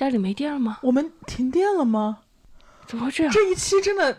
[0.00, 0.78] 家里没电了吗？
[0.80, 2.20] 我们停电了吗？
[2.86, 3.30] 怎么会这样？
[3.30, 4.18] 这一期真的。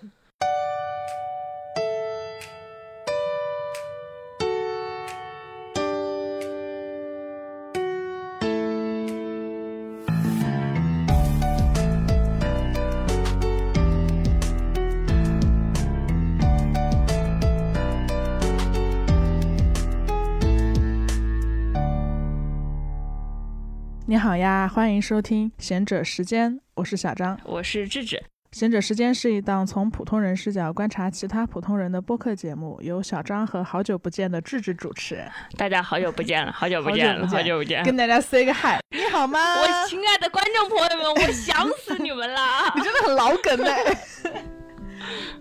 [24.32, 28.24] 好呀，欢迎收听贤者时间，我是小张，我是智智。
[28.54, 35.22] 贤者时间是一档从普通人视角观察其他普通人的播客节目，由小张和好久不见的智智主持。
[35.58, 39.38] 大家好久不见了， 好久不见了，好久不见，跟大家 say 个 hi，你好吗？
[39.60, 42.40] 我亲爱的观众朋友们，我想死你们了！
[42.74, 43.70] 你真的很老梗呢。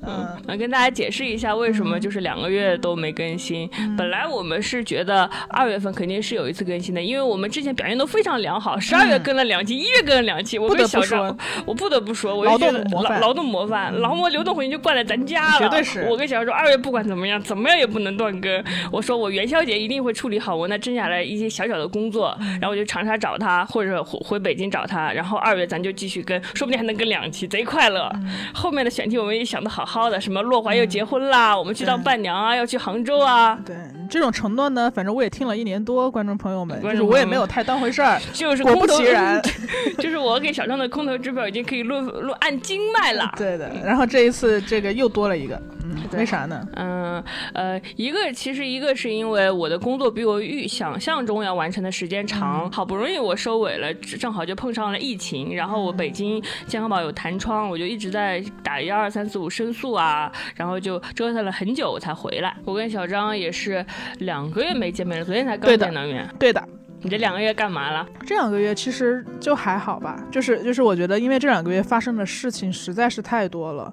[0.03, 3.69] 嗯，来跟大家解释一下为什么就是两个月都没更新。
[3.97, 10.59] 本来我们是觉得二月份肯定是有一次更新的，因为我们之前表现都非常良好，十二月更了两期，一月更了两期。
[10.59, 15.59] 我跟小张，我不得不说，我劳动模范，劳动模范，劳模流动回去就怪在咱家了。
[15.59, 16.07] 绝对是。
[16.11, 18.65] 我跟小张说，二月不管怎么样，怎么样也不能断更。
[18.91, 28.11] 我说我元宵节一定会处理好我那剩下来一些小小的工作，然后我就长沙找他，或者回回北京找他，然后二月咱就继续更，说不定还能更两期，贼快乐。
[28.55, 33.59] 后面的选题我们也想的好好的，什么洛华又结婚啦，我们去当伴娘啊，要去杭州啊。
[33.65, 33.77] 对
[34.09, 38.21] 这种承诺呢，反正我也听了一年多，观众朋友们，就是我也没有太当回事儿。
[38.33, 39.41] 就是果不其然，
[39.99, 43.33] 就是我给小张的空头支票已经可以论论按斤卖了。
[43.39, 45.55] 对的，然后这一次这个又多了一个。
[45.83, 46.67] 嗯为啥呢？
[46.75, 62.57] 嗯呃，一个其实一个是因为我的工作比我预想象中要完成的时间长，好不容易我收尾了，正好就碰上了疫情，然后我北京健康宝有弹窗，我就一直在打幺二三四五申诉啊，然后就折腾了很久才回来。
[62.65, 63.85] 我跟小张也是
[64.21, 66.27] 两个月没见面了，昨天才刚见到面。
[66.39, 66.63] 对的，
[67.03, 68.07] 你这两个月干嘛了？
[68.25, 73.93] 这两个月其实就还好吧，就是就是我觉得，因为这两个月发生的事情实在是太多了。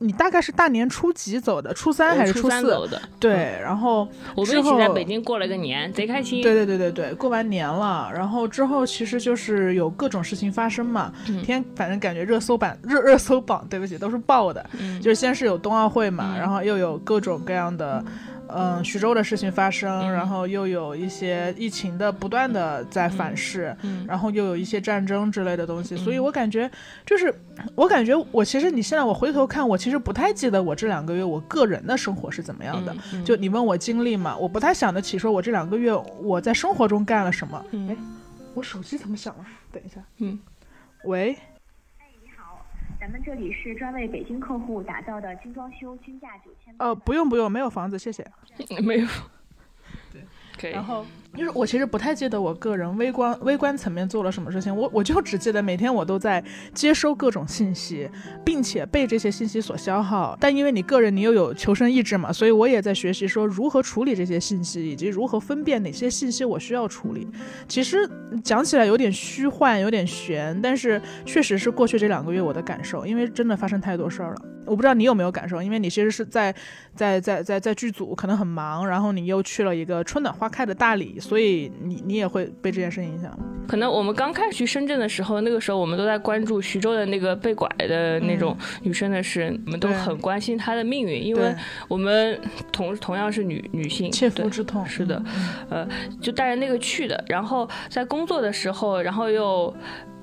[0.00, 1.74] 你大概是大年初几走的？
[1.74, 3.00] 初三还是初四走的？
[3.18, 6.40] 对，然后我们一起在北京过了个年，贼开心。
[6.42, 11.12] 对对对对对，过完年了，然后之后其实就是有各种事情发生嘛。
[11.44, 14.64] 天，反正感觉热搜榜热 热搜榜，对不起，都是爆的。
[15.02, 18.04] 就是先是有冬奥会嘛，然后又有各种各样的。
[18.48, 23.76] 嗯，徐州的事情发生，然后又有一些疫情的不断的在反噬，
[24.06, 26.70] 然后又有一些战争之类的东西，所以我感觉
[27.04, 27.34] 就是，
[27.74, 32.94] 我感觉我其实你现在我回头看，我其实不太记得我这两个月我个人的生活是怎么样的。
[33.24, 37.64] 就你问我经历嘛，我不太想得起说我这两个月我在生活中干了什么。
[37.72, 37.96] 哎，
[38.54, 39.44] 我手机怎么响了？
[39.70, 40.00] 等一下。
[40.18, 40.38] 嗯，
[41.04, 41.36] 喂。
[43.00, 46.74] 咱们这里是专为北京客户打造的精装修，均价九千。
[46.78, 48.26] 呃，不用不用，没有房子，谢谢。
[48.82, 49.06] 没有。
[50.72, 51.04] 然后
[51.36, 56.42] 就是我其实不太记得我个人微观微观层面做了什么事情，我我就只记得每天我都在
[56.74, 58.08] 接收各种信息，
[58.44, 60.36] 并且被这些信息所消耗。
[60.40, 67.28] 但因为你个人你又有求生意志嘛，所以我也在学习说如何处理这些信息，以及如何分辨哪些信息我需要处理。
[67.68, 68.08] 其实
[68.42, 74.42] 讲起来有点虚幻，有点悬，但是确实是过去这两个月我的感受，因为真的发生太多事儿了。
[74.68, 76.54] 我不知道你有没有感受，因为你其实是在
[76.94, 83.36] 在在在在剧组可能很忙，然后你又去了一个春暖花开的大理，所以你你也会被这件事影响。
[83.66, 91.54] 可能我们刚开始去深圳的时候，那个时候我们都在关注徐州的那个被拐的那种女生的事，我们都很关心她的命运，因为
[91.88, 92.38] 我们
[92.72, 94.84] 同同样是女女性，切肤之痛。
[94.86, 95.22] 是的，
[95.68, 95.86] 呃，
[96.20, 99.74] 就带着那个去的，然后在工作的时候，然后又。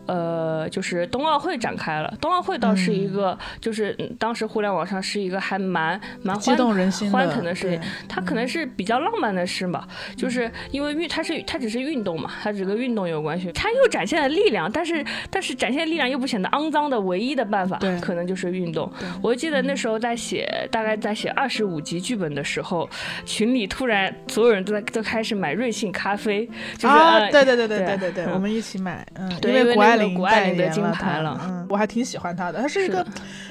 [0.07, 2.13] 呃，就是冬奥会展开了。
[2.21, 7.81] 冬奥会倒是一个，就是当时互联网上是一个还蛮蛮激动人心、欢腾的事情。
[8.07, 13.51] 它可能是比较浪漫的事吧，就是因为运，它是它只是运动嘛，它只跟运动有关系。
[13.53, 18.91] 它又展现了力量，但是但是展现力量又不显得肮脏的唯一的办法，可能就是运动。
[19.23, 22.87] 我记得那时候在写，大概在写二十五集剧本的时候，
[23.25, 26.45] 群里突然所有人都在都开始买瑞幸咖啡，
[26.77, 26.95] 就是
[27.31, 29.94] 对对对对对对对，我们一起买，嗯，因为国外。
[30.09, 32.59] 谷爱凌的金牌了，嗯，我还挺喜欢她的。
[32.59, 33.05] 她是一个，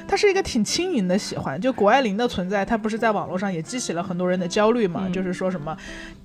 [0.06, 1.60] 她是一个挺轻盈的喜欢。
[1.60, 5.08] 就谷爱凌的存在，她不是在网络上也激起了很多人的焦虑嘛？
[5.12, 5.76] 就是说什么，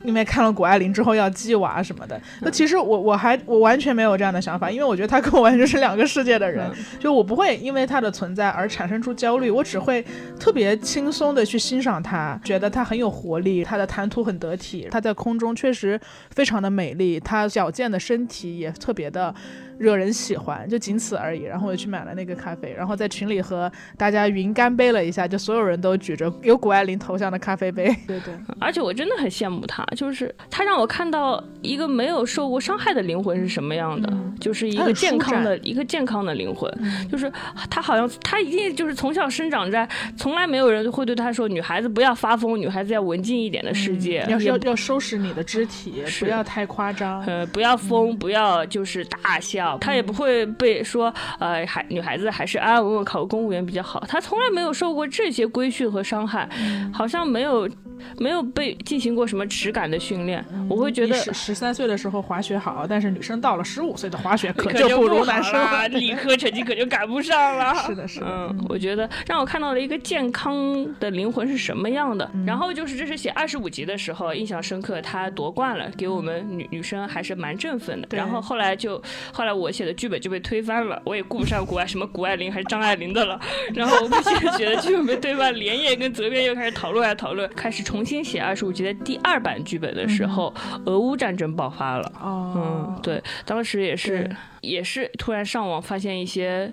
[0.04, 2.20] 因为看了谷爱凌之后要鸡娃什么的。
[2.42, 6.70] 那其实我我还我完全没有这样的想法，因为我觉得她跟我完全是两个世界的人。
[7.00, 10.04] 就我不会因为她的存在而产生出焦虑，我只会
[10.40, 16.00] 特别轻松的去欣赏她，觉得她很有活力，她的谈吐很得体，她在空中确实
[16.32, 19.34] 非常的美丽，她矫健的身体也特别的。
[19.80, 21.44] 惹人喜欢，就仅此而已。
[21.44, 27.86] 然后我去买了那个咖啡，然后在群里和大家云干杯了一下，就所有人都举着有谷爱凌头像的咖啡杯。
[28.06, 36.72] 对对，而且我真的很羡慕他，就是他让我看到一个没有受过伤害的灵魂是什么样的，就是一个健康的一个健康的灵魂，
[37.10, 37.32] 就是
[37.70, 39.88] 他好像他一定就是从小生长在
[40.18, 56.50] 从来没有人会对他说女孩子不要发疯，女孩子要文静一点的世界，要要要收拾你的肢体，不要太夸张，呃，不要疯，不要就是大笑，他也不会被说呃还女孩子还是安安稳稳考个公务员比较好，他从来没有受过这些规训和伤害，
[56.94, 57.70] 好像没有。
[58.18, 67.76] 没有被进行过什么耻感的训练，我会觉得十十三岁的时候滑雪好，但是女生到了十五岁的滑雪可就不如男生了，理科成绩可就赶不上了。
[67.86, 68.26] 是的，是的。
[68.26, 72.30] 嗯，我觉得让我看到了一个健康的灵魂是什么样的。
[72.48, 78.08] 然后就是这是写二十五集的时候印象深刻，他夺冠了，给我们女女生还是蛮振奋的。
[78.12, 79.02] 然后后来就
[79.34, 83.40] 后来我写的剧本就被推翻了，我也顾不上古爱什么谷爱凌还是张爱玲的了。
[83.74, 87.84] 然后我们写写的剧本被推翻，连夜跟责编又开始讨论啊讨论，开始。
[87.90, 90.54] 重新写二十五集的第二版剧本的时候，
[90.86, 92.12] 俄乌战争爆发了。
[92.22, 94.30] 哦，嗯，对，当时也是
[94.62, 96.72] 也是突然上网发现一些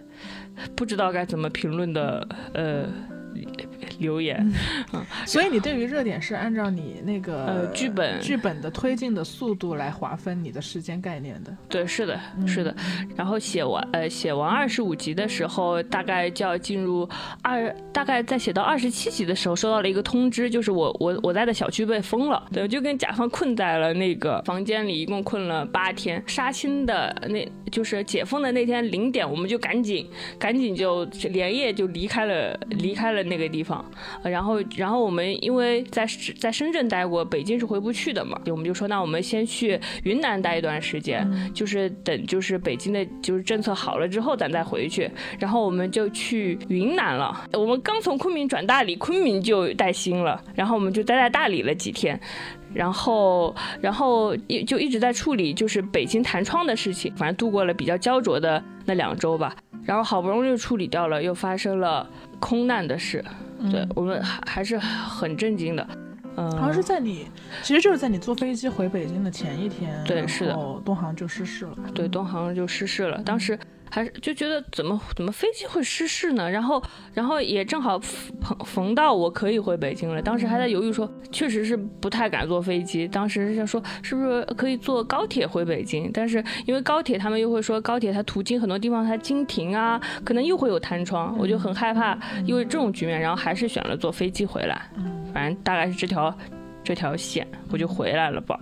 [0.75, 2.85] 不知道该怎么评论的呃。
[3.99, 4.51] 留言，
[5.27, 11.57] 所以你对于热点是按照你那个剧本剧本的推进的速度来划分你的时间概念的。
[11.69, 12.75] 对，是的，是的。
[13.17, 17.09] 然后写完呃写完二十五集的时候，大概就要进入
[17.43, 26.23] 二，大概在写到二十七集的时候，收到了一个通知，就是我我我在的小区被封了，对，就跟甲方困在了那个房间里，一共困了八天。
[26.27, 30.09] 杀青的那就是解封的那天零点，我们就赶紧
[30.39, 33.85] 赶紧就连夜就离开了离开了那个地方。
[34.23, 36.07] 然后，然后我们因为在
[36.39, 45.11] 在深圳待过，北京是回不去的嘛，我们就说那我们先去云南待一段时间，就是等就是北京的就是政策好了之后咱再回去。
[45.39, 47.45] 然后我们就去云南了。
[47.53, 52.19] 我们刚从昆明转大理，昆明就带薪了，然后我们就待在大理了几天，
[52.73, 59.55] 然后然后一就一直在处理就是北京弹窗的事情，反正度过了比较焦灼的那两周吧。
[59.85, 62.09] 然后好不容易处理掉了，又发生了
[62.41, 63.25] 空难的事。
[63.71, 65.89] 对我们还还是很震惊的，
[66.37, 67.27] 嗯，好像是在你，
[67.63, 70.55] 其实就是在你坐飞机回北京的前一天，对，是的，
[70.85, 73.59] 东航就失事了，对，东航就失事了，当时。
[73.97, 76.51] 还是就觉得怎么怎么飞机会失事呢？
[76.51, 76.83] 然后
[77.15, 80.21] 然后也正好逢逢到我可以回北京了。
[80.21, 83.09] 当时还在犹豫说，确实是不太敢坐飞机。
[83.09, 86.11] 当时想说是不是可以坐高铁回北京？
[86.13, 94.91] 但是因为高铁他们又会说高铁它途经很多地方它经停啊，可能又会有弹窗，我就很害怕，因为这种局面，然后还是选了坐飞机回来。
[95.33, 96.37] 反正大概是这条
[96.85, 98.61] 这条线，我就回来了吧。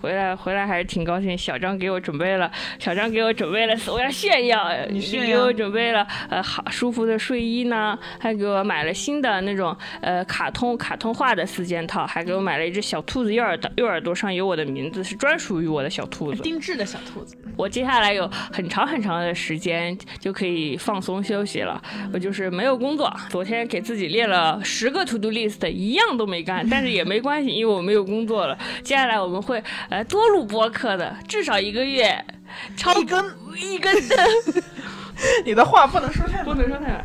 [0.00, 17.34] 回来回来还是挺高兴，小张给我准备了，小张给我准备了，我要炫耀，你给我准备了呃好舒服的睡衣呢，还给我买了新的那种呃卡通卡通画的四件套，还给我买了一只小兔子，右耳右耳朵上有我的名字，是专属于我的小兔子，定制的小兔子。
[17.56, 21.82] 我接下来有很长很长的时间就可以放松休息了，
[22.12, 28.56] 我就是没有工作，昨天给自己列了十个 to do list，一样都没干，但是也没关系，因为我没有工作了。
[28.82, 29.62] 接下来我们会。
[29.88, 32.24] 来多录播客的，至少一个月，
[32.76, 33.24] 超一根
[33.56, 34.16] 一根的。
[35.44, 37.04] 你的话不能说太不能说太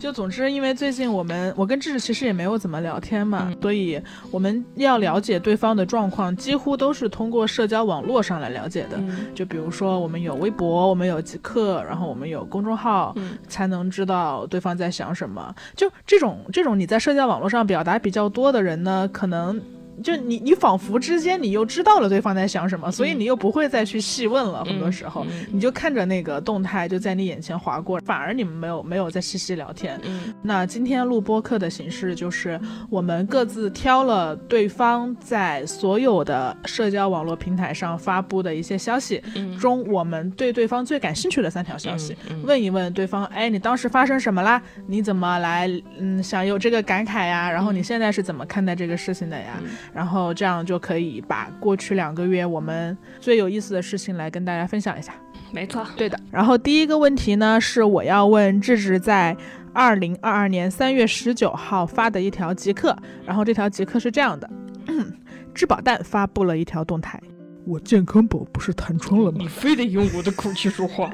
[0.00, 3.98] 就总之，因为最近我们我跟智智其实也没有怎么聊天嘛，所以
[4.30, 9.00] 我们要了解对方的状况，几乎都是通过社交网络上来了解的。
[9.34, 13.14] 就比如说，我们有微博，我们有极客，然后我们有公众号，
[13.48, 15.54] 才能知道对方在想什么。
[15.74, 19.58] 就这种这种你在社交网络上表达比较多的人呢，可能。
[20.02, 24.64] 就你，你仿佛之间你又知道了对方在想什么，所以你又不会再去细问了。
[24.64, 30.00] 很多时候，你就看着那个动态就在你眼前划过，反而你们没有没有在细细聊天。
[30.42, 32.60] 那今天录播课的形式就是
[32.90, 39.22] 我们各自挑了对方在所有的社交网络平台上发布的一些消息
[39.58, 44.60] 中，我们对对方最感兴趣的三条消息，问一问对方：哎，你当时发生什么啦？
[44.86, 47.50] 你怎么来嗯想有这个感慨呀？
[47.50, 49.60] 然后你现在是怎么看待这个事情的呀？
[49.92, 55.12] 然后这样就可以把过去两个月我们最有意思的事情来跟大家分享一下。
[55.52, 56.18] 没错，对的。
[56.30, 59.36] 然后第一个问题呢，是我要问智智在
[59.72, 62.96] 二零二二年三月十九号发的一条极客。
[63.24, 64.50] 然后这条极客是这样的：
[65.54, 67.20] 质保蛋发布了一条动态。
[67.66, 69.38] 我健康宝不是弹窗了吗？
[69.40, 71.10] 你非得用我的口气说话，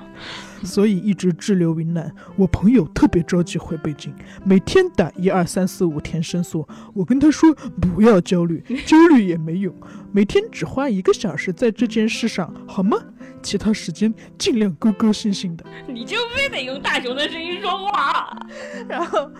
[0.64, 2.12] 所以一直滞留云南。
[2.36, 4.12] 我朋友特别着急回北京，
[4.44, 6.66] 每天打一二三四五填申诉。
[6.92, 9.74] 我跟他说不要焦虑， 焦虑也没用，
[10.12, 12.96] 每天只花一个小时在这件事上，好吗？
[13.42, 15.64] 其他时间尽量高高兴兴的。
[15.88, 18.36] 你就非得用大熊的声音说话，
[18.86, 19.30] 然后，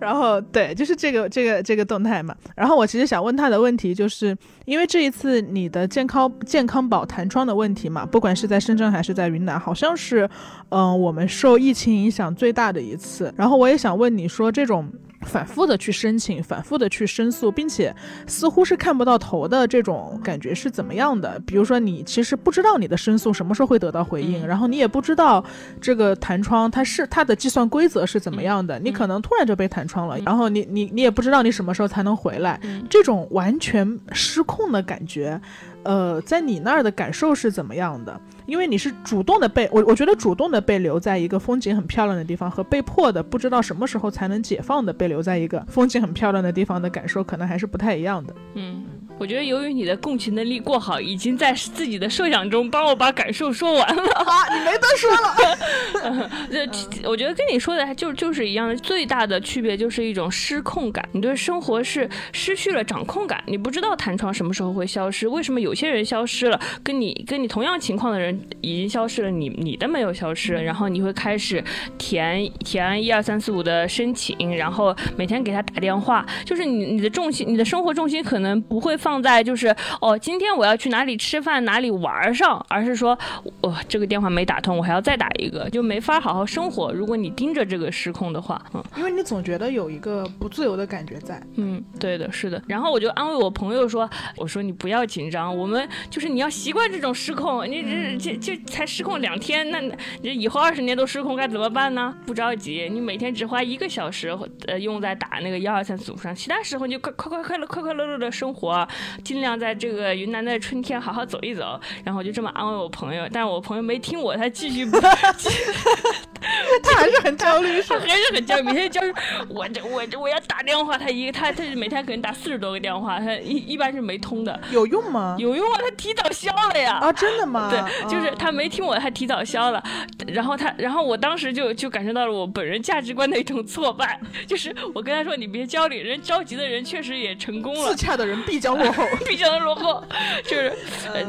[0.00, 2.34] 然后对，就是这个这个这个动态嘛。
[2.56, 10.28] 然后我其实想问他的问题，就是因为这一次你的健康健康宝弹窗的问题嘛，不管是在深圳还是在云南，好像是，
[10.70, 13.32] 嗯，我们受疫情影响最大的一次。
[13.36, 14.90] 然后我也想问你说这种。
[15.22, 17.94] 反复的去申请，反复的去申诉，并且
[18.26, 21.40] 似乎是看不到头的这种感觉是怎么样的？
[21.46, 25.44] 比如说，你其实不知道你的申诉什么时候会得到回应，然后你也不知道
[25.80, 35.40] 这个弹窗它是它的计算规则是怎么样的，你可能突然就被弹窗了，然后你你你也不知道你什么时候才能回来，这种完全失控的感觉。
[35.82, 38.20] 呃，在你那儿的感受是怎么样的？
[38.50, 48.34] 因为你是主动的被我，我觉得主动的被留在一个风景很漂亮的地方，和被迫的不知道什么时候才能解放的被留在一个风景很漂亮的地方的感受，可能还是不太一样的。
[48.54, 48.84] 嗯。
[49.18, 54.02] 我觉得由于你的共情能力过好，已经在自己的设想中帮我把感受说完了。
[54.14, 56.30] 啊，你没得说了。
[56.50, 61.06] 这我觉得跟你说的就就是一样的，最大的区别就是一种失控感。
[61.12, 70.54] 你对生活是失去了掌控感，你不知道弹窗什么时候会消失，为什么有些人消失了，跟你跟你同样情况的人已经消失了，你你的没有消失。
[70.54, 71.62] 然后你会开始
[71.96, 79.20] 填填一二三四五的申请，然后每天给他打电话，就是你你的重心，你的生活重心可能不会放。
[79.20, 83.18] 在就是哦，今天我要去哪里吃饭，哪里玩上，而是说，
[83.60, 86.90] 哦，这个电话没打通，我还要再打一个，就没法好好生活。
[86.90, 92.62] 如果你盯着这个失控的话，嗯，因为你总觉得有一个不自由的感觉在，嗯，对的，是的。
[92.66, 99.80] 然后我就安慰我朋友说，我说你不要紧张，我们就是你要习惯这种失控，你这这这才失控两天，那
[100.22, 102.14] 你以后二十年都失控该怎么办呢？
[102.26, 104.36] 不着急，你每天只花一个小时，
[104.66, 108.86] 呃，用在打那个幺二三四五上，其他时候你就快快快快乐快快乐乐的生活。
[109.24, 119.12] 尽量在这个云南的春天好好走一走，然后我就这么安慰我朋友，但是我朋友没听我，他继续， 他还是很焦虑， 他还是很焦虑，每天焦虑，
[119.48, 125.36] 我这我这我要打电话，他一他他每天可能打四十多个电话，他一一般是没通的，有用吗？
[125.38, 126.98] 有用啊，他提早消了呀！
[127.00, 127.70] 啊，真的吗？
[127.70, 127.80] 对，
[128.10, 129.82] 就是他没听我，他提早消了，
[130.26, 139.04] 然后他，然后我当时就就感受到了我本人价值观的一种挫败，就是我跟他说你别焦虑，人着急的人确实也成功了，自洽的人必将落后。
[139.28, 140.02] 必将落后，
[140.44, 140.72] 就是，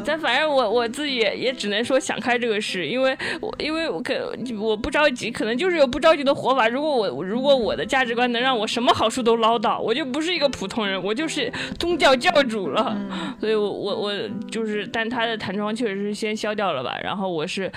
[0.06, 6.68] 但反正我我自己也也只能说想开这个事，因为我因为我可我不着急，可能就是有不着急的活法。
[6.68, 12.98] 如果我如果我的价值观能让我什么好处都捞到，我就不是一个普通人，我就是宗教教主了。
[13.40, 14.14] 所以，我我我
[14.50, 16.98] 就是，但他的弹窗确实是先消掉了吧？
[17.04, 17.72] 然后我是，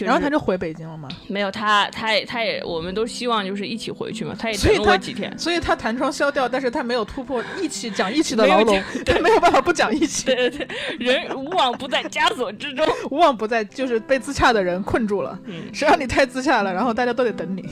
[0.00, 1.08] 然后他就回北京了吗？
[1.26, 4.36] 没有，他他也他也，我们都希望就是一起回去嘛。
[4.38, 9.64] 他也等了我几天，所以他弹窗消掉，但是他没有突破义气讲义气的牢笼，他没有办法。
[9.64, 15.38] 不讲义气，对对对，人无往不在枷锁之中， 无往不在就是被自洽的人困住了。
[15.46, 17.66] 嗯，谁让你太自洽了，然后大家都得等你。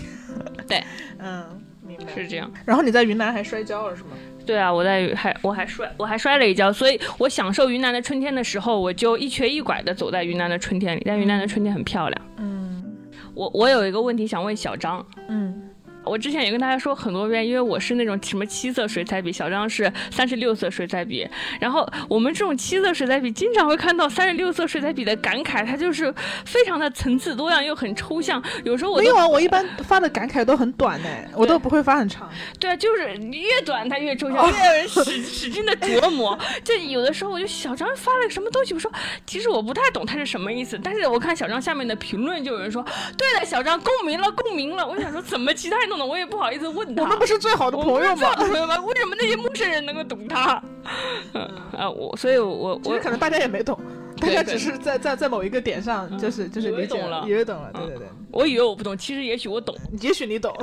[0.66, 0.82] 对，
[1.20, 2.50] 嗯，明白是这样。
[2.64, 4.10] 然后你在云南还摔跤了是吗？
[4.52, 11.02] 对啊，我在还我还摔我还摔了一跤，所以我享受云南的春天的时候，我就一瘸一拐的走在云南的春天里。
[11.06, 12.22] 但云南的春天很漂亮。
[12.36, 12.84] 嗯，
[13.32, 15.02] 我我有一个问题想问小张。
[15.28, 15.70] 嗯。
[16.04, 21.28] 我之前也跟大家说很多遍，因为我是那种什么七色水彩笔，小张是三十六色水彩笔。
[21.60, 26.12] 然后我们这种七色水彩笔经常会看到三十六色水彩笔的感慨，它就是
[26.44, 28.42] 非常的层次多样又很抽象。
[28.64, 32.28] 有时候我没有啊，我一般发的感慨都很短呢，我都不会发很长。
[32.58, 36.36] 对啊，就是越短它越抽象，越让人使使劲的琢磨。
[36.64, 38.90] 就有的时候我就小张发了个什么东西，我说
[39.24, 42.84] 其实我不太懂它是什么意思，但是我看小张下面的评论就有人说，
[43.16, 44.84] 对了，小张共鸣了，共鸣了。
[44.84, 45.91] 我想说怎么其他人？
[45.98, 48.34] 我也不好意思问他，我们不是最好的朋友吗？
[48.34, 48.80] 朋友吗？
[48.80, 50.62] 为什么那些陌生人能够懂他？
[51.34, 51.42] 嗯
[51.76, 53.78] 啊，我所以，我我可能大家也没懂，
[54.20, 58.06] 大家只是在在在某一个点上，就是就是理解了，以为懂了，对对对。
[58.30, 60.52] 我以为我不懂，其实也许我懂，也许你懂。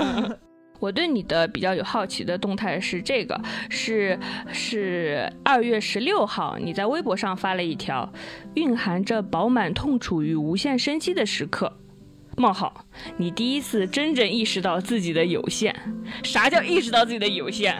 [0.80, 3.38] 我对你的比较有好奇的动态是这个，
[3.70, 4.18] 是
[4.54, 8.10] 是二月十六号你在微博上发了一条，
[8.54, 11.74] 蕴含着饱满痛楚与无限生机的时刻。
[12.40, 12.86] 冒号，
[13.18, 15.76] 你第一次真正意识到自己的有限。
[16.24, 17.76] 啥叫意识到自己的有限？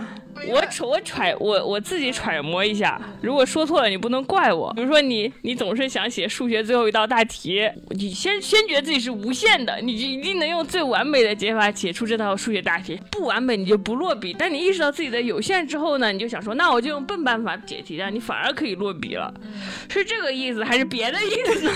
[0.48, 4.74] 我揣我揣我我自己揣摩一下，如果说错了，你不能怪我。
[4.74, 12.98] 比如说你你总是想写数学最后一道大题，你先先觉得自己是无限的，你就一定能用最完美的解法解出这道数学大题。
[13.12, 14.34] 不完美你就不落笔。
[14.38, 19.34] 但你意识到自己的有限之后呢，你就想说，那我就用笨办法解题，让你反而可以落笔了。
[19.90, 21.72] 是这个意思还是别的意思？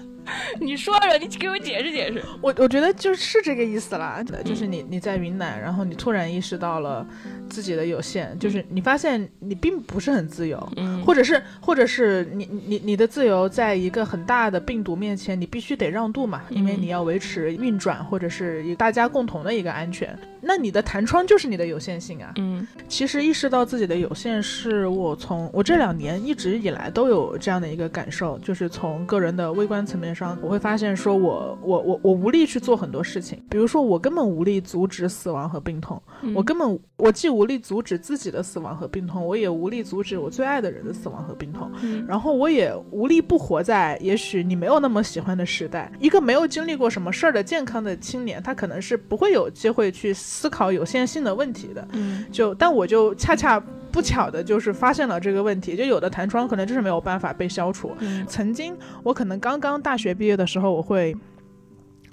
[0.60, 2.22] 你说说，你给我解释解释。
[2.40, 7.06] 我我觉得就是这个意思啦，就是你你在云南，然后你突然意识到了
[7.48, 20.18] 自己的有限，就是你发现你并不是很自由，嗯，或者是或者是你你你的自由在一个很大的病毒面前，你必须得让渡嘛，因为你要维持运转或者是大家共同的一个安全。
[20.40, 22.32] 那你的弹窗就是你的有限性啊。
[22.36, 36.00] 嗯，其实意识到自己的有限，是我从我这两年一直以来都有这样的一个感受，就是从个人的微观层面上，我会发现说我我我我无力去做很多事情，比如说我根本无力阻止死亡和病痛，
[36.34, 41.70] 我根本我既无力阻止自己的死亡和病痛，我也无力阻止我最爱的人的死亡和病痛，
[42.06, 45.90] 然后我也无力不活在也许你没有那么喜欢的时代。
[45.98, 50.14] 一个没有经历过什么事儿的健康的青年，他可能是不会有机会去。
[50.28, 53.58] 思考有限性的问题的，嗯，就但我就恰恰
[53.90, 57.96] 不巧的就是发现了这个问题，就有的弹窗可能就是没有办法被消除。
[58.26, 61.16] 曾经我可能刚刚大学毕业的时候，我会。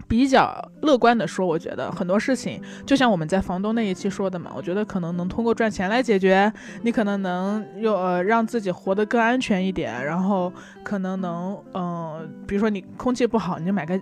[0.07, 0.53] 比较
[0.83, 6.53] 乐观的说，我觉得很多事情，就像我们在房东那一期说的嘛，我觉得可能能通过赚钱来解决。
[6.83, 10.53] 你可能能又呃让自己活得更安全一点，然后
[10.83, 13.99] 可能能嗯，比如说你空气不好，你就买个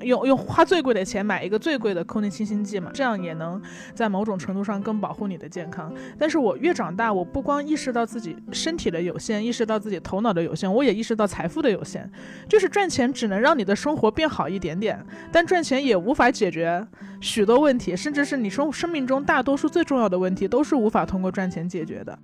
[0.00, 3.60] 用用花最贵的钱买一个最贵的空气清新剂嘛，这样也能
[3.94, 5.92] 在某种程度上更保护你的健康。
[6.18, 12.10] 但是我越长大，我不光意识到自己身体的有限，意识到自己头脑的有限，我也意识到财富的有限，
[12.48, 15.04] 就是赚钱只能让你的生活变好一点点。
[15.30, 16.86] 但赚钱也无法解决
[17.20, 22.18] 许多问题，甚至是你生生命中大多数最重要的问题，都是无法通过赚钱解决的。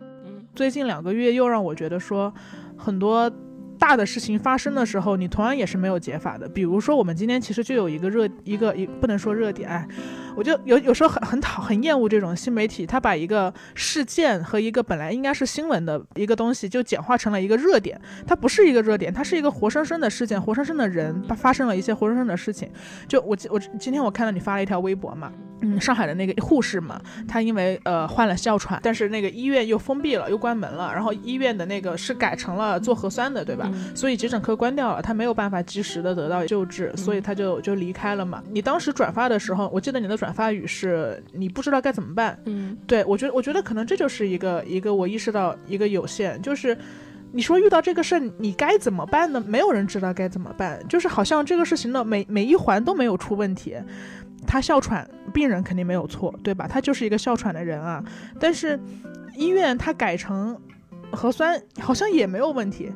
[0.55, 2.33] 最近两个月又让我觉得说，
[2.77, 3.31] 很多。
[3.81, 6.47] 大的事情发生的时候，你同样也是没有解法的。
[6.47, 9.89] 比如说，我们今天其实就有一个热，一个一不能说热点，哎，
[10.37, 17.99] 我就有有时候很很讨很厌恶这种新媒体，他把一个事件和一个本来应该是新闻的一个东西，就简化成了一个热点。
[18.27, 22.71] 它不是一个热点，它是一个活生生的事件，活生生的人发生了一些活生生的事情。
[23.09, 25.33] 就我我今天我看到你发了一条微博嘛。
[25.61, 33.71] 嗯，上海的那个护士嘛，她因为呃患了哮喘，但是那个医院又封闭了，又关门了，然后医院的那个是改成了做核酸的，对吧？
[33.95, 38.43] 所以急诊科关掉了，她没有办法及时的得到救治，所以她就就离开了嘛。
[38.51, 42.39] 你当时转发的时候，我记得你的转发语是你不知道该怎么办。
[42.47, 46.77] 嗯，对我觉得我觉得可能这就是一个一个我意识到一个有限，就是
[47.33, 49.43] 你说遇到这个事儿你该怎么办呢？
[49.47, 53.77] 没有人知道该怎么办，就是好像这个事情的每每一环都没有出问题。
[54.47, 56.67] 他哮喘，病人肯定没有错，对吧？
[56.69, 58.05] 他就是一个哮喘的人啊。
[58.39, 58.79] 但是
[59.37, 60.59] 医院他改成
[61.13, 62.93] 核酸，好像也没有问题。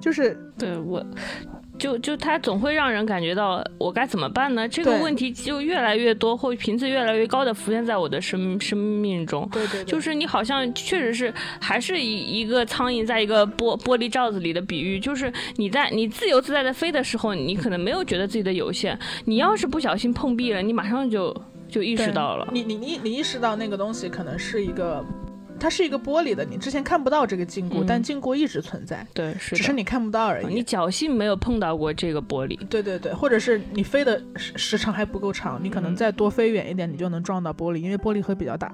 [0.00, 1.04] 就是对我。
[1.78, 4.68] 就就它总会让人感觉到我该怎么办呢？
[4.68, 9.48] 这个问题就越来越多，或频次越来越高的浮现在我的生生命中。
[9.52, 18.98] 对对，就是你好像确实是还是一一个苍蝇在一个玻玻璃罩子里的比喻，就是你在你自由自在的飞的时候，你可能没有觉得自己的有限。
[19.24, 21.34] 你要是不小心碰壁了，你马上就
[21.68, 22.48] 就意识到了。
[22.52, 25.04] 你你你你意识到那个东西可能是一个。
[25.58, 29.06] 它是一个玻璃的，你之前看不到这个禁锢，但禁锢一直存在。
[29.14, 30.46] 对，是，只是你看不到而已。
[30.46, 32.58] 你侥幸没有碰到过这个玻璃。
[32.68, 38.72] 对对对，或者是你飞的时时长还不够长，你可能再多飞远一点，你就能撞到玻璃，因为玻璃会比较大。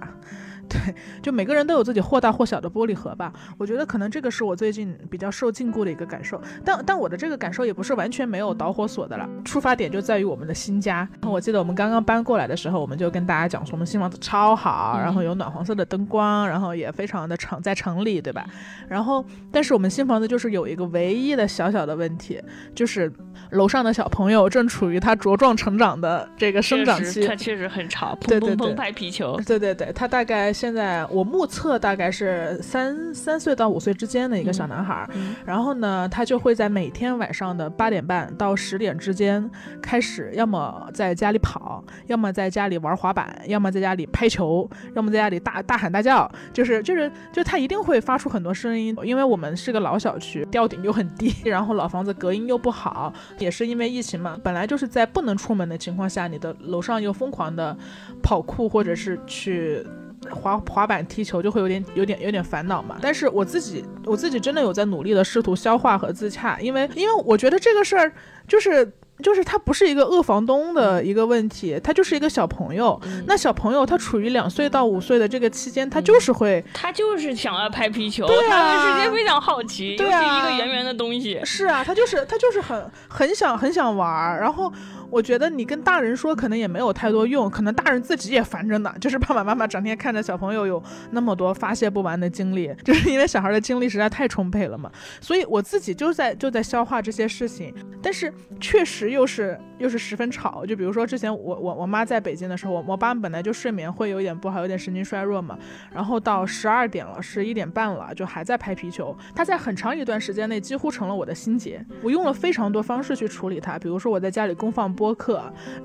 [0.70, 3.32] 对，就每个人都有自己或大或小的玻璃盒吧。
[3.58, 6.40] 我觉得可能这个是我最近比较受禁锢的一个感受。
[6.64, 9.28] 但但我的这个感受也不是完全没有导火索的了。
[9.44, 11.08] 出发点就在于我们的新家。
[11.22, 18.46] 我记得我们刚刚搬过来的时候，我们就跟大家讲说，我们新房子超好，然后有暖黄色的灯光，然后也非常的城在城里，对吧？
[18.88, 22.40] 然后但是我们新房子就是有一个唯一的小小的问题，
[22.76, 23.12] 就是
[23.50, 29.36] 楼上的小朋友正处于他茁壮成长的这个生长期，他确实很吵，砰砰砰拍皮球。
[29.44, 30.52] 对对对，他大概。
[30.60, 35.08] 现在我目测大概是三三岁到五岁之间的一个小男孩，
[35.46, 57.74] 然后呢，他就会在每天晚上的八点半到十点之间开始，要么在家里跑，要么在家里玩滑板，要么在家里拍球，要么在家里大大喊大叫，就是就是就他一定会发出很多声音，因为我们是个老小区，吊顶又很低， 然后老房子隔音又不好，也是因为疫情嘛，本来就是在不能出门的情况下，你的楼上又疯狂的
[58.22, 59.82] 跑酷或者是去。
[60.30, 68.12] 滑滑板踢球就会有点有点有点烦恼嘛，但是我自己我自己真的有在努力的试图消化和自洽，因为因为我觉得这个事儿
[68.48, 68.90] 就是
[69.20, 73.00] 就是他不是一个恶房东的一个问题，他就是一个小朋友。
[73.26, 84.72] 那小朋友他处于两岁到五岁的这个期间，他就是会，他就是想要拍皮球，对啊，对世界非常好奇，对啊，一个圆圆的东西，是啊，他就是他就是很很想很想玩，然后。
[85.12, 88.94] 我觉得你跟大人说可能也没有太多用，可能大人自己也烦着呢。
[89.00, 90.80] 就是爸爸妈妈整天看着小朋友有
[91.10, 94.88] 那么多发泄不完的精力，就是因为小孩的精力实在太充沛了嘛。
[95.20, 100.64] 所以我自己就在就在消化这些事情，但是确实又是又是十分吵。
[100.66, 105.58] 就比如说之前我我我妈在北京的时候，我我爸本来就睡眠会有点不好，有点神经衰弱嘛。
[105.92, 109.16] 然后到十二点了，十一点半了，就还在拍皮球。
[109.34, 111.84] 他在很长一段时间内几乎成了我的心结。
[112.02, 114.90] 我用了非常多方式去处理它，比如说我在家里公放。
[115.00, 115.42] 播客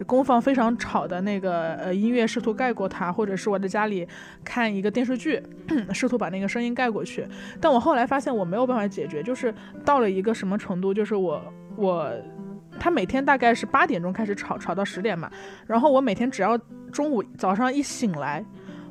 [0.07, 4.05] 公放非常吵的那个呃音乐，试图盖过它，或者是我在家里
[4.43, 5.41] 看一个电视剧，
[5.93, 7.25] 试图把那个声音盖过去。
[7.61, 9.53] 但我后来发现我没有办法解决，就是
[9.85, 11.41] 到了一个什么程度，就是我
[11.77, 12.11] 我
[12.79, 15.29] 他每天大概是八点钟开始吵，吵到十点嘛，
[15.65, 16.57] 然后我每天只要
[16.91, 18.43] 中午早上一醒来。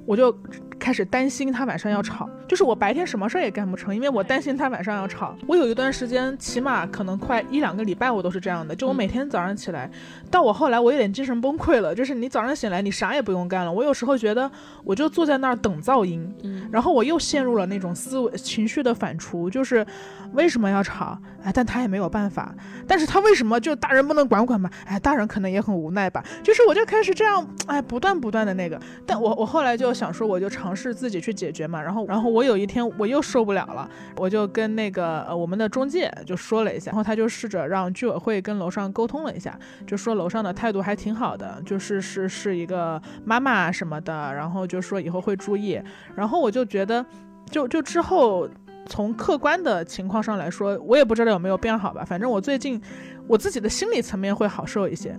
[0.07, 0.31] 我就
[0.79, 5.35] 开始担心他晚上要吵，就是我白天什么事儿也干不成，因为我担心他晚上要吵。
[5.47, 8.77] 我有一段时间，起码可能快一两个礼拜，我都是这样的。
[8.77, 9.91] 就我每天早上起来，
[10.31, 13.73] 到我后来我有点精神崩溃了，就是你早上醒来，你啥也不用干了。
[13.73, 14.51] 我有时候觉得，
[14.85, 16.31] 我就坐在那儿等噪音，
[16.71, 19.87] 然后我又陷入了那种思维情绪的反刍，就是
[20.35, 21.19] 为什么要吵？
[21.43, 22.55] 哎，但他也没有办法。
[22.87, 24.69] 但是他为什么就大人不能管管嘛？
[24.87, 26.23] 哎，大人可能也很无奈吧。
[26.43, 28.79] 就是我就开始这样，哎，不断不断的那个。
[29.07, 29.95] 但我我后来就。
[29.95, 45.81] 想说我就尝试自己去解决嘛，然后然后我有一天我又受不了了，我就跟那个呃我们的中介就说了一下，然后他就试着让居委会跟楼上沟通了一下，就说楼上的态度还挺好的，就是是是一个妈妈什么的，然后就说以后会注意，
[46.17, 47.07] 然后我就觉得
[47.49, 48.49] 就就之后
[48.87, 52.81] 从客观的情况上来说，我也不知道有没有变好吧，反正我最近
[53.27, 55.19] 我自己的心理层面会好受一些。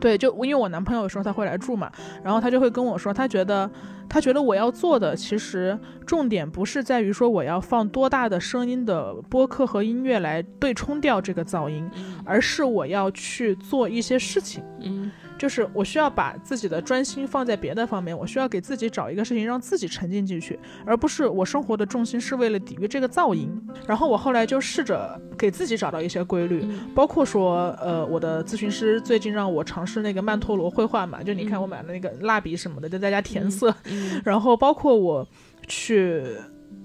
[0.00, 1.90] 对，就因为我男朋友有时候他会来住嘛，
[2.22, 3.70] 然后他就会跟我说，他觉得，
[4.06, 11.88] 他觉得我要做的其实重点不是在于说我要放多大的声音的播客和音乐来对冲掉这个噪音，
[12.24, 14.62] 而是我要去做一些事情。
[14.80, 15.10] 嗯。
[15.38, 23.50] 就是我需要把自己的专心放在别的方面，我需要给自己找一个事情让自己沉浸进去，而不是我生活的重心是为了抵御这个噪音。
[23.86, 33.74] 然后我后来就试着给自己找到一些规律，包括说，呃，我的咨询师最近让我尝试那个曼陀罗绘画嘛，就你看我买了那个蜡笔什么的，就在家填色，
[34.24, 35.26] 然后包括我
[35.66, 36.24] 去。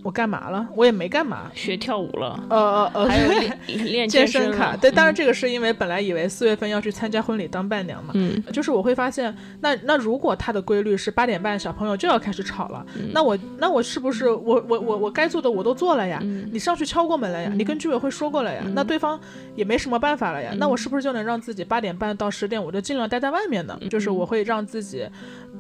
[0.03, 0.67] 我干嘛了？
[0.75, 2.41] 我也没干嘛，学跳舞了。
[2.49, 3.29] 呃呃呃，还有
[3.67, 4.75] 练 健身卡。
[4.77, 8.11] 对，当然这个是因为本来以为四月份要去参加婚礼当伴娘嘛。
[8.15, 8.41] 嗯。
[8.53, 16.21] 就是我会发现，那那如果他的规律是八点半小朋友就要开始吵了，那我那我是不是我我我我该做的我都做了呀？
[16.51, 17.51] 你上去敲过门了呀？
[17.53, 18.63] 你跟居委会说过了呀？
[18.73, 19.19] 那对方
[19.55, 20.51] 也没什么办法了呀？
[20.57, 23.77] 那我是不是就能让自己八点半到十点我就尽量待在外面呢？
[23.89, 25.05] 就是我会让自己，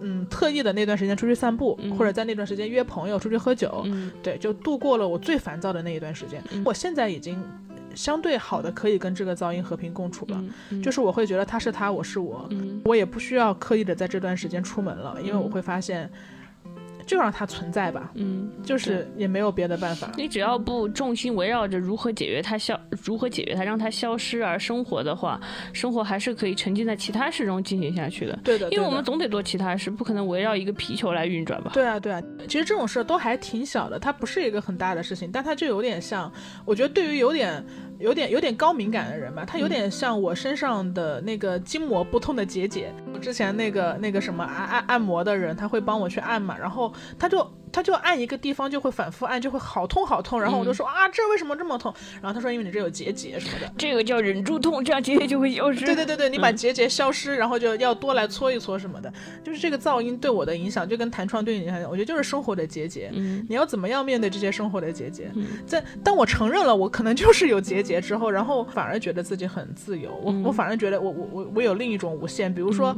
[0.01, 3.83] 嗯，特意的那段时间出去散步，或者在那段时间约朋友出去喝酒。
[4.23, 4.33] 对。
[4.33, 6.43] 对，就度过了我最烦躁的那一段时间。
[6.63, 7.41] 我现在已经
[7.95, 10.43] 相对好的可以跟这个噪音和平共处了，
[10.83, 12.47] 就是我会觉得他是他，我是我，
[12.85, 16.09] 我也不需要刻意的在这段时间出门了，因为我会发现。
[17.09, 20.11] 就让它存在吧，嗯，就是也没有别的办法。
[20.15, 25.41] 你只要不重心围绕着如何解决它消，如何解决它，让它消失而生活的话，
[25.73, 28.37] 生活还是可以沉浸在其他事中进行下去的。
[28.43, 31.71] 对的，因为我们总得做其他事，不可能围绕一个皮球来运转吧？
[31.73, 32.21] 对啊，对啊。
[32.47, 36.31] 其实这种事都还挺小的，它不是一个很大的事情，但它就有点像，
[36.63, 37.65] 我觉得对于有点。
[37.99, 42.91] 有点有点高敏感的人吧，他有点像我身上的那个筋膜不痛的结节。
[43.13, 47.47] 我之前那个那个什么按按按摩的人，他会帮我去按嘛，然后他就。
[47.71, 50.41] 他就按一个地方就会反复按，就会好痛好痛。
[50.41, 51.93] 然后我就说啊，这为什么这么痛？
[52.21, 53.71] 然后他说，因为你这有结节什么的。
[53.77, 55.85] 这个叫忍住痛，这样结节就会消失。
[55.85, 59.11] 对对对对，你把结节消失，然后就要多来搓一搓什么的。
[59.43, 63.09] 就是这个噪音对我的影响，就跟弹窗对你影响，我觉得就是生活的结节。
[63.13, 63.45] 嗯。
[63.49, 65.31] 你要怎么样面对这些生活的结节？
[65.65, 70.13] 在当我承认了我可能就是有结节之后，然后反而觉得自己很自由。
[70.23, 72.95] 我我反而觉得我我我我有另一种无限，比如说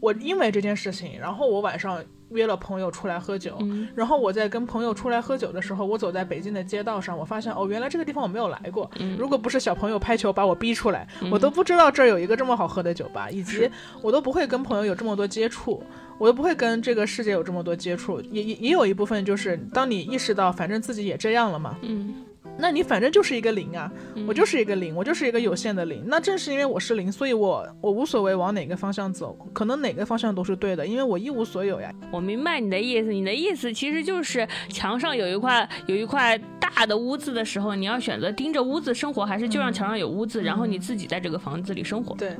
[0.00, 2.02] 我因为这件事情，然后我晚上。
[2.30, 3.58] 约了朋友出来喝酒，
[3.94, 8.90] 然后我在跟朋友出来喝酒的时候，我走在北京的街道上，我发现哦，原来这个地方我没有来过。
[9.18, 13.70] 如果不是小朋友拍球把我逼出来，我都不知道这儿有一个这么好喝的酒吧，以及
[14.02, 15.82] 我都不会跟朋友有这么多接触，
[16.18, 18.20] 我都不会跟这个世界有这么多接触。
[18.20, 22.14] 也也也有一部分就是，当你意识到反正自己也这样了嘛，嗯。
[22.58, 23.90] 那你反正就是一个零啊，
[24.26, 26.02] 我就是一个零，我就是一个有限的零。
[26.06, 31.92] 那正是因为我是零，所以我我无所谓往哪个方向走，可能哪个方向都是对的，因为我一无所有呀。
[32.10, 42.16] 我明白你的意思，你的意思其实就是墙上有一块有一块大的污渍的时候，你要选择盯着污渍生活，还是就让墙上有污渍，然后你自己在这个房子里生活？
[42.16, 42.36] 对。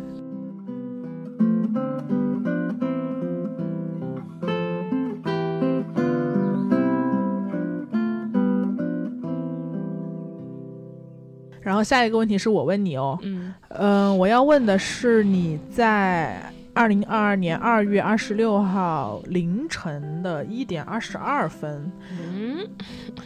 [11.69, 16.41] 然后下一个问题是我问你哦，嗯，嗯，我要问的是你在
[16.79, 22.69] 二零二二年二月二十六号凌晨的一点二十二分，嗯。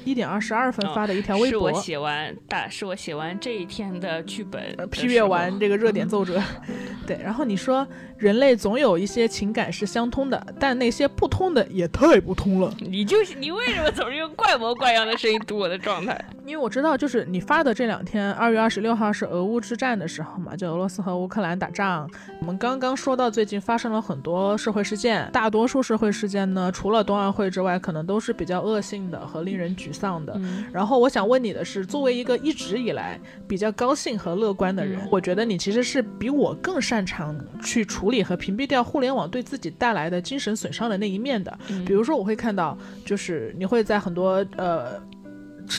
[0.05, 6.43] 一点二十二分发的一条微博，是我写完大，是我写完这一天的剧本，批阅完这个热点奏折，
[7.07, 7.21] 对。
[7.23, 7.87] 然后你说
[8.17, 12.73] 人类总有一些情感是相通的，但那些不通的也太不通了。
[12.81, 16.19] 你就是你为什么总是用怪模怪样的声音读我的状态？
[16.47, 22.11] 因为我知道，就是你发的这两天，二月二十六号是俄乌之战的时候嘛，就俄罗斯和乌克兰打仗。
[22.41, 30.41] 我们刚刚说到最近发生了很多社会事件，大多数社会事件呢，除了冬奥会之外，可能都是比较恶性的和令人沮丧的。
[30.73, 41.57] 然后我想问你的是，作为一个一直以来比较高兴和乐观的人，我觉得你其实是比我更擅长去处理和屏蔽掉互联网对自己带来的精神损伤的那一面的。
[41.87, 45.01] 比如说，我会看到，就是你会在很多呃。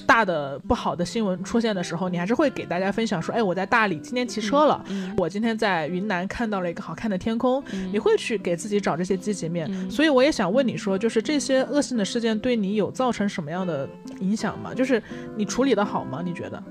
[0.06, 4.84] 大的不好的新闻出现的时候，你还是会给大家分享说，哎，我在大理今天骑车了，
[5.18, 7.64] 我今天在云南看到了一个好看的天空。
[7.92, 13.88] 你会去给自己找这些积极面，所以我也想问你说，就是这些恶性的事件对你有造成什么样的
[14.20, 14.74] 影响吗？
[14.74, 15.02] 就是
[15.36, 16.22] 你处理的好吗？
[16.24, 16.64] 你觉得？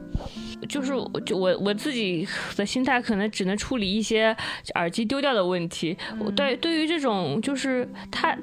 [0.69, 0.93] 就是
[1.25, 4.37] 就我我自己的心态可能只能处理一些
[4.75, 5.97] 耳机丢掉的问题。
[6.19, 8.37] 我对对于这种就是他。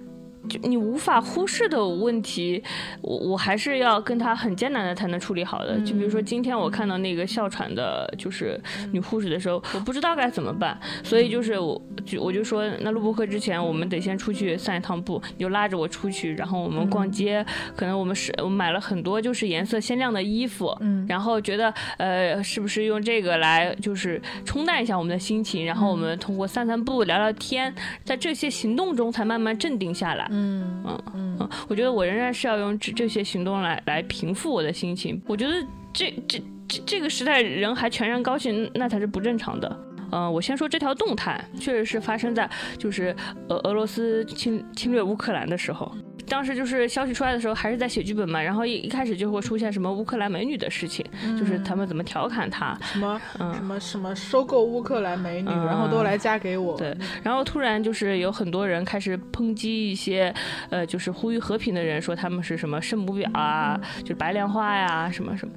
[0.48, 2.64] 就你无法忽视的问题，
[3.02, 5.78] 我我还是要跟他很艰难的才能处理好的。
[5.82, 8.60] 就比如说今天我看到那个哮喘的，就是
[8.92, 27.74] 女护士的时候，我不知道该怎么办，所以就是我就我就说，那录播课之前我们得先出去散一趟步，你就拉着我出去，然后我们逛街，可能我们是我买了很多就是颜色鲜亮的衣服，嗯，然后觉得呃是不是用这个来就是冲淡一下我们的心情，然后我们通过散散步聊聊天，
[28.04, 30.29] 在这些行动中才慢慢镇定下来。
[30.30, 35.22] 嗯嗯嗯，我觉得我仍然是要用这这些行动来来平复我的心情。
[35.28, 35.54] 我觉得
[35.92, 39.80] 这这这这个时代人还全然高兴，那才是不正常的。
[40.12, 43.16] 嗯，我先说这条动态，确实是发生在就是
[43.50, 45.92] 俄俄罗斯侵侵略乌克兰的时候。
[46.30, 51.06] 当时就是消息出来的时候，还是在写剧本嘛，然后一一开始就会出现什么乌克兰美女的事情，
[51.38, 53.20] 就是他们怎么调侃她，什么
[53.56, 56.78] 什么什么收购乌克兰美女，然后都来嫁给我。
[56.78, 60.34] 对，然后突然就是有很多人开始抨击一些，
[60.70, 65.54] 呃，就是呼吁和平的人，说他们是什么圣母婊啊，就是白莲花呀，什么什么，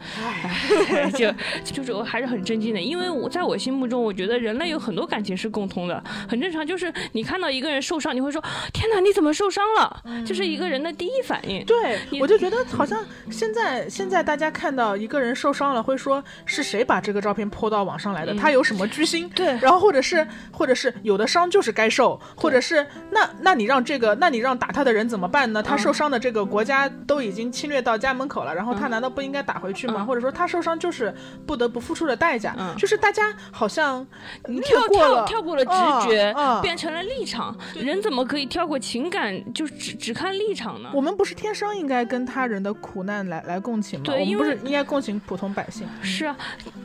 [1.13, 1.31] 就
[1.63, 10.03] 就是我还是很震惊的，因为我在我心目中，我觉得人类有很多感情是共通的，很正常，就是你看到一个人受伤，你会说天哪，你怎么受伤了？
[10.25, 10.62] 就是一个。
[10.63, 18.33] 个人的第一反应，对我就觉得好像现在现在大家看到一个人受伤了，会说是谁把这个照片泼到网上来的？
[18.35, 19.29] 他有什么居心？
[19.31, 25.61] 对，然后或者是或者是有的伤就是该受，或者是那那你让这个那你让打他的人怎么办呢？
[25.61, 30.05] 他受伤的这个国家都已经侵略到家门口了，然后他难道不应该打回去吗？
[30.05, 31.13] 或者说他受伤就是
[31.45, 32.55] 不得不付出的代价？
[32.79, 34.07] 就是大家好像
[34.63, 37.57] 跳跳跳过了直觉，变成了立场。
[37.75, 40.52] 人怎么可以跳过情感，就只只看立？
[40.93, 44.05] 我们不是天生应该跟他人的苦难来来共情吗？
[44.05, 45.87] 对，我们不是应该共情普通百姓？
[46.03, 46.37] 是啊，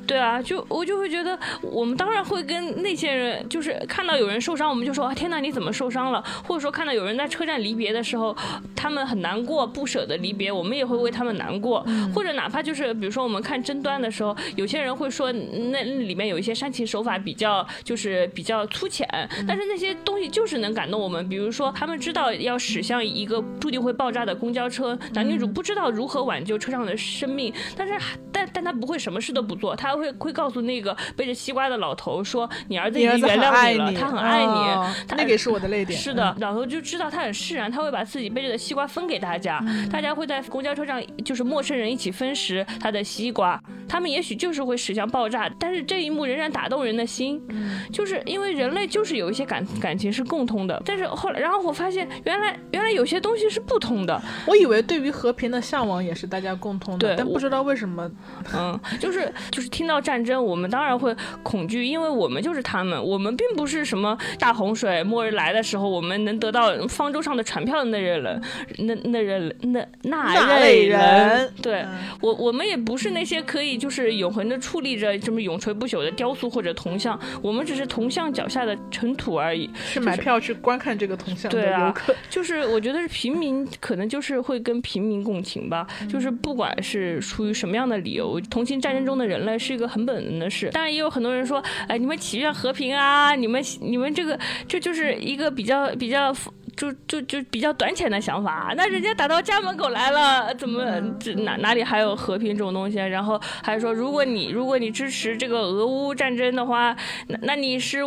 [0.05, 6.23] 对啊，就我就会觉得，我们当然会跟那些人，就是看到有人受伤，我们就说啊，天哪，你怎么受伤了？
[6.43, 8.35] 或者说看到有人在车站离别的时候，
[8.75, 11.85] 他们很难过、不舍得离别，我们也会为他们难过。
[12.13, 19.07] 或者哪怕就是比如说我们看争端的时候，有些人会说那里面有一些煽情手法比较就是比较粗浅，
[19.47, 21.27] 但是那些东西就是能感动我们。
[21.27, 23.43] 比如说他们知道要驶向一个。
[23.59, 27.93] 注定会爆炸的公交车，男女主不知道如何挽救车上的生命，但是
[28.31, 35.97] 但但他不会什么事都不做，他会会告诉那个背着西瓜的老头说：“你儿子已经原谅你了，他很爱你。”那个是我的泪点。
[35.97, 47.41] 是的，老头就知道他很释然，他会把自己背着的西瓜分给大家，大家会在公交车上就是陌生人一起分食他的西瓜，他们也许就是会驶向爆炸，但是这一幕仍然打动人的心，
[47.91, 53.57] 就是因为人类就是有一些感感情是共通的，但是后来然后我发现原来原来有些东西是。
[53.57, 54.21] 是不通的。
[54.45, 58.07] 我以为对于和平的向往也是大家共通的，但不知道为什么
[58.53, 68.41] 嗯，就是就是听到战争，我们当然会恐惧，因为我们就是他们，我们并不是什么大洪水、末日来的时候，我们能得到方舟上的船票的那类人，
[68.77, 71.83] 那那人那那类人，对
[72.21, 79.67] 我我们也不是那些可以就是永恒的矗立着这么永垂不朽的雕塑或者铜像，我们只是铜像脚下的尘土而已。
[79.83, 88.39] 是买票去观看这个铜像的游客，就是我觉得是 平民，可能就是会跟平民共情吧，就是不管是出于什么样的理由。
[88.49, 96.33] 同情战争中的人类是一个很本能的事，当然也有很多人说，哎，你们祈愿和平啊，你们你们这个这就是一个比较比较
[96.77, 98.71] 就就就比较短浅的想法。
[98.77, 100.83] 那人家打到家门口来了，怎么
[101.19, 102.97] 这哪哪里还有和平这种东西？
[102.97, 106.95] 然后还说，如果你如果你支持这个俄乌战争的话，
[107.27, 107.97] 那那你是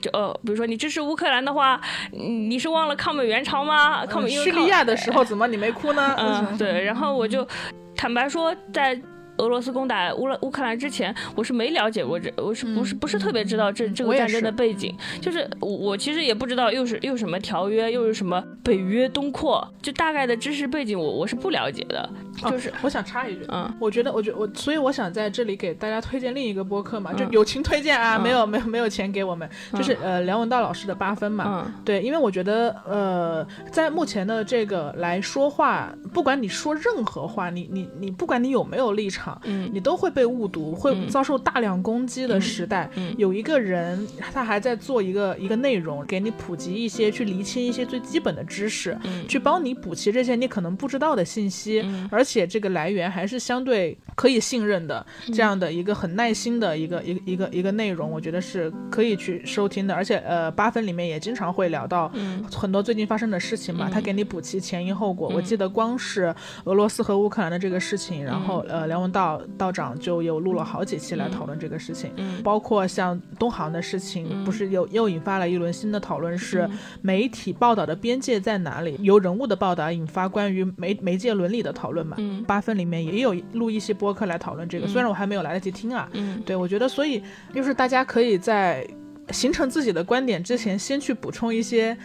[0.00, 4.04] 就呃，比如说你支持乌克兰的话，你是忘了抗美援朝吗？
[4.06, 6.14] 抗美叙利亚的时候怎么你没哭呢？
[6.18, 7.46] 嗯，对，然后我就
[7.94, 8.98] 坦白说在。
[9.38, 14.94] 俄罗斯攻打乌乌克兰之前，我是没了解过这，我是不是不是特别知道这这个战争的背景？
[15.20, 22.08] 就是我我其实也不知道又是又什么条约，又是什么北约东扩，就大概的知识背景我我是不了解的。
[22.36, 39.40] 就是我想插一句，嗯，我觉得我觉我所以我想在这里给大家推荐另一个播客嘛，就友情推荐啊，没有没有没有钱给我们，就是呃梁文道老师的八分嘛，对，因为我觉得呃在目前的这个来说话，不管你说任何话，你你你不管你有没有立场。
[39.44, 42.90] 嗯，你都会被误读，会遭受大量攻击的时代。
[43.16, 48.96] 有一个人，他还在做一个一个内容，给你普及一些，去厘清一些最基本的知识，
[49.28, 51.84] 去帮你补齐这些你可能不知道的信息。
[52.10, 59.94] 而且这个来源还是相对可以信任的，这样的一个很耐心的一个一个一个一个内容，我觉得是可以去收听的。
[59.94, 62.10] 而且呃，八分里面也经常会聊到
[62.52, 65.28] 很多最近发生的事情嘛，他给你补齐前因后果。
[65.28, 66.34] 我记得光是
[66.64, 69.26] 俄罗斯和乌克兰的这个事情，然后呃，梁文道。
[69.26, 76.68] 道道长就有录了好几期来讨论这个事情，嗯，包括像东航的事情，不是又又引发了一轮新的讨论，是
[77.02, 78.96] 媒体报道的边界在哪里？
[79.00, 82.15] 由人物的报道引发关于媒媒介伦理的讨论嘛？
[82.16, 87.22] 嗯，八分里面也有录一些播客来讨论这个，虽然我还没有来得及听啊，嗯，对我觉得，所以
[87.54, 88.86] 就是大家可以在
[89.30, 91.96] 形成自己的观点之前，先去补充一些。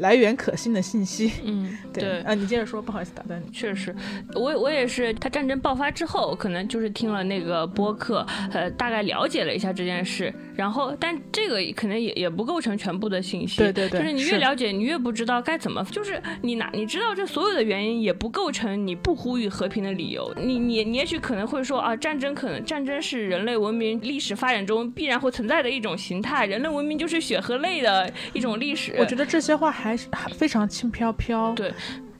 [0.00, 3.50] 来源可信的信息，嗯， 对，啊，你接着说，不好意思打断你。
[3.52, 3.94] 确实，
[4.34, 13.58] 我我也是，他战争爆发之后，可能就是听了那个播客，呃，大概了解了一下这件事，然后，但这个可能也也不构成全部的信息。
[13.58, 20.32] 对对对，就是你越了解，你越不知道该怎么，就是你哪你知道这所有的原因，也不构成你不呼吁和平的理由。
[20.36, 28.94] 你你你也许可能会说啊，战争可能战争是人类文明历史发展中必然会存在的一种形态，人类文明就是血和泪的一种历史。
[28.98, 29.89] 我觉得这些话还。
[30.12, 31.52] 还是非常轻飘飘。
[31.54, 31.72] 对，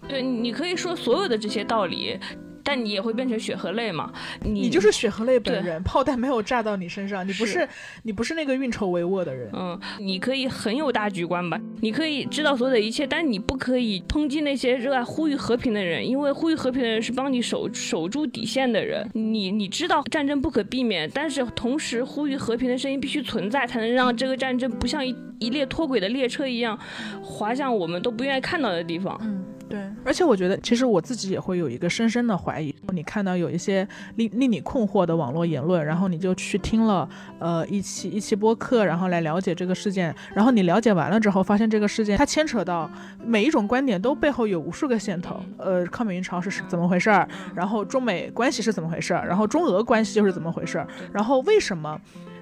[0.08, 2.18] 对你可以说所有的这些道理。
[2.62, 4.12] 但你也会变成血和泪嘛？
[4.42, 7.68] 你就是血和泪本人，炮弹没有炸到你身上，你不是
[8.02, 9.50] 你不是那个运筹帷幄的人。
[9.52, 11.60] 嗯，你可以很有大局观吧？
[11.80, 19.08] 你可以知道所有的一切，但你不可以抨击那些热爱呼吁和平的人，因为呼吁和平的人是帮你守守住底线的人。
[19.14, 26.78] 你你知道战争不可避免，但是同时呼吁和平的声音必须存在，才能让这个战争不像一一列脱轨的列车一样
[27.22, 29.18] 滑向我们都不愿意看到的地方。
[29.22, 29.44] 嗯。
[29.70, 32.74] 对，而且我觉得，其实我自己也会有一个深深的怀疑。
[32.92, 40.12] 你看到有一些令令你困惑的网络言论，然后你就去听了，呃，一期一期播客，然后来了解这个事件。
[40.34, 42.90] 然后你了解完了之后，发现这个事件它牵扯到
[43.24, 45.40] 每一种观点都背后有无数个线头。
[45.56, 47.28] 呃，抗美援朝是是怎么回事儿？
[47.54, 49.24] 然后中美关系是怎么回事儿？
[49.24, 50.88] 然后中俄关系又是怎么回事儿？
[51.12, 51.96] 然后为什么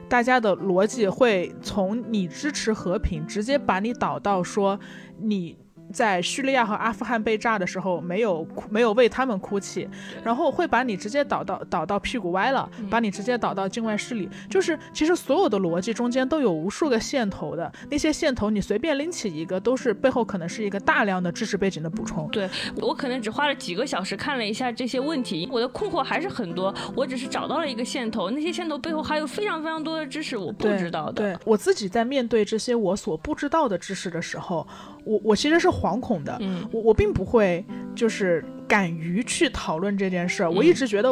[0.09, 4.81] 大家的逻辑会从你支持和平，直接把你导到说
[5.21, 5.55] 你？
[5.93, 9.89] 在叙利亚和阿富汗被炸的时候，没有哭，没有为他们哭泣，
[10.23, 14.29] 然后会把你直接导到导到屁股歪了，把你直接导到境外势力。
[14.51, 22.29] 就是其实所有的逻辑中间都有无数个线头的，那些线头你随便拎起一个，都是背后可能是一个大量的知识背景的补充。
[22.31, 26.75] 对我可能只花了几个小时看了一下这些问题，我的困惑还是很多。
[26.95, 31.13] 我只是找到了一个线头，那些线头背后还有非常非常多的知识我不知道的。
[31.13, 34.67] 对我自己在面对这些我所不知道的知识的时候，
[35.09, 35.67] 我我其实是。
[35.79, 36.37] 惶恐的，
[36.73, 40.51] 我我并不会就是敢于去讨论这件事儿。
[40.51, 41.09] 我一直觉得，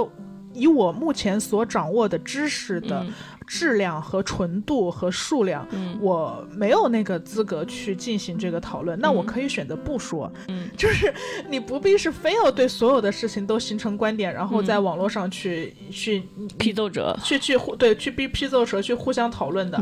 [0.52, 3.06] 以我目前所掌握的知识的
[3.46, 5.64] 质量和纯度和数量，
[6.00, 8.98] 我没有那个资格去进行这个讨论。
[8.98, 10.28] 那我可以选择不说，
[10.76, 11.14] 就是
[11.48, 16.24] 你不必是非要对所有的事情都形成观点，然后在网络上去去
[16.58, 19.80] 批奏折，去去互对去批批奏折去互相讨论的。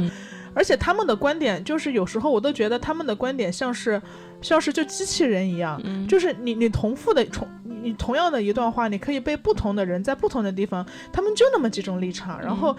[0.55, 4.01] 而且他们的观点，就是有时候我都觉得他们的观点像是，
[4.41, 7.47] 像是就机器人一样，就是你你重复的重
[7.83, 12.75] 你同样的一段话，你可以被不同的人在不同的地方，他们就那么几种立场，然后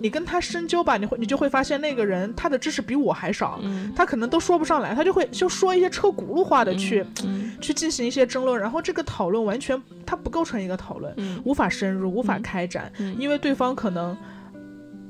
[0.00, 3.58] 你跟他深究吧，你会你就会发现那个人他的知识比我还少，
[3.96, 7.02] 他可能都说不上来，他就会就说一些车轱辘话的去
[7.60, 11.14] 去进行一些争论，然后这个讨论完全它不构成一个讨论，
[11.44, 14.14] 无法深入，无法开展，因为对方可能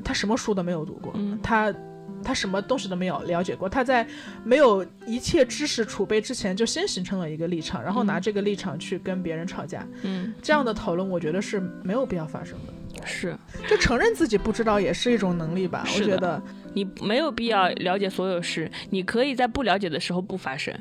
[0.04, 1.74] 他什么书都没有读过，他。
[2.22, 4.06] 他什么东西都没有了解过，他在
[4.44, 9.86] 没有一切知识储备之前就先形成了一个立场，然后拿这个立场去跟别人吵架。
[10.02, 12.72] 嗯，这样的讨论我觉得是没有必要发生的。
[13.06, 13.36] 是，
[13.68, 15.86] 就承认自己不知道也是一种能力吧。
[15.96, 16.42] 我觉得
[16.74, 20.74] 你没有必要了解所有事，你可以在不了解的时候不发生。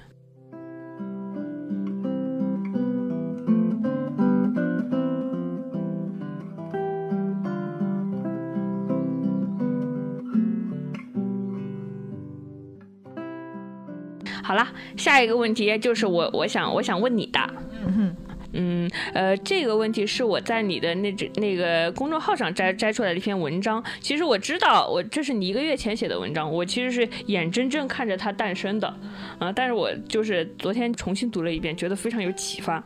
[14.49, 17.39] 好了，下一个问题就是我我想我想问你的。
[17.85, 18.15] 嗯哼，
[18.53, 23.83] 嗯呃，这个问题是我在你的那这那个公众号上摘摘出来的一篇文章。
[24.01, 28.87] 其实我知道，我这是你一个月前写的文章，我其实是眼睁睁看着它诞生的，
[29.37, 32.83] 啊，但是我就是昨天重新读了一遍，觉得非常有启发，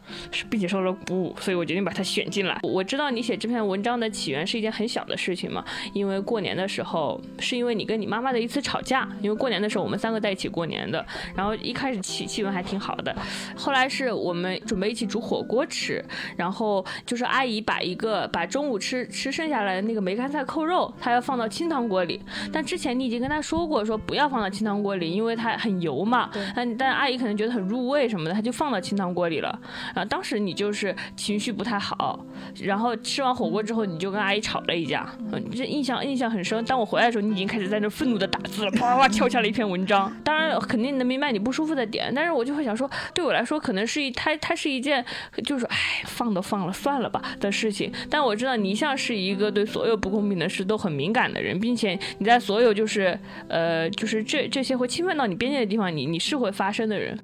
[0.50, 2.60] 并且受了鼓舞，所以我决定把它选进来。
[2.64, 11.06] 我知道你写这篇文章的起源是一件很小的事情嘛，因为过年的时候，是因为你跟你妈妈的一次吵架，因为过年的时候我们三个在一起过年的，
[11.36, 13.16] 然后一开始气气氛还挺好的，
[13.56, 15.53] 后来是我们准备一起煮火锅。
[15.54, 16.04] 锅吃，
[16.36, 22.20] 然后就是阿姨把一个把中午吃吃剩下来的那个梅干菜扣肉，她要放到清汤锅里。
[22.52, 26.30] 但之前你已经跟她说过，说不要放到清汤锅里，因为它很油嘛。
[26.56, 29.60] 但但阿姨可能觉得很入味什么的，她就放到清汤锅里了。
[29.94, 32.26] 啊，当时你就是情绪不太好，
[32.62, 35.08] 然后吃完火锅之后，你就跟阿姨吵了一架。
[35.32, 36.64] 嗯，这印象印象很深。
[36.66, 40.12] 当我回来的时候，你已经开始在那愤怒的打字了， 啪啪啪跳下了一篇文章。
[40.24, 45.04] 当然肯定能明白你不舒服的点，但是我就会想说，对我来说可能是一它它是一件。
[45.44, 47.92] 就是哎，放都放了，算了吧的事情。
[48.10, 53.18] 但我知道你一向是一个对所有不公平的事都很敏感的人，并且你在所有就是
[53.48, 57.20] 呃，就是这这些会侵犯到你边界的地方，你你是会发生的人。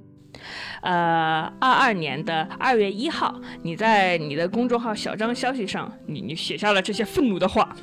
[0.81, 7.75] 呃，二二年的二月一号，你在你的公众号小张消息上，你你写下了这些愤怒的话。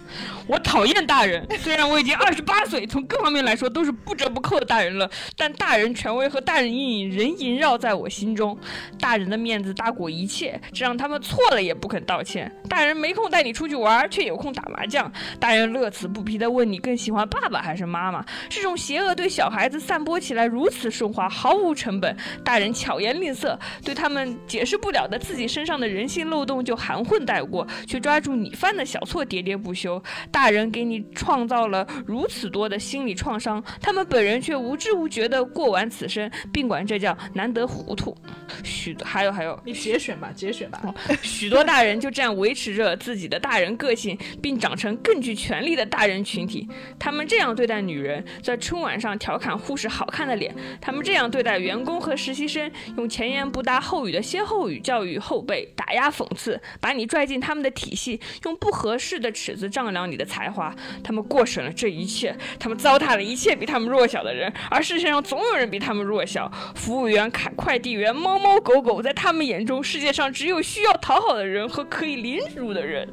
[0.46, 8.56] 我讨厌大人，虽然我已经二十八岁，从各方面来说都是不折不扣的大人了，但大人权威和大人阴影仍萦绕在我心中。
[8.98, 12.50] 大人的面子大过一切，这让他们错了也不肯道歉。
[12.68, 15.10] 大人没空带你出去玩，却有空打麻将。
[15.38, 18.24] 大人乐此不疲地问你更喜欢爸爸还是妈妈。
[18.48, 22.16] 这种邪恶对小孩子散播起来如此顺滑，毫无成本。
[22.44, 30.00] 大人巧言令色，对他们解释不了的自己身上的人性漏洞就含混带过，却抓住你犯的小错喋喋不休。
[30.30, 38.16] 大人给你创造了如此多的心理创伤，他们本人却无知无觉地过完此生，并管这叫难得糊涂。
[38.62, 40.80] 许多还有还有，你节选吧，节选吧。
[41.22, 46.68] 许多大人就这样维持着自己的大人个性，并长成更具权力的大人群体。
[47.00, 60.74] 他们这样对待女人，在春晚上调侃护士好看的脸；他们这样对待员工和实习生，用前言不搭后语的歇后语教育后辈，打压讽刺，把你拽进他们的体系，用不合适的尺子丈量你的才华。
[61.02, 66.50] 他们过审了这一切，他们糟蹋了一切比他们弱小的人，而世界上总有人比他们弱小。
[66.74, 73.08] 服务员、快快递员、猫猫狗狗，在他们眼中，世界上只有需要讨好的人和可以凌辱的人。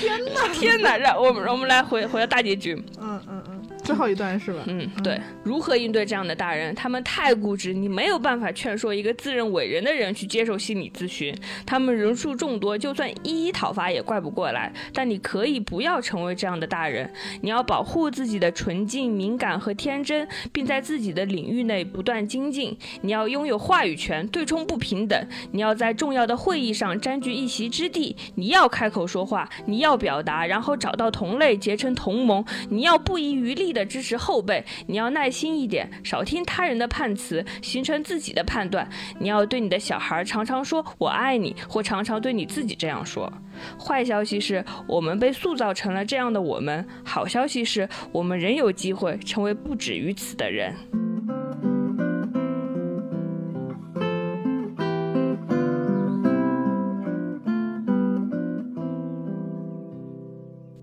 [0.00, 0.96] 天哪，天哪！
[0.96, 2.74] 让我们，我们来回回到大结局。
[3.00, 3.42] 嗯嗯。
[3.90, 4.62] 最后一段是吧？
[4.66, 5.20] 嗯，对。
[5.42, 6.72] 如何应对这样的大人？
[6.76, 11.34] 他们太固执，你没有办法劝说一个自认伟人的人去接受心理咨询。
[11.66, 14.72] 他们人数众多，就算一一讨伐也怪不过来。
[14.94, 17.12] 但你可以不要成为这样的大人。
[17.40, 22.78] 你要保护自己的纯净、敏感和天真，并在自己的领域内不断精进。
[23.00, 25.26] 你要拥有话语权，对冲不平等。
[25.50, 28.14] 你要在重要的会议上占据一席之地。
[28.36, 32.44] 你要开口说话，你要表达，然后找到同类结成同盟。
[32.68, 33.79] 你要不遗余力的。
[33.84, 38.88] 支持后辈，你要耐心一点，少听他人的判词，形成自己的判断。
[39.18, 43.32] 你要对你的小孩常常说“我爱你”，或常常对你自己这样说。
[43.78, 50.74] 坏消息是我们被塑造成了这样的我们，好消息是我们仍有机会成为不止于此的人。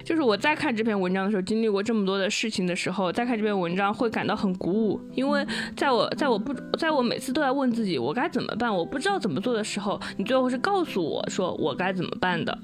[0.07, 5.45] 就是我在看这篇文章的时候，经历过这么多的事情的时候，再看这篇文章会感到很鼓舞，因为
[5.75, 12.57] 在我在我不在我每次都在问自己我该怎么办，我不知道怎么做的时候，你最后是告诉我说我该怎么办的。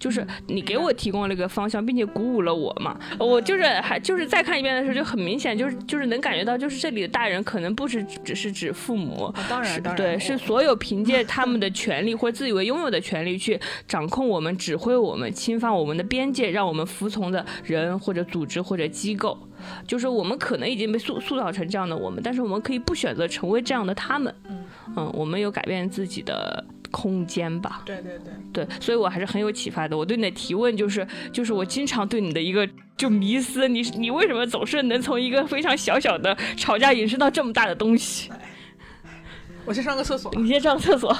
[0.00, 2.98] 就是你给我提供了一个方向，并且鼓舞了我嘛。
[3.18, 19.38] 我就是还就是再看一遍的时候，就很明显，就是就是能感觉到，就是这里的大人可能不是只是指父母，当然，对，是所有凭借他们的 权利或自以为拥有的权利去掌控我们、指挥我们、侵犯我们的边界，让我们服从的人或者组织或者机构。
[19.86, 24.34] 就是我们可能已经被塑塑造成这样的我们，但是我们可以不选择成为这样的他们。
[24.48, 24.64] 嗯
[24.96, 27.82] 嗯，我们有改变自己的空间吧？
[27.84, 28.18] 对对
[28.52, 29.96] 对对，所以我还是很有启发的。
[29.96, 38.30] 我对你的提问就是，就是我经常对你的一个就迷思，你你为什么总是能从一个非常小小的吵架引申到这么大的东西？
[39.64, 40.32] 我先上个厕所。
[40.34, 41.10] 你先上厕所。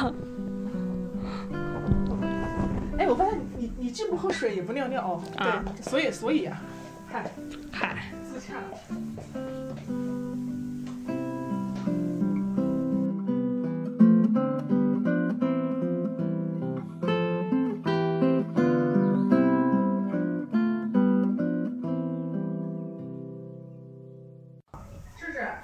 [2.99, 5.23] 哎，我发现你你既不喝水也不尿尿哦。
[5.39, 6.61] 对，所以所以啊，
[7.11, 7.31] 嗨
[7.71, 8.13] 嗨。
[8.33, 8.53] 是是。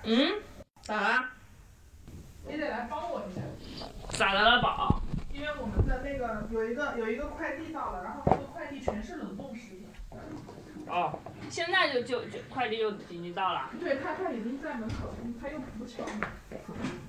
[0.08, 0.40] 嗯？
[0.82, 1.24] 咋了？
[2.46, 3.42] 你得来帮我一下。
[4.16, 5.02] 咋的了，宝？
[5.34, 9.88] 因为我们的那个有一个有一个快递到了，然后这个快递全是冷冻食品。
[10.86, 11.18] 哦。
[11.50, 13.68] 现在就就就快递就已经到了。
[13.80, 16.04] 对他他已经在门口，他又不巧，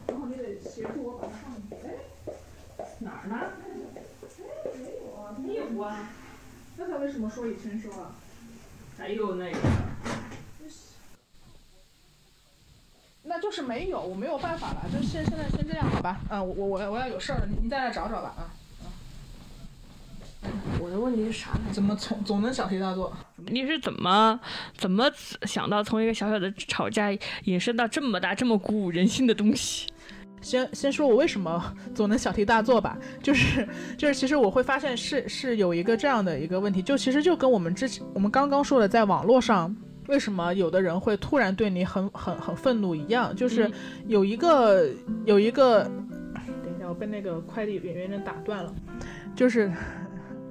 [0.07, 1.75] 然后你得协助我把它放进去。
[1.87, 1.93] 哎，
[2.99, 3.35] 哪儿呢？
[3.63, 3.69] 哎，
[4.75, 6.09] 没有啊，没有啊。
[6.77, 8.11] 那他为什么说已签收啊？
[8.97, 9.57] 还有那个。
[13.47, 16.19] 就是没有，我没有办法了，就现现在先这样好吧？
[16.29, 18.51] 嗯，我我我我要有事儿了，你你再来找找吧啊。
[20.81, 21.61] 我的问题是啥呢？
[21.71, 23.15] 怎么从总能小题大做？
[23.45, 24.37] 你是怎么
[24.75, 25.09] 怎么
[25.43, 27.09] 想到从一个小小的吵架
[27.45, 29.87] 引申到这么大、这么鼓舞人心的东西？
[30.41, 33.65] 先先说我为什么总能小题大做吧，就是
[33.97, 39.73] 就是其实我会发现是是有一个这样的一个问题，就其实就跟我们之前我们刚刚说的，在网络上
[40.07, 43.69] 为什么有的人会突然对你很很很愤怒一样，就是
[44.07, 44.89] 有一个
[45.25, 48.73] 有一个，等一下我被那个快递员员打断了，
[49.35, 49.71] 就是。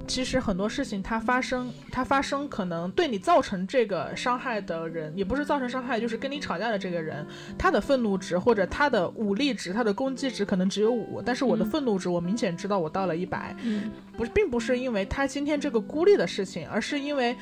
[0.08, 7.26] 其实很多事情它发生，它发生可能对你造成这个伤害的人，也不是造成伤害，就是跟你吵架的这个人，
[7.58, 13.90] 他的愤怒值或者他的武力值、他的攻击值可能只有五，但是我的愤怒值我明显知道我到了一百，嗯。
[14.16, 17.36] 不是，并不是因为他今天这个孤立的事情，而是因为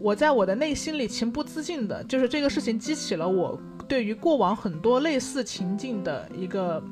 [0.00, 6.82] 我在我的内心里情不自禁的，就是这个事情激起了我对于过往很多类似情境的一个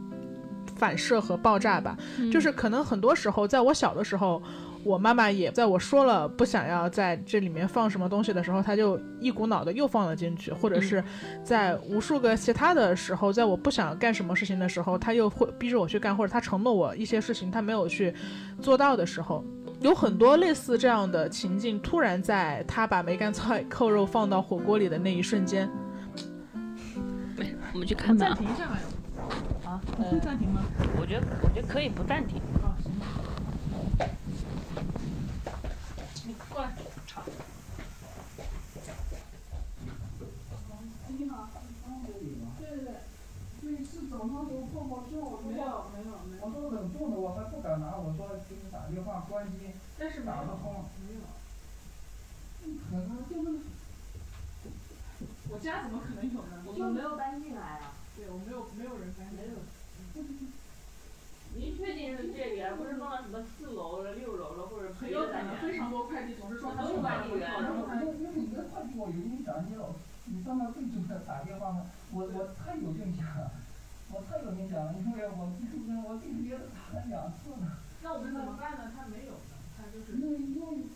[0.76, 1.96] 反射和爆炸吧，
[2.30, 4.42] 就是可能很多时候在我小的时候。
[4.84, 11.02] 我妈妈也在我说了不想要在这里面放什么东西的时候，她就一股脑的又放了进去，或者是
[11.42, 18.14] 在无数个其他的时候，在我不想干什么事情的时候，她又会逼着我去干，或者她承诺我一些事情，她没有去
[18.62, 19.44] 做到的时候，
[19.80, 25.70] 有很多类似这样的情境，突然在他把梅干菜扣肉放到火锅里的那一瞬间，
[27.72, 28.78] 我们去看暂停一下吧。
[29.64, 30.62] 啊，会暂停吗？
[31.00, 32.42] 我觉得，我觉得可以不暂停。
[49.28, 49.58] 关机，
[49.98, 50.84] 但是打不通。
[51.06, 51.20] 没有。
[52.90, 53.58] 可能就是。
[55.58, 56.62] 我家怎么可能有呢？
[56.70, 57.90] 我们没有搬进来啊。
[58.14, 59.26] 对，我没有，没有人搬。
[59.34, 59.58] 没有。
[61.58, 67.50] 您确定是这里，而不是放到什么四楼了、六楼了，或者很有可能非常多快递总是说他有快递员。
[68.22, 69.58] 因为你的快递我有印象，
[70.30, 73.50] 你上到最初的打电话嘛，我我太有印象了，
[74.14, 77.82] 我太有印象了，因为我记住我记住也打了两次了。
[77.98, 78.94] 那我们怎么办呢？
[78.94, 80.22] 他没有的，他就是。
[80.22, 80.86] 因为因为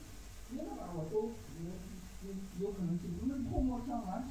[0.54, 1.66] 别的吧，我都有
[2.22, 2.30] 有
[2.62, 4.22] 有可能记住，那泡沫箱完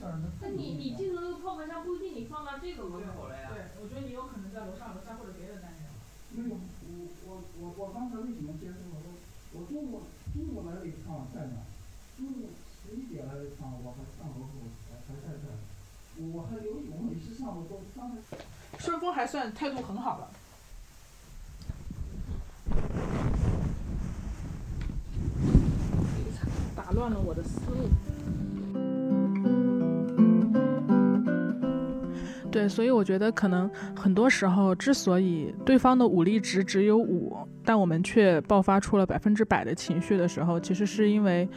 [0.55, 3.49] 你你记住那个泡沫箱不一定你放到这个门口了呀。
[3.53, 5.81] 对，我觉得你有可能在楼上楼下或者别的单元。
[6.31, 6.97] 没有，我
[7.27, 9.01] 我我我刚才为什么接受我
[9.53, 11.63] 我中午中午来了一趟在那，
[12.17, 12.49] 中午
[12.83, 18.37] 十一点来了一趟，我还上楼后还还在这，我还留意，我每次上楼都刚才。
[18.79, 20.31] 顺丰还算态度很好了。
[26.75, 27.89] 打乱了我的思路。
[32.51, 41.47] 对，所以我觉得可能很多时候，之所以对方的武力值只有五，但我们却爆发出了百分之百的情绪的时候，其实是因为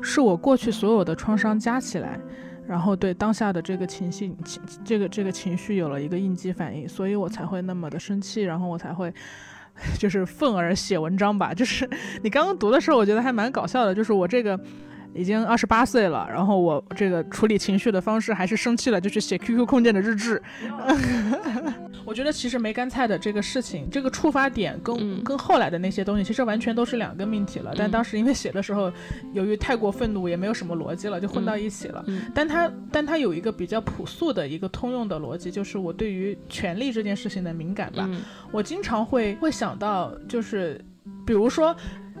[0.00, 2.20] 是我过去所有的创伤加起来，
[2.66, 9.12] 然后对当下的这个情绪情这个这个情绪有了一个应激反应，所以我才会那么的生气，然后我才会。
[9.98, 11.52] 就是愤而写文章吧。
[11.52, 11.86] 就是
[12.22, 13.94] 你刚刚读的时候，我觉得还蛮搞笑的。
[13.94, 14.58] 就是我这个。
[15.16, 20.40] 已经二十八岁了，然后我这个处理情绪的方式还是生气了就去写 QQ 空间的日志。
[22.04, 27.74] 我觉得其实梅干菜的这个事情，这个触发点跟跟后来的那些东西其实完全都是两个命题了。
[27.76, 28.92] 但当时因为写的时候，
[29.32, 32.04] 由于太过愤怒，也没有什么逻辑了，就混到一起了。
[32.32, 38.08] 但它但它有一个比较朴素的一个通用的逻辑，就是我对于权力这件事情的敏感吧。
[38.52, 40.80] 我经常会会想到，就是
[41.26, 41.74] 比如说。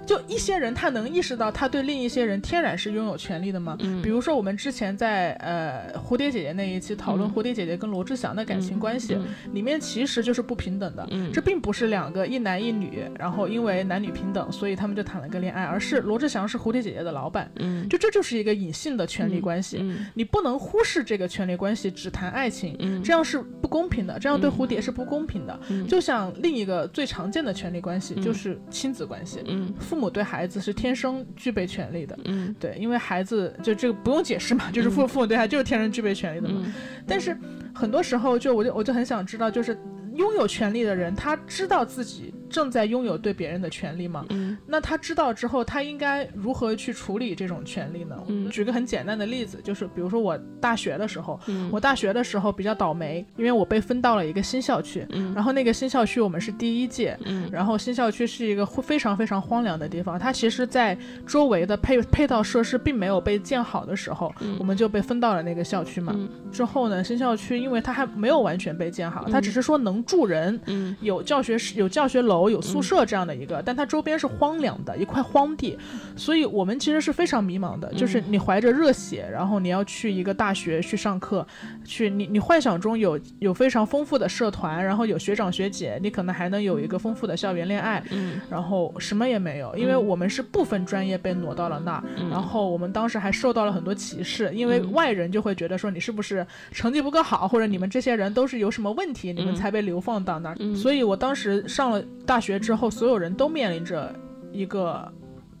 [0.06, 3.76] 就一些人，他能意识到他对另一些人天然是拥有权利的吗？
[3.80, 9.18] 嗯，比如说我们之前在呃蝴蝶姐姐那一期讨论蝴蝶姐姐跟罗志祥的感情关系，
[9.52, 11.06] 里面其实就是不平等的。
[11.10, 17.50] 嗯，这并不是两个一男一女，然后因为男女平等，所以他们就谈了个恋爱，而是罗志祥是蝴蝶姐姐的老板。
[17.56, 19.78] 嗯，就这就是一个隐性的权利关系。
[19.80, 22.76] 嗯，你不能忽视这个权利关系，只谈爱情。
[22.78, 25.58] 嗯，这样是不公平的，这样对蝴蝶是不公平的。
[25.68, 29.42] 嗯，就像另一个最常见的权利关系就是亲子关系。
[29.46, 36.70] 嗯，父父母对孩子是天生具备权利的，嗯，对，因为孩子就这个不用解释嘛， 就是父父母对孩子就是天生具备权利的嘛。
[37.06, 37.34] 但是
[37.74, 39.74] 很多时候，就我就我就很想知道，就是
[40.14, 42.34] 拥有权利的人，他知道自己。
[42.48, 44.24] 正在拥有对别人的权利吗？
[44.30, 48.16] 嗯，那他知道之后，他应该如何去处理这种权利呢？
[48.28, 51.38] 嗯，举个很简单的例子，就是比如说我大学的时候，
[51.70, 66.14] 我大学的时候比较倒霉，因为我被分到了一个新校区，嗯，然后那个新校区我们是第一届，嗯，然后新校区是一个非常非常荒凉的地方，它其实在周围的配配套设施并没有被建好的时候，我们就被分到了那个校区嘛。
[66.52, 72.35] 之后呢，新校区因为它还没有完全被建好，它只是说能住人，嗯，有教学室，有教学楼。
[72.36, 75.76] 楼有宿舍这样的一个，但它周边是荒凉的一块荒地，
[76.16, 77.92] 所以我们其实是非常迷茫的。
[77.94, 81.46] 就是你怀着热血，然后你要去一个大学去上课，
[81.84, 102.02] 去你你幻想中有有非常丰富的社团，然后有学长学姐，你可能还能有一个丰富的校园恋爱，嗯，然后什么也没有，因为我们是部分专业被挪到了那儿，然后我们当时还受到了很多歧视，因为外人就会觉得说你是不是成绩不够好，或者你们这些人都是有什么问题，你们才被流放到那儿，所以我当时上了。
[102.26, 104.12] 大学之后，所有人都面临着
[104.52, 105.10] 一个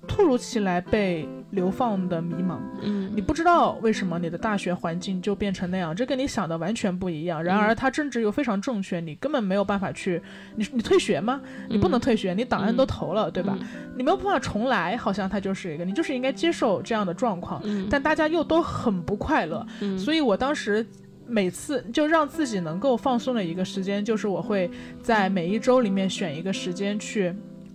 [0.06, 2.58] 突如其来被流放的迷茫。
[2.82, 7.42] 嗯，你不知道为什么你的大学环境就变成那样，这跟你想的完全不一样。
[7.42, 10.20] 然而，他政治又非常正确，你根本没有办法去。
[10.56, 11.40] 你你退学吗？
[11.68, 13.56] 你不能退学，你档案都投了，对吧？
[13.96, 17.60] 你没有办法重来，好像他就是一个，你就是应该接受这样的状况。
[17.64, 19.64] 嗯，但大家又都很不快乐。
[19.80, 20.84] 嗯，所以我当时。
[21.26, 24.70] 每次就让自己能够放松的一个时间，就是我会
[25.02, 27.34] 在每一周里面选一个时间去。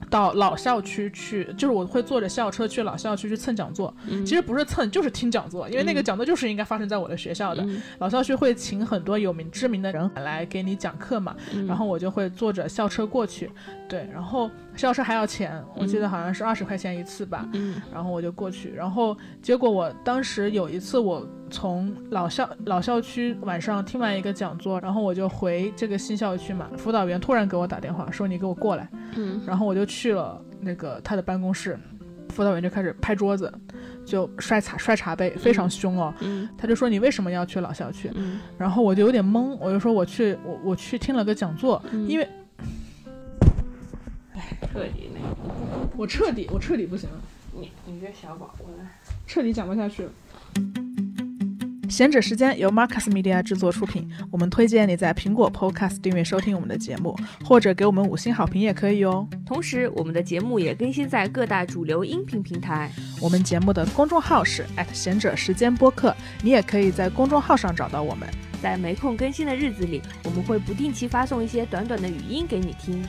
[0.09, 3.95] 到老校区去，就是我会坐着校车去老校区去蹭讲座。
[4.25, 7.65] 其实不是蹭，就是听讲座，因为那个讲座就是应该发生在我的学校的。
[7.99, 11.33] 老校区会请很多有名知名的人来给你讲课嘛，
[11.65, 13.49] 然后我就会坐着校车过去。
[13.91, 17.45] 对，然后校车还要钱，我记得好像是二十块钱一次吧。
[17.53, 28.87] 嗯，然后我就过去，然后结果我当时有一次我从老校老校区晚上听完一个讲座，然后我就回这个新校区嘛，辅导员突然给我打电话说你给我过来。
[29.17, 30.13] 嗯，然后我就去。
[30.13, 31.75] 了那个他的办公室，
[32.29, 33.51] 辅导员就开始拍桌子，
[34.05, 36.13] 就摔茶摔茶杯，非常凶哦。
[36.19, 38.11] 嗯，他就说你为什么要去老校区？
[38.13, 42.29] 嗯，然后我就有点懵，我就说我去我我去听了个讲座，因为，哎，
[44.71, 47.15] 彻底那个，我彻底我彻底不行了。
[47.53, 48.97] 你你这小宝过来，
[49.27, 50.11] 彻底讲不下去了。
[51.89, 57.13] 闲者时间由 Marcus Media 制作出品，我们推荐你在苹果 Podcast 订阅收听我们的节目，
[57.43, 59.27] 或者给我们五星好评也可以哦。
[59.45, 62.89] 同时，我们的节目也更新在各大主流音频平台。
[63.21, 68.25] 我们节目的公众号是闲者时间播客，你也可以在公众号上找到我们。
[68.61, 73.03] 在没空更新的日子里，我们会不定期发送一些短短的语音给你听。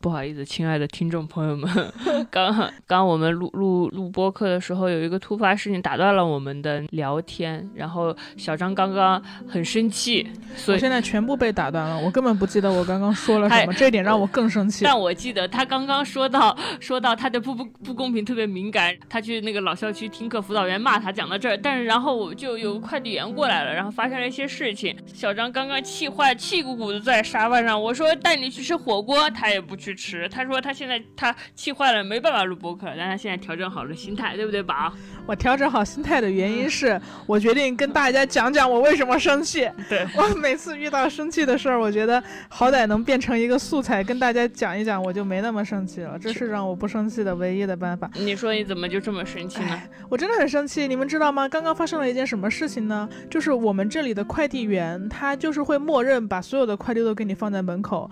[0.00, 1.92] 不好意思，亲爱的听众朋友们，
[2.30, 10.26] 刚刚我们录录录播课的时候，有一个突发事情打断了我们的聊天，然后小张刚刚很生气，
[10.56, 14.86] 所以现在全部被打断了，我根本不记得我刚刚说了什么，这一点让我更生气。
[14.86, 29.89] 但我记得他刚刚说到说到他对不不不公平特别敏感，他去那个老校区听课，辅导员骂他，讲到这儿，但是然后我就有快递员过来了，然后发生了一些事情，小张刚刚气坏，气鼓鼓的坐在沙发上，我说带你去吃火锅，他也不去。
[29.90, 30.28] 去吃。
[30.28, 34.92] 他说他现在他气坏了，没办法录播客，但他现在调整好了心态，对不对，宝？
[35.26, 39.68] 我调整好心态的原因是我决定跟大家讲讲我为什么生气。
[39.88, 46.18] 对我每次遇到生气的事儿，我觉得好歹能变成一个素材跟大家讲一讲，我就没那么生气了。
[46.18, 48.10] 这是让我不生气的唯一的办法。
[48.14, 49.82] 你说你怎么就这么生气呢？
[50.08, 51.48] 我真的很生气，你们知道吗？
[51.48, 53.08] 刚刚发生了一件什么事情呢？
[53.28, 58.10] 就是我们这里的快递员，他就是会默认把所有的快递都给你放在门口。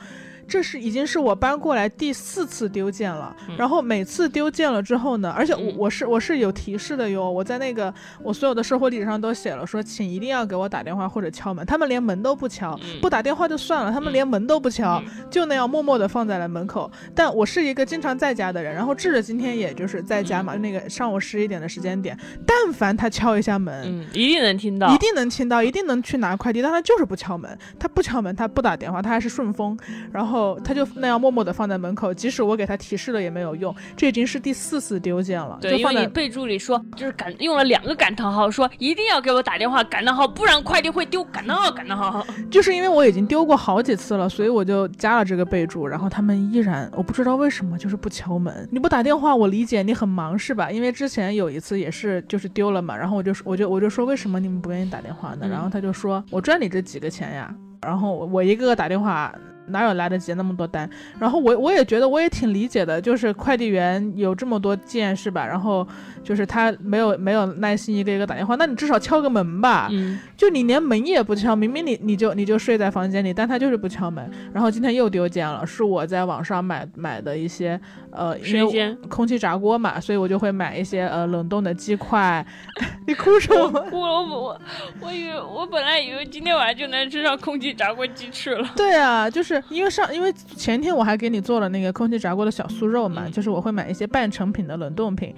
[0.48, 7.92] 这是已经是我搬过来第四次丢件了，然后每次丢件了之后呢，而且我我是我是有提示的哟，我在那个
[8.22, 16.90] 我所有的收货地址上都写了，说请一定要给我打电话或者敲门，他们连门都不敲，不打电话就算了，他们连门都不敲，就那样默默的放在了门口。
[17.14, 29.78] 但我是一个经常在家的人，然后智智今天也就是在家嘛，那个上午十一点的时间点，但凡他敲一下门，一定能听到，一定能听到，一定能去拿快递，但他就是不敲门，他不敲门，他不打电话，他还是顺丰，
[30.10, 30.37] 然后。
[30.64, 33.74] 他就那样默默的放在门口，即使我给他提示了也没有用。
[33.96, 35.58] 这已经是第四次丢件了。
[35.60, 42.26] 对，因为你备注里说就是感用了两个感叹号，说一定要给我打电话感叹号，不然快递会丢感叹号感叹号。
[42.50, 45.86] 就是因为我已经丢过好几次了，所以我就加了这个备注。
[45.86, 48.68] 然后他们依然，我不知道为什么就是不敲门。
[48.70, 50.70] 你不打电话，我理解你很忙是吧？
[50.70, 55.48] 因为之前有一次也是就是丢了嘛，然后我就我就我就说为什么你们不愿意打电话呢？
[55.48, 57.54] 然后他就说我赚你这几个钱呀。
[57.82, 59.32] 然后我一个个打电话。
[59.68, 60.88] 哪有来得及那么多单？
[61.18, 65.46] 然后我我也觉得我也挺理解的，就是快递员有这么多件是吧？
[65.46, 65.86] 然后
[66.28, 69.88] 就是他没有没有耐心一个一个打电话，那你至少敲个门吧。
[69.90, 74.30] 嗯，就你连门也不敲，明明你你就你就睡在房间里，但他就是不敲门。
[74.52, 82.44] 然后今天又丢件了，是我在网上买买的一些呃，因为空气炸锅嘛，所以我就会买一些呃冷冻的鸡块。
[83.06, 83.84] 你哭什么？
[83.90, 84.60] 我我我
[85.00, 88.68] 我以为我本来以为今天晚上就能吃上空气炸锅鸡翅了。
[88.76, 89.62] 对啊，就是。
[89.70, 95.32] 因为上，因为前天我还给你做了那个空气炸锅的小酥肉嘛，就是我会买一些半成品的冷冻品，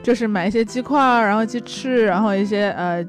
[0.00, 3.04] 就是买一些鸡块，然后鸡翅，然后一些呃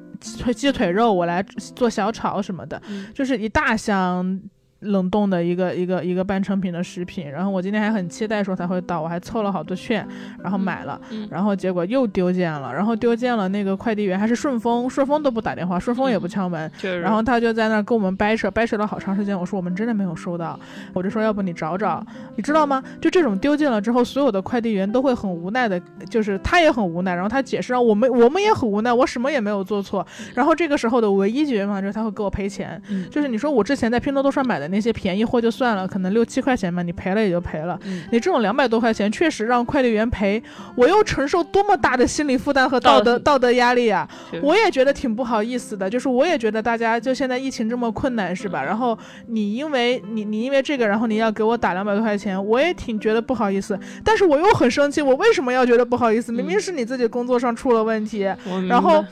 [0.54, 1.44] 鸡腿肉，我来
[1.76, 2.82] 做小炒什么的，
[3.14, 4.42] 就是一大箱。
[4.82, 10.08] 冷冻的一个一个一个半成品的食品，然后我今天还很期待说它会到，我还凑了好多券，
[10.42, 16.70] 然后买了，然后结果又丢件了，然后丢件了，那个快递员还是顺丰，顺丰都不打电话，顺丰也不敲门，
[17.02, 19.40] 然后他就在那儿跟我们掰扯，掰扯了好长时间。
[19.40, 20.60] 我说我们真的没有收到，
[20.94, 22.04] 我就说要不你找找，
[22.36, 22.84] 你知道吗？
[23.00, 25.80] 就这种丢件了之后，所有的快递员都会很无奈的，
[26.10, 30.04] 就是他也很无奈，然后他解释让我们我们也很无奈，我什么也没有做错，
[30.34, 34.71] 然后这个时候的唯一解决方法就是他会给我赔钱，就是你说我之前在拼多多上买的。
[34.72, 37.80] 那些便宜货就算了，可能六七块钱嘛，你赔了也就赔了。
[38.12, 40.42] 你这种两百多块钱，确实让快递员赔，
[40.76, 44.08] 我又承受多么大的心理负担和道德道德压力啊！
[44.42, 48.64] 我也觉得挺不好意思的，就是我也觉得大家就现在疫情这么困难是吧？
[48.64, 48.98] 然后
[49.28, 56.32] 你因为你你因为这个，然后你要给我打两百多块钱，我也挺觉得不好意思，但是我又很生气，我为什么要觉得不好意思？
[56.32, 58.32] 明明是你自己工作上出了问题，
[58.68, 59.04] 然后。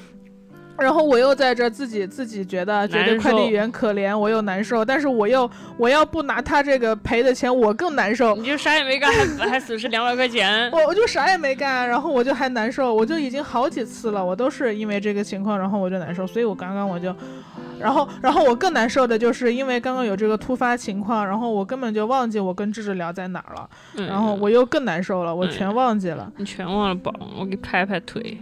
[0.82, 8.36] 然后我又在这自己自己觉得觉得快递员可怜，我又难受，但是我又我要不拿他这个赔的钱，我更难受。
[8.36, 10.70] 你就啥也没干，还还损失两百块钱。
[10.74, 16.26] 我我就啥也没干，然后我就还难受，我就已经好几次了，我都是因为这个情况，然后我就难受。
[16.26, 17.14] 所以我刚刚我就，
[17.80, 23.70] 然后然后我更难受的就是因为刚刚有这个突发情况，然后我根本就忘记我跟智智聊在哪儿了，
[24.08, 26.32] 然后我又更难受了，我全忘记了。
[26.38, 28.38] 你全忘了宝，我给拍拍腿。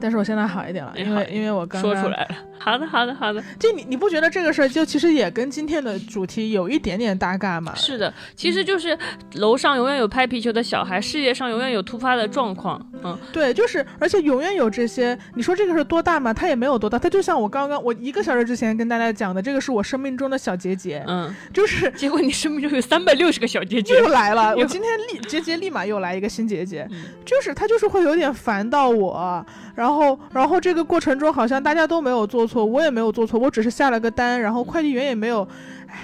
[0.00, 2.36] 但是我现在好一点了，因为因为我刚说出来了。
[2.58, 3.42] 好的，好的，好的。
[3.58, 7.72] 就你你不觉得这个事儿就其实也跟今天的主题有一点点搭嘎吗？
[7.74, 8.96] 是的，其实就是
[9.34, 12.84] 楼上永远有拍皮球的小孩，世界上永远有突发的状况。
[13.04, 15.16] 嗯，对，就是而且永远有这些。
[15.34, 16.34] 你说这个是多大吗？
[16.34, 21.04] 它也没有多大，它就像我刚刚我一个小时之前跟大家讲的，这个是我生命中的小结节。
[21.06, 24.54] 嗯，就是结果你生命中有三百六十个小结节又来了。
[24.58, 26.88] 我今天立结节立马又来一个新结节，
[27.24, 29.44] 就是它就是会有点烦到我。
[29.78, 35.46] 然后，然后这个过程中好像大家都没有做错，我也没有做错，我只是下了个单，然后快递员也没有。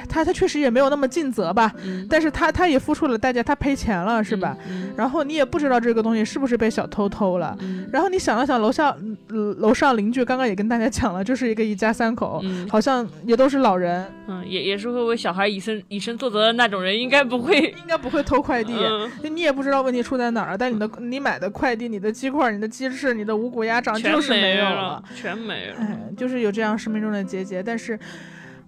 [0.08, 1.72] 他他确实也没有那么尽责吧，
[2.08, 4.56] 但是他他也付出了代价，他赔钱了是吧？
[4.96, 7.56] 然后你也不知道这个东西是不是被小偷偷了。
[7.92, 8.94] 然后你想了想，楼下
[9.28, 18.74] 楼上邻居刚刚也跟大家讲了，就是一个一家三口，好像也都是老人，嗯，也也是会为小孩以身以身作则的那种人，应该不会，应该不会偷快递。
[19.22, 25.76] 你也不知道问题出在哪儿，但你的你买的快递、你的鸡块、你的鸡翅、你的五谷鸭掌就是没有了，全没了。
[25.78, 27.98] 哎，就是有这样生命中的结节，但是。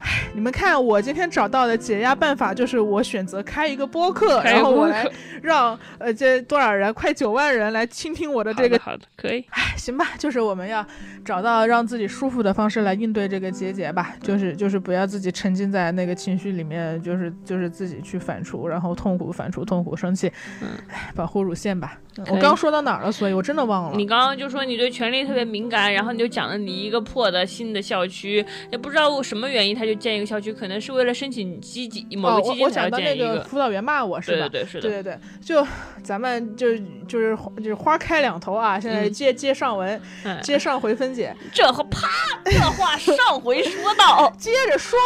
[0.07, 5.05] 唉， 你们看，我今天找到的解压办法就是我选择开一个播客，然后我来
[5.43, 8.79] 让呃这多少人，快九万人来倾听我的这个。
[8.79, 9.45] 好的，可以。
[9.51, 10.87] 哎，行吧，就是我们要
[11.25, 20.31] 找到让自己舒服的方式来应对这个结节吧，就是就是不要自己沉浸在那个情绪里面，就是就是自己去反刍，然后痛苦反刍，痛苦生气，
[20.63, 20.69] 嗯，
[21.17, 21.99] 保护乳腺吧。
[22.31, 23.13] 我刚说到哪儿了？
[23.13, 23.97] 所以我真的忘了。
[23.97, 33.43] 你刚刚就说你对权力特别敏感，然后你就讲了你一个破的新的校区，也不知道什么原因他就建一个校区，可能是为了申请基金某个基金才建一个。
[33.45, 34.49] 辅导员骂我是吧？
[34.49, 34.89] 对对对，是的。
[34.89, 35.67] 对对对，就
[36.03, 36.77] 咱们就
[37.07, 38.79] 就是就是花开两头啊！
[38.79, 40.01] 现在接接上文，
[40.43, 41.35] 接上回分解。
[41.53, 42.09] 这和啪，
[42.45, 44.99] 这话上回说到， 接着说，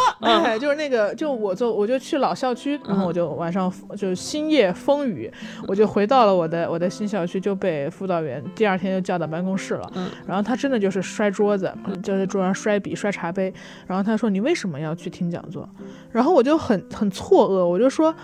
[0.58, 5.32] 就是那个，就我就我就去老校区，然后我就晚上就星夜风雨，
[5.66, 6.90] 我就回到了我的我的。
[6.90, 11.72] 新校区就被辅导员第二天就叫到办公室了，嗯，然后他真的就是摔桌子，
[12.02, 13.50] 就在桌上摔笔、摔茶杯，
[13.86, 15.68] 然后他说：“你为什么要去听讲座？”
[16.12, 18.14] 然后我就很很错愕，我就说：“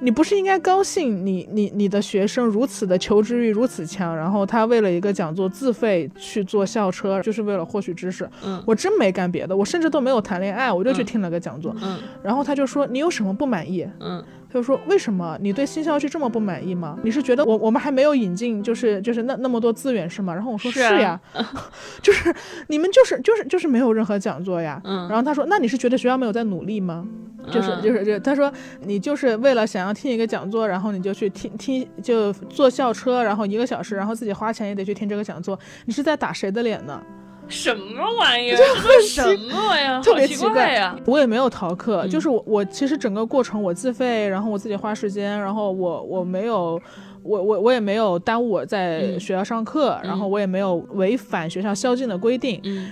[0.00, 11.74] 你不是应该高兴你你你的学生如此的求知欲如此强，然后他为了一个讲座自费去坐校车，就是为了获取知识。”嗯，我真没干别的，我甚至都没有谈恋爱，我就去听了个讲座。
[11.82, 14.22] 嗯，然后他就说：“你有什么不满意？”嗯。
[14.52, 16.98] 就说为什么你对新校区这么不满意吗？
[17.02, 20.34] 你是觉得我我们还没有引进，就是就是那那么多资源是吗？
[20.34, 21.18] 然后我说是呀，
[22.02, 22.34] 就是
[22.66, 24.80] 你们就是就是就是没有任何讲座呀。
[24.84, 25.08] 嗯。
[25.08, 27.06] 然后他说那你是觉得学校没有在努力吗？
[27.50, 37.02] 就是就是就他说你就是为了想要听一个讲座，然后你就去听听就坐校车，然后一个小时，然后自己花钱也得去听这个讲座，你是在打谁的脸呢？
[37.48, 38.56] 什么玩意儿？
[38.56, 40.00] 这什么呀？
[40.00, 40.96] 特别奇怪呀！
[41.04, 46.80] 我也没有逃课，就是我我其实整个过程我自费，然后我自己花时间，然后我我没有
[47.22, 52.60] 我我我也没有耽误我在学校上课，然后我也没有违反学校宵禁的规定。
[52.64, 52.90] 嗯，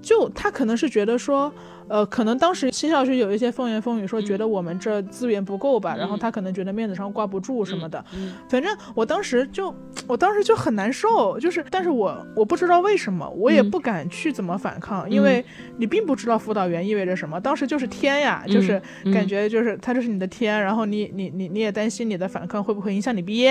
[0.00, 1.52] 就他可能是觉得说。
[1.90, 8.02] 呃，可能当时新校区有一些风言风语，说觉得我们这资源不够吧，然后他可能觉得面子上挂不住什么的。
[8.48, 9.74] 反正我当时就，
[10.06, 15.44] 我当时就很难受，就是，但是我我不知道为什么，我也不敢去怎么反抗，因为
[15.78, 17.40] 你并不知道辅导员意味着什么。
[17.40, 18.80] 当时就是天呀，就是
[19.12, 23.50] 感觉就是他就是你的天，然后你你你你也担心你的反抗会不会影响你毕业。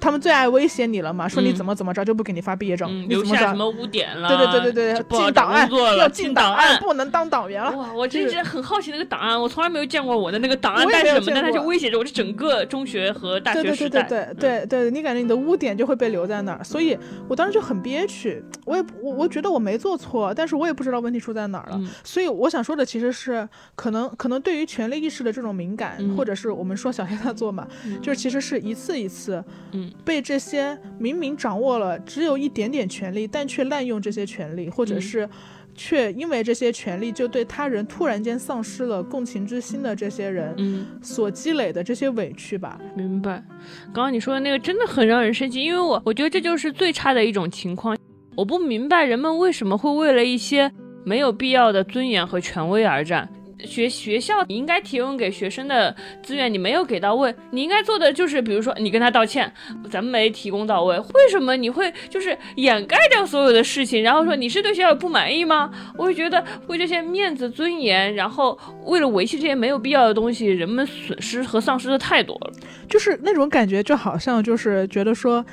[0.00, 4.28] 他们最爱威胁你了嘛，说你怎么怎么着就不给你发毕业证，留下什么污点了？
[4.28, 5.68] 对对对对对，进档案
[5.98, 7.73] 要进档案，不能当党员了。
[7.76, 14.02] 哇，我真是很好奇那个档案，我从来没有见过我的那个档案带什么，但它就威胁着我的整个中学和大学时代。
[14.02, 16.96] 对对对对对对，你感觉你的污点就会被留在那儿，所以
[17.28, 18.42] 我当时就很憋屈。
[18.64, 21.80] 我也我我觉得我没做错，但是我也不知道问题出在哪儿了。
[22.02, 27.66] 所以我想说的其实是，可能可能对于权力意识的这种敏感，或者是我们说小黑他做嘛，
[28.00, 35.28] 就是其实是一次一次，嗯，被这些明明掌握了只有一点点权利，但却滥用这些权利，或者是。
[35.74, 42.78] 却因为这些权利，就对他人突然间丧失了共情之心的这些人，嗯，所积累的这些委屈吧。
[42.94, 43.42] 明白。
[43.92, 47.96] 刚刚你说的那个真的很让人生气，因为我我觉得这就是最差的一种情况。
[48.36, 50.70] 我不明白人们为什么会为了一些
[51.04, 53.28] 没有必要的尊严和权威而战。
[53.64, 59.52] 学学校你应该提供给学生的资源你没有给到位，你应该做的就是，比如说你跟他道歉，
[59.90, 65.70] 咱们没提供到位，为什么你会就是掩盖掉所有的事情，然后说你是对学校不满意吗？
[65.96, 72.52] 我会觉得为这些面子尊严，然后为了维系这些没有必要的东西，人们损失和丧失的太多了，
[72.88, 75.44] 就是那种感觉，就好像就是觉得说。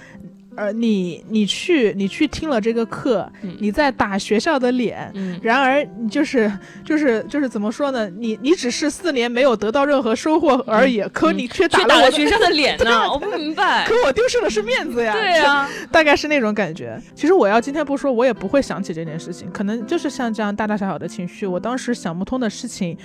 [0.56, 3.30] 呃，你你去你去听了这个课，
[3.60, 6.52] 你在打学校的脸，然而你就是
[6.84, 8.10] 就是就是怎么说呢？
[8.10, 13.08] 你你只是四年没有得到任何收获而已，可你却打了学校的脸呢？
[13.10, 13.86] 我不明白。
[13.88, 15.14] 可我丢失的是面子呀！
[15.18, 17.02] 对呀， 大概是那种感觉。
[17.16, 19.50] 其实我要今天不说，我也不会想起这件事情。
[19.52, 22.98] 可能就是像这样大大小小的情绪，我当时想不通的事情，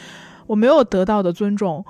[0.49, 1.85] 我没有得到的尊重。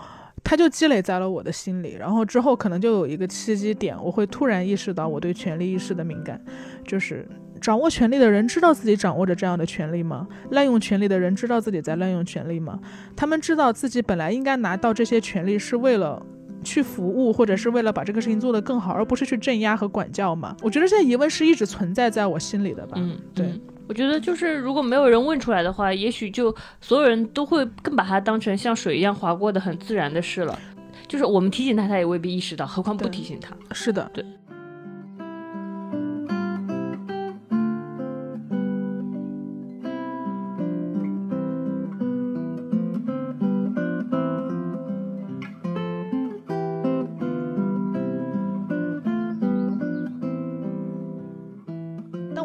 [0.48, 6.40] 它就积累在了我的心里，然后之后可能就有一个契机点，我会突然意识到我对权力意识的敏感，
[6.86, 7.26] 就是
[7.60, 10.28] 掌握权力的人知道自己掌握着这样的权利吗？
[10.52, 12.78] 滥用权力的人知道自己在滥用权力吗？
[13.16, 16.24] 他们知道自己本来应该拿到这些权利是为了
[16.62, 20.56] 去服务，或者是为了把这个事情做得更好，而不是去镇压和管教吗？
[20.62, 22.96] 我觉得这些疑问是一直存在在我心里的吧。
[23.00, 23.60] 嗯，对。
[23.88, 30.58] 我觉得就是如果没有人问出来的话，也许就所有人都会更把它当成像水一样划过的很自然的事了。
[31.06, 33.56] 就是我们提醒他，他也未必意识到，何况不提醒他。
[33.72, 34.24] 是的，对。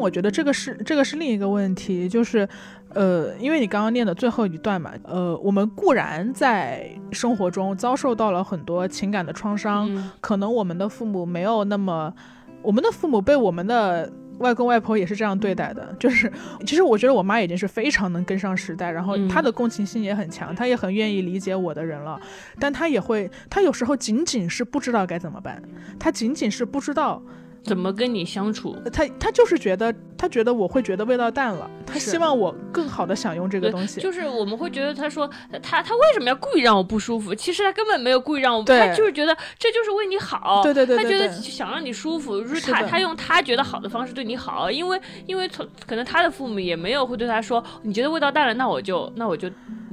[0.02, 2.50] 我我觉得这个是这个是另一个问题，就是，
[2.90, 12.14] 呃，因为你刚刚念的最后一段嘛，呃，我们固然在生活中遭受到了很多情感的创伤，可能我们的父母没有那么，
[12.62, 14.12] 我们的父母被我们的。
[14.40, 16.32] 外公外婆也是这样对待的，就是
[16.66, 22.20] 其实我觉得我妈已经是非常能跟上时代，然后她的共情心也很强，她也很愿意理解我的人了，
[22.60, 25.62] 但她也会，她有时候仅仅是不知道该怎么办，
[26.00, 27.22] 她仅仅是不知道。
[27.64, 28.76] 怎么跟你相处？
[28.92, 34.02] 他他就是觉得，他觉得我会觉得味道淡了，他希望我更好的享用这个东西。
[34.02, 35.30] 就是我们会觉得，他说
[35.62, 37.36] 他他为什么要故意让我不舒服？
[37.36, 40.62] 其实他根本没有故意让我，他就是觉得这就是为你好。
[40.64, 49.50] 对对对，他觉得想让你舒服，就是他他用他觉得好的方式对你好，因为因为从可能他的父母也没有会对他说，你觉得味道淡了，那我就那我就。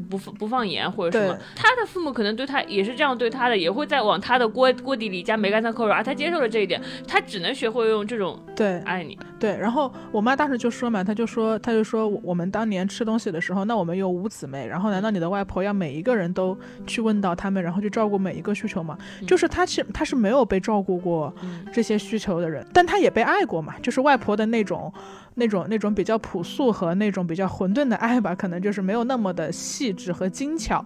[0.09, 6.03] 不不放盐或者什么，他的父母可能对他也是这样对他的，也会在往他的锅锅底里加梅干菜扣肉啊。
[6.03, 9.19] 他接受了这一点，他只能学会用这种对爱你。
[9.39, 18.99] 对，然后我妈当时就说嘛，她就说她就说我们当年吃东西的时候，那我们有五姊妹，然后难道你的外婆要每一个人都去问到他们，然后去照顾每一个需求吗？
[19.27, 21.33] 就是他其实他是没有被照顾过
[21.73, 24.93] 这些需求的人，但他也被爱过嘛，就是外婆的那种。
[25.39, 30.85] 那种那种比较朴素和那种比较混沌的爱吧，可能就是没有那么的细致和精巧，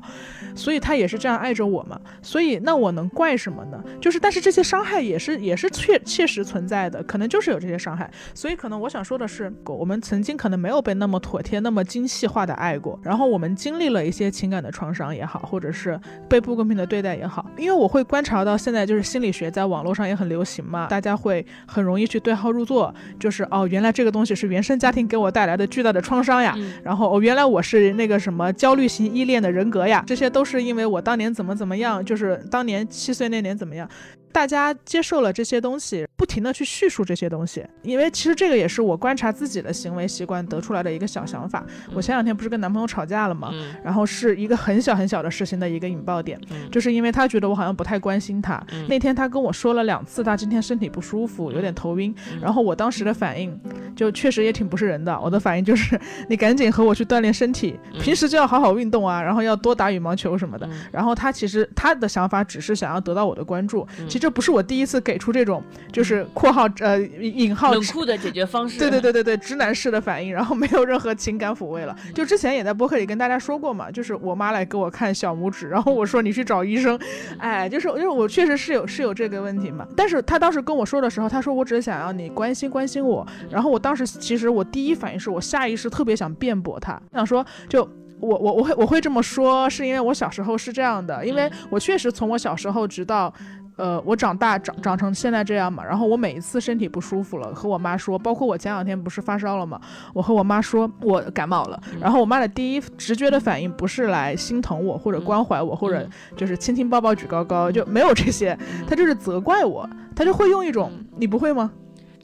[0.55, 1.99] 所以他也是这样爱着我嘛。
[2.21, 3.83] 所以那我能怪什么呢？
[4.01, 8.11] 就是但是这些伤害也是也是确确实存在的，可能就是有这些伤害。
[8.35, 15.99] 所以可能我想说的是，我们曾经可能没有被那么妥帖、那么精细化的爱过，然后我们经历了一些情感的创伤也好，或者是
[16.29, 17.47] 被不公平的对待也好。
[17.57, 24.42] 因为我会观察到现在就是心理学在网络上也很流行嘛，大家会很容易去对号入座，就是哦，原来这个东西。
[24.43, 33.89] 是原生家庭给我带来的巨大的创伤呀，然后哦，原来我是那个什么焦虑型依恋的人格呀，这些都是因为我当年怎么怎么样，就是当年七岁那年怎么样。
[34.33, 41.63] 大家接受了这些东西，不停的去叙述这些东西，因为其实这个也是我观察自己的行为习惯得出来的一个小想法。
[41.93, 43.53] 我前两天不是跟男朋友吵架了吗？
[43.85, 46.41] 然后是一个很小很小的事情的一个引爆点，
[46.71, 48.59] 就是因为他觉得我好像不太关心他。
[48.89, 52.15] 那天他跟我说了两次，他今天身体不舒服，有点头晕。
[52.41, 53.61] 然后我当时的反应
[53.95, 60.67] 就确实也挺不是人的，我的反应就是你赶紧和我去锻炼身体，平时就要好好运动啊，然后要多打羽毛球什么的。
[60.91, 64.23] 然后他其实他的想法只是想要得到我的关注，其实。
[64.23, 68.79] 这不是我第一次给出这种，就是括号呃引号冷酷的解决方式。
[68.79, 71.97] 对对对对对，直男式的反应，然后没有任何情感抚慰了。
[72.15, 76.97] 就之前也在播客里跟大家说过嘛，就是我妈来给我看小拇指，然后我说你去找医生。
[77.37, 79.85] 哎，就是因为我确实是有是有这个问题嘛。
[79.97, 83.27] 但是他当时跟我说的时候，他说我只是想要你关心关心我。
[83.51, 87.83] 然后我当时其实我第一反应是我下意识特别想辩驳他，想说就
[88.21, 93.33] 我我我会我会这么说，是因为我小时候是这样的，因为我确实从我小时候直到。
[93.77, 99.81] 呃，我长大长长成现在这样嘛，然后我每一次身体不舒服了，和我妈说，包括我前两天不是发烧了嘛，
[100.13, 106.07] 我和我妈说我感冒了，然后我妈的第一直觉的反应不是来心疼我或者关怀我，或者
[106.37, 108.57] 就是亲亲抱抱举高高，就没有这些，
[108.87, 111.73] 她就是责怪我，她就会用一种你不会吗？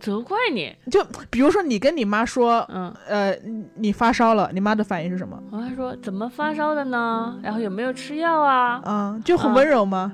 [0.01, 3.37] 责怪你就比如说你跟你妈说，嗯呃
[3.75, 5.43] 你发烧了，你妈的反应是什么？
[5.51, 7.39] 我妈说怎么发烧的呢？
[7.43, 8.81] 然后有没有吃药啊？
[8.85, 10.13] 嗯，就很温柔吗？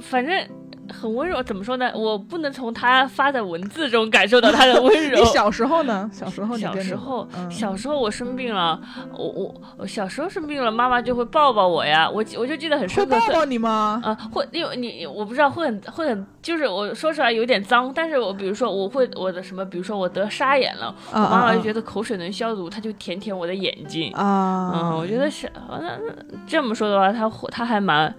[0.00, 0.44] 反正
[0.92, 1.90] 很温柔，怎么说呢？
[1.94, 5.18] 我不能从他发的文字中感受到他的温柔。
[5.22, 6.08] 你小时候呢？
[6.12, 8.80] 小时候，小时候，小时候我生病了，
[9.16, 12.08] 我我小时候生病了，妈妈就会抱抱我呀。
[12.08, 13.14] 我我就记得很深刻。
[13.14, 14.00] 会抱抱你吗？
[14.04, 24.72] 啊，会，因为你我不知道会很会很，就是我说出来有点脏，但是我比如说我会我的什么，比如说我得沙眼了，我妈妈就觉得口水能消毒，她就舔舔我的眼睛啊。
[24.74, 25.98] 嗯，我觉得是，那
[26.46, 28.14] 这么说的话，他他还蛮。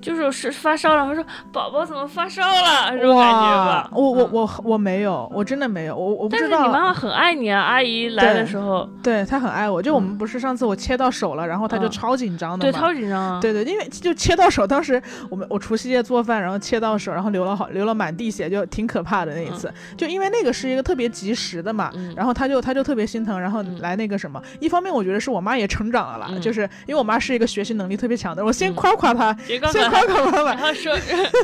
[0.00, 3.90] 就是是发烧了，他说宝宝怎么发烧了，这种感觉吧。
[3.92, 6.48] 我我我我没有，我真的没有，我我不知道。
[6.50, 9.82] 但是你妈妈很爱你啊，阿姨来的时候，对她很爱我。
[9.82, 13.40] 就我们不是上次我切到手了，然后她就超紧张的对，超紧张啊。
[13.40, 19.72] 对对，因为就切到手，当时我们我除夕夜做饭，然后切到手，然后流了好流了满地血，就挺可怕的那一次。
[19.96, 24.40] 就因为那个是一个特别及时的嘛，然后她就她就特别心疼，然后来那个什么。
[24.60, 29.36] 一方面我觉得是我妈也成长了啦，就是因为我妈是一个学习能力特别强的，我先夸夸她，
[29.72, 30.72] 先夸夸妈妈。
[30.72, 30.94] 说，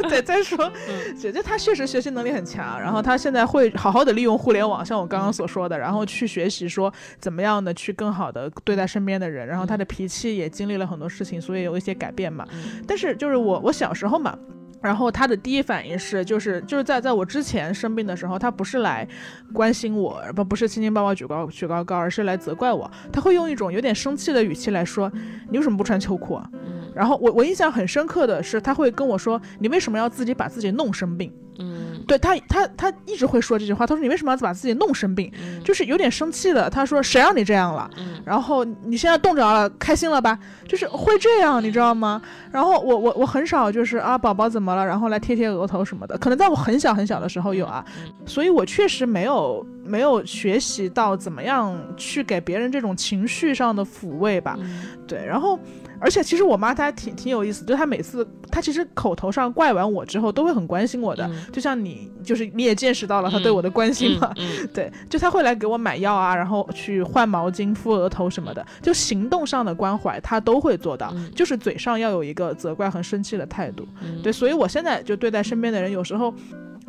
[0.08, 0.70] 对，再说，
[1.18, 12.46] 姐姐她确实学习能力很强，然后她现在会好好的利用互联网，像我刚刚所说的，然后去学习说怎么样的去更好的对待身边的人，然后她的脾气也经历了很多事情，所以有一些改变嘛。
[12.86, 14.38] 但是就是我我小时候嘛。
[14.84, 19.08] 然后他的第一反应是，就是就是在在我之前生病的时候，他不是来
[19.50, 22.90] 关心我，不不是亲亲抱抱举高举高高，而是来责怪我。
[23.10, 25.10] 他会用一种有点生气的语气来说
[25.50, 26.46] ：“你为什么不穿秋裤啊？”
[26.94, 31.93] 然后我我印象很深刻的是，他会跟我说：“你为什么要自己把自己弄生病？”嗯。
[32.06, 33.86] 对他，他他一直会说这句话。
[33.86, 35.30] 他说：“你为什么要把自己弄生病？”
[35.64, 36.68] 就是有点生气的。
[36.70, 37.88] 他说：“谁让你这样了？”
[38.24, 40.38] 然后你现在冻着了，开心了吧？
[40.68, 42.20] 就是会这样，你知道吗？
[42.50, 44.84] 然后我我我很少就是啊，宝宝怎么了？
[44.84, 46.16] 然后来贴贴额头什么的。
[46.18, 47.84] 可能在我很小很小的时候有啊，
[48.26, 54.58] 所以我确实没有没有学习到怎么样去给别人这种情绪上的抚慰吧。
[55.06, 55.58] 对，然后。
[56.04, 64.30] 而且其实我妈她挺挺有意思，就她每次她其实口头上怪完我之后，都会很关心我的，就像你就是你也见识到了她对我的关心嘛，
[64.74, 73.88] 对，就她会来给我买药啊，然后去换毛巾、敷额头什么的，就行动上的关怀她都会做到，就是嘴上要有一个责怪和生气的态度，
[74.22, 76.34] 对，所以我现在就对待身边的人，有时候。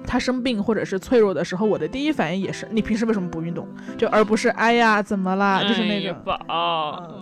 [0.07, 3.68] 他生病或者是脆弱的时候，我的第一反应也是，你平时为什么不运动？
[3.97, 6.16] 就而不是哎呀怎么啦，就是那种，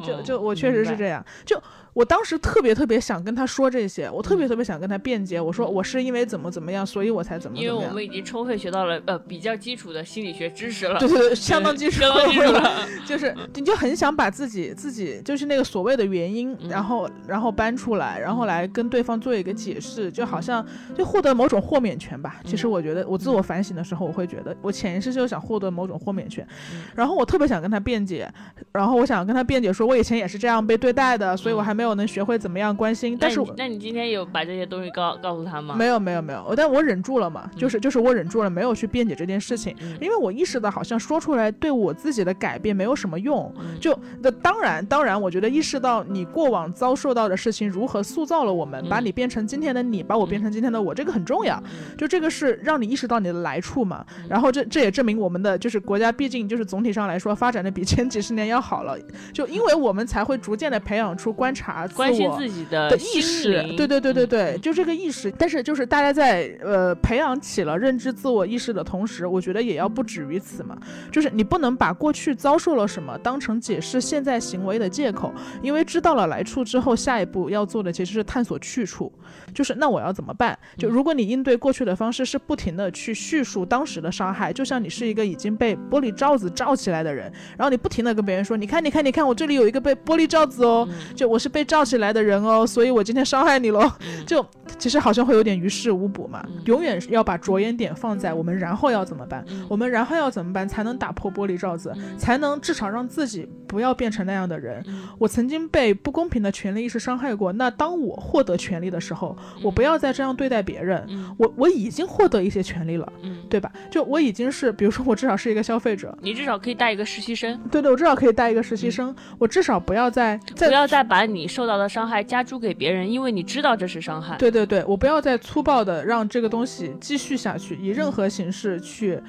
[0.04, 1.62] 就就我确实是这样，就。
[1.94, 5.40] 我当时特别特别想跟他说这些，我特别特别想跟他辩解。
[5.40, 7.58] 我说我是因为怎么怎么样，所以我才怎么。
[7.58, 11.00] 因为我们已经充分学到了呃比较基础的心理学知识了。
[11.00, 12.88] 对对对，相当基础了。
[13.06, 20.66] 就是你就很想把自己自己就是那个所谓的原因，然后然后搬出来，然后来跟对方做一个解释，就好像
[20.98, 22.42] 就获得某种豁免权吧。
[22.44, 26.48] 其实我觉得我自我反省的时候，我会觉得我潜意识就想获得某种豁免权，
[26.96, 28.28] 然后我特别想跟他辩解，
[28.72, 31.83] 然后我想跟他辩解说，我以前也是这样被对待的，所以我还没。
[31.84, 35.76] 没有能学会怎么样关心，但是那你今天有把这些东西告告诉他吗？
[35.78, 43.54] 没有没有没有，但我忍住了嘛，就是就是我忍住了，没有去辩解这件事情，因为我意识到好像说出来对我自己的改变没有什么用。
[43.82, 51.62] 就那当然当然，我觉得意识到你过往遭受到的事情如何塑造了我们，把你变成今天的你，把我变成今天的我，这个很重要。
[51.98, 54.06] 就这个是让你意识到你的来处嘛。
[54.30, 58.98] 然后这这也证明我们的就是国家，毕竟就是总体上来说发展的比前几十年要好了。
[59.34, 61.73] 就因为我们才会逐渐的培养出观察。
[61.96, 65.32] 关心自己的意识，对对对对对，就这个意识。
[65.38, 70.78] 但是就是大家在呃培养起了认知自我意识的同时，我觉得也要不止于此嘛。
[71.12, 79.12] 就是你不能把过去遭受了什么当成解释现在行为的借口，因为知道了来处之后，下一步要做的其实是探索去处。
[79.54, 80.58] 就是那我要怎么办？
[80.78, 92.04] 就如果你应对过去的方式是不停的去叙述当时的伤害，就像你是一个已经被玻璃罩子罩起来的人，然后你不停的跟别人说，你看你看你看，我这里有一个被玻璃罩子哦，就我是被罩起来。
[92.04, 93.90] 来的人哦，所以我今天伤害你喽，
[94.28, 94.46] 就
[94.78, 96.46] 其实好像会有点于事无补嘛。
[96.66, 99.46] 永远要把着眼点放在我们，然后要怎么办？
[99.70, 104.84] 我们然后要怎么办才能打破玻璃罩子，才能至少让自己不要变成那样的人？
[105.18, 109.34] 我曾经被不公平的权利意识伤害过，那当我获得权利的时候，
[109.64, 111.08] 我不要再这样对待别人。
[111.38, 113.10] 我我已经获得一些权利了，
[113.50, 113.72] 对吧？
[113.90, 117.58] 就我已经是，比如说我至少是一个消费者，你至少可以带一个实习生。
[117.72, 121.88] 对对，我至少可以带一个实习生，我至少不要再不要再把你受到的。
[121.94, 124.36] 伤害加诸给别人，因为你知道这是伤害。
[124.38, 129.22] 对对对，我不要再粗暴的让这个东西继续下去，以任何形式去，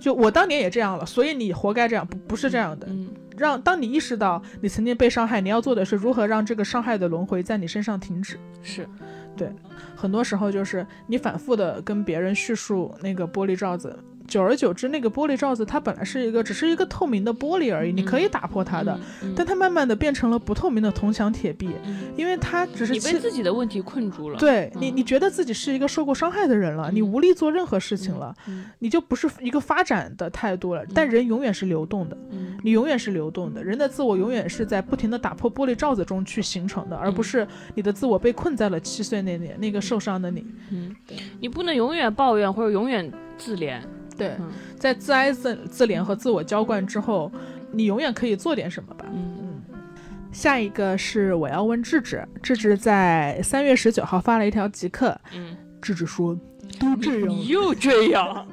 [0.00, 2.88] 就我当年也这样了，所以你活该这样，不不是这样的。
[2.90, 8.36] 嗯，让当你意识到你曾经被伤害，你要做的是如何让这个伤害的轮回在你身上停止。
[8.60, 8.88] 是，
[9.36, 9.52] 对，
[9.94, 13.96] 很多时候就是你反复的跟别人叙述那个玻璃罩子。
[14.26, 18.98] 久而久之，那个玻璃罩子它本来是一个，只是一个透明的玻璃而已，你可以打破它的，
[19.36, 21.68] 但它慢慢的变成了不透明的铜墙铁壁，
[22.16, 24.38] 因为它只是你被自己的问题困住了。
[24.38, 28.34] 对你，你觉得自己是一个受过伤害的人了，你无力做任何事情了，
[28.78, 30.84] 你就不是一个发展的态度了。
[30.94, 32.16] 但人永远是流动的，
[32.62, 40.46] 你永远是流动的，人的自我永远是在不停的打破玻璃罩子中去形成的，而不是你的自我被困在了七岁那年那个受伤的你。
[40.70, 40.94] 嗯，
[41.40, 43.80] 你不能永远抱怨或者永远自怜。
[44.16, 44.36] 对，
[44.78, 47.30] 在自哀自自怜和自我浇灌之后，
[47.72, 49.04] 你永远可以做点什么吧。
[49.12, 49.62] 嗯嗯。
[50.32, 55.18] 下一个是我要问智智，智智在三月十九号发了一条即刻。
[55.34, 55.56] 嗯。
[55.80, 56.34] 智智说
[56.80, 58.46] ：“都这样，你又这样，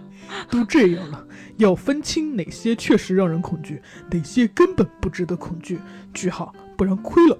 [0.50, 1.26] 都这样了，
[1.58, 5.78] 要分清哪些确实让人恐惧，哪些根本不值得恐惧。
[6.14, 7.38] 句号，不然亏了。”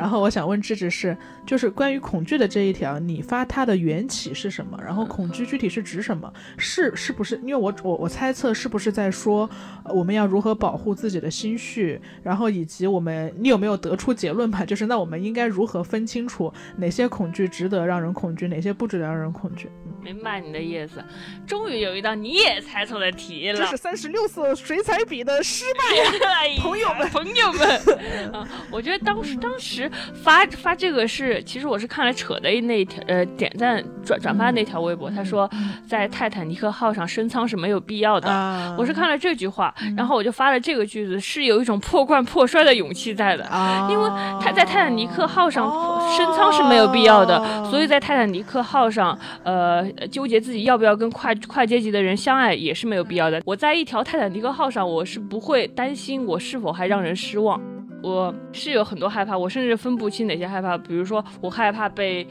[0.00, 4.80] 然后我想问智智是，就是关于恐惧的这一条，你发它的缘起是什么？
[4.82, 6.32] 然后恐惧具体是指什么？
[6.56, 7.36] 是是不是？
[7.42, 9.48] 因为我我我猜测是不是在说
[9.84, 12.00] 我们要如何保护自己的心绪？
[12.22, 14.64] 然后以及我们，你有没有得出结论吧？
[14.64, 19.68] 就是那我们应该如何分清楚哪些恐惧值得让人恐惧，哪些不值得让人恐惧？
[20.02, 21.04] 明白你的意思。
[21.46, 23.58] 终于有一道你也猜错的题了。
[23.58, 28.32] 这是三十六色水彩笔的失败， 朋友们，朋友们。
[28.32, 29.89] 啊， 我觉得当时当时。
[30.14, 35.48] 发发这个是，其实我是看了扯的那一条，呃，点赞转转发那条微博，他说
[35.86, 38.30] 在泰坦尼克号上升舱是没有必要的。
[38.78, 43.44] 我是看了这句话，然后我就发了这个句子，是有一种破罐破摔的勇气在的，
[43.90, 44.08] 因为
[44.40, 45.70] 他在泰坦尼克号上
[46.16, 53.40] 升舱是没有必要的，所以在泰坦尼克号上，呃，纠结自己要不要跟跨跨阶级的人相爱也是没有必要的。
[53.44, 57.60] 我在一条泰坦尼克号上，我是不会担心我是否还让人失望。
[58.02, 60.76] 我是有很多害怕，我甚至分不清哪些害怕。
[60.78, 62.26] 比如说，我害怕被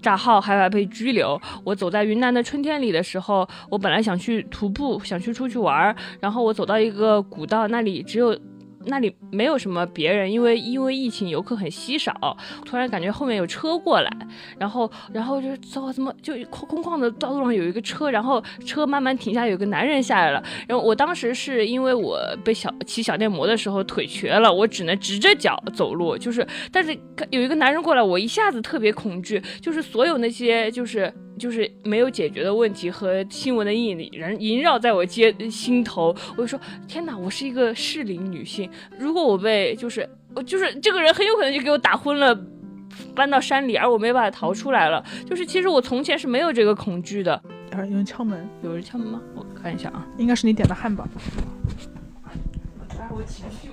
[0.00, 1.40] 炸号，害怕被拘留。
[1.64, 8.38] 我走在云南的春天里的时候，我本来想去徒步，想去出去玩儿，然后我走到一个古道，那里只有。
[8.86, 12.36] 那里没有什么别人，因为因为疫情游客很稀少。
[12.64, 14.10] 突然感觉后面有车过来，
[14.58, 15.48] 然后然后就
[15.92, 20.42] 怎么就空旷的道路上有一个车，然后车慢慢停下，有个男人下来了。
[20.66, 26.96] 然后我当时是因为我被小骑小电摩的时候腿瘸了，我只能直着脚走路，就是但是
[27.30, 31.12] 有一个男人过来，我一下子特别恐惧，就是所有那些就是。
[31.38, 42.38] 就是没有解决的问题和新闻的阴影人萦绕在我街心头，我就说天哪，我是一个适龄女性，如果我被就是我就是这个人很有可能就给我打昏了，
[43.14, 45.04] 搬到山里，而我没办法逃出来了。
[45.26, 47.42] 就是其实我从前是没有这个恐惧的。
[47.72, 49.20] 有人敲门，有人敲门吗？
[49.34, 51.06] 我看一下啊，应该是你点的汉堡。
[53.10, 53.70] 我情绪。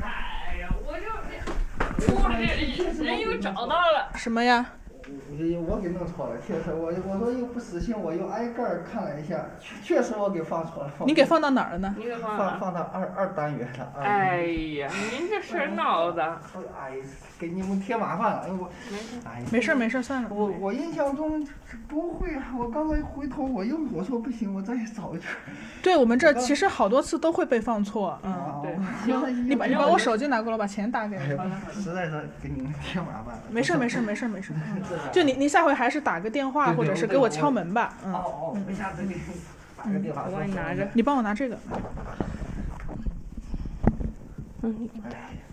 [0.00, 1.06] 哎呀，我就
[2.14, 4.64] 屋里人又找到了什么呀？
[5.38, 9.46] 我我给弄错了，确实 我我说又不死心，我又挨个儿看了一下，
[9.82, 10.92] 确实我给放错了。
[11.06, 11.94] 你给放到哪儿了呢？
[11.98, 13.92] 你给放放到二二单元了。
[14.00, 14.44] 哎
[14.78, 16.40] 呀，您这事儿闹的！
[16.78, 16.96] 哎，
[17.38, 18.46] 给你们添麻烦了。
[18.58, 18.70] 我
[19.24, 20.28] 哎，没事没事，算了。
[20.30, 21.46] 我我印象中
[21.88, 25.30] 不会啊，我刚才回头我又我说不行，我再找一圈。
[25.82, 28.18] 对我们这其实好多次都会被放错。
[28.22, 28.76] 嗯，对。
[29.04, 31.50] 行，你把你把我手机拿过来，把钱打给我。
[31.72, 33.42] 实在是给你们添麻烦了。
[33.50, 34.52] 没事没事没事没事。
[35.12, 37.94] 就你，你下回还是打个电话，或者是给我敲门吧。
[38.04, 38.12] 嗯。
[38.12, 39.16] 哦哦，下次给
[39.76, 40.24] 打个电话。
[40.26, 40.88] 我帮你拿着。
[40.94, 41.58] 你帮我拿这个。
[44.62, 44.88] 嗯。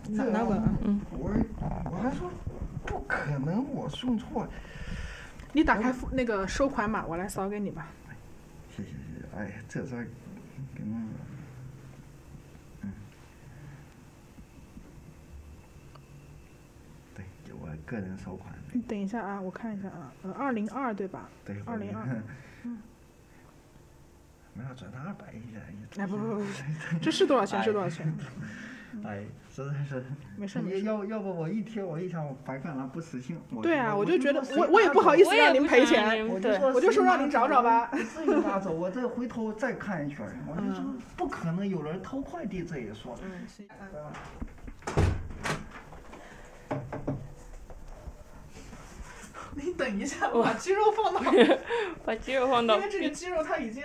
[0.09, 0.61] 拿拿过来。
[0.83, 1.01] 嗯。
[1.11, 1.31] 我
[1.91, 2.29] 我还说
[2.85, 4.47] 不可能，我送错。
[5.51, 7.87] 你打开那个收款码，我来扫给你吧。
[8.75, 10.07] 谢谢谢谢，哎呀，这事儿
[10.75, 11.07] 给弄了。
[12.81, 12.91] 嗯。
[17.15, 18.53] 对，就我个人收款。
[18.71, 21.29] 你等一下啊，我看一下啊，呃，二零二对吧？
[21.45, 22.03] 对，二零二。
[22.63, 22.79] 嗯。
[24.55, 25.59] 没有转到二百一下。
[26.01, 26.45] 哎不不不不，
[27.01, 27.61] 这是多少钱？
[27.63, 28.13] 是多少钱？
[29.03, 30.05] 哎，实在是。
[30.37, 30.81] 没事没事。
[30.83, 33.35] 要要不我一贴，我一想白干了，不死心。
[33.63, 37.89] 对啊，我就觉得我我也不好意思让您赔钱，我就我就说让您找找吧。
[37.91, 40.85] 至于拿走，我再回头再看一圈，我就说
[41.17, 43.17] 不可能有人偷快递这一说。
[43.23, 43.67] 嗯，行。
[49.55, 51.21] 你等一下，我把鸡肉放到，
[52.05, 53.83] 把鸡肉放到，因为这个鸡肉它已经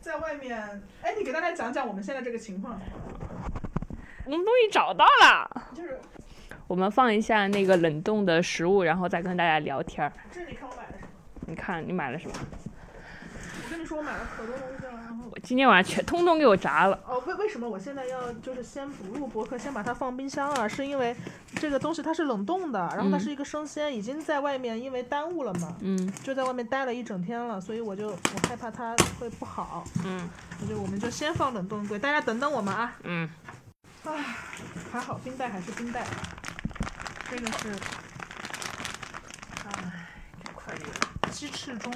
[0.00, 0.56] 在外面。
[1.02, 2.80] 哎，你给大家讲讲我们现在这个情况。
[4.24, 5.98] 我们东西找到了，就是
[6.66, 10.12] 我们放一下那个冷冻的食物，然后再跟大家聊天儿。
[10.30, 11.08] 这你看我买了什么？
[11.46, 12.34] 你看你买了什么？
[13.78, 16.98] 我跟你说，我买了可多东西了，然后我今天晚上全通通给我炸了。
[17.06, 20.66] 哦，为为什么我现在要就是先不录播客，先把它放冰箱啊？
[20.66, 21.14] 是因为
[21.60, 30.28] 这个东西它是冷冻的，然后它是一个生鲜，已经在外面因为耽误了嘛，嗯，就在外面待了一整天了，所以我就我害怕它会不好，嗯，
[30.60, 33.30] 那就我们就先放冷冻柜，大家等等我们啊，嗯，
[34.02, 34.12] 唉，
[34.90, 36.04] 还好冰袋还是冰袋，
[37.30, 37.72] 这个是，
[39.68, 40.08] 唉，
[40.42, 40.88] 这快点，
[41.30, 41.92] 鸡翅中。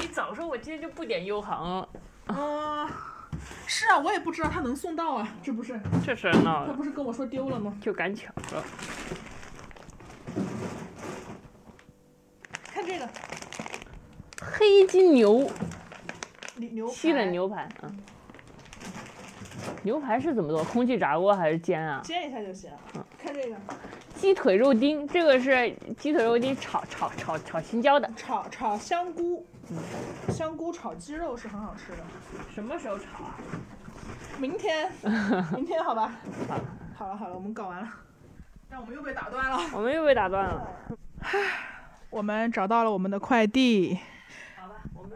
[0.00, 1.88] 你早说，我今天就不点优航了。
[2.26, 2.90] 啊，
[3.66, 5.80] 是啊，我也不知道他能送到啊，这不是？
[6.04, 7.76] 这事闹他不是跟我说丢了吗？
[7.80, 8.64] 就赶巧了。
[12.64, 13.08] 看这个，
[14.42, 15.50] 黑金牛，
[16.56, 17.90] 牛西冷牛排啊。
[19.82, 20.64] 牛排是怎么做？
[20.64, 22.00] 空气炸锅还是煎啊？
[22.02, 22.70] 煎一下就行。
[22.94, 23.56] 嗯，看这个，
[24.16, 28.10] 鸡腿肉丁，这个是鸡腿肉丁炒炒炒炒青椒的。
[28.16, 29.76] 炒炒香菇，嗯，
[30.32, 31.98] 香菇炒鸡肉是很好吃的。
[32.52, 33.36] 什么时候炒啊？
[34.38, 34.90] 明天，
[35.54, 36.12] 明天好吧。
[36.96, 37.88] 好了好了，我们搞完了。
[38.68, 39.58] 但我们又被打断了。
[39.74, 40.66] 我们又被打断了。
[41.20, 41.38] 唉，
[42.10, 43.98] 我们找到了我们的快递。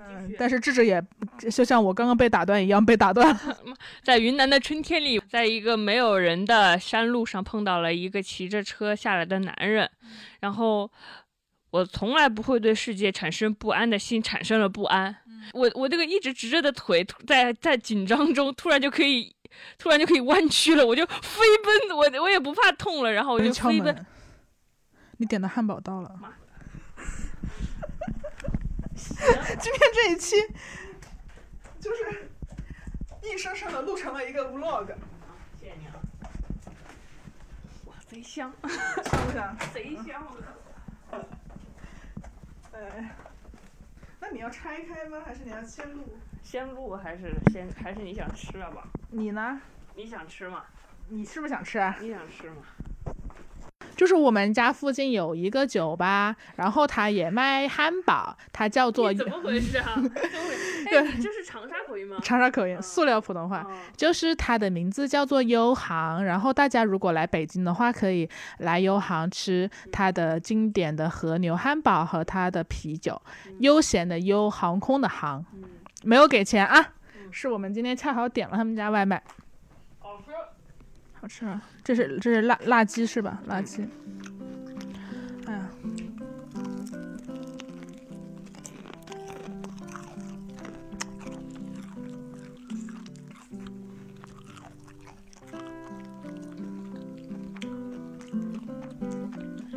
[0.08, 1.02] 嗯，但是智智也
[1.50, 3.56] 就像我刚刚被打断一样被打断了。
[4.02, 9.90] 在云南的春天里，在一个没有人的山路上碰到了一个骑着车下来的男人，
[10.40, 10.90] 然后
[11.70, 15.14] 我从来不会对世界产生不安的心产生了不安。
[15.52, 19.34] 我我这个一直直着的腿在在紧张中突然就可以
[19.78, 21.40] 突然就可以弯曲了，我就飞
[21.88, 24.06] 奔，我我也不怕痛了，然后我就飞奔。
[25.16, 26.10] 你点的汉堡到了。
[29.60, 30.36] 今天这一期
[31.78, 32.30] 就是
[33.22, 34.86] 硬生生的录成了一个 vlog。
[35.58, 35.92] 谢谢你啊！
[37.86, 39.56] 哇，贼香，香不香？
[39.74, 40.26] 贼香！
[42.72, 43.14] 哎，
[44.20, 45.18] 那你要拆开吗？
[45.24, 46.16] 还是你要先录？
[46.42, 48.88] 先录还是先还是你想吃了吧？
[49.10, 49.60] 你呢？
[49.94, 50.64] 你想吃吗？
[51.08, 51.94] 你是不是想吃啊？
[52.00, 52.62] 你想吃吗？
[54.00, 59.94] 就是我们家附近有一个酒吧，然后他也卖汉堡，它叫做怎么回事啊？
[60.88, 62.16] 对，这是长沙口音吗？
[62.22, 63.62] 长沙口音，塑料普通话，
[63.94, 66.24] 就是它的名字叫做优航。
[66.24, 68.26] 然后大家如果来北京的话，可以
[68.60, 73.20] 来优航吃它的经典的和牛汉堡和它的啤酒。
[73.58, 75.44] 悠闲的悠，航空的航，
[76.04, 76.94] 没有给钱啊，
[77.30, 79.22] 是我们今天恰好点了他们家外卖。
[81.20, 81.62] 好吃啊！
[81.84, 83.42] 这是这是辣辣鸡是吧？
[83.46, 83.86] 辣鸡。
[85.46, 85.70] 哎呀，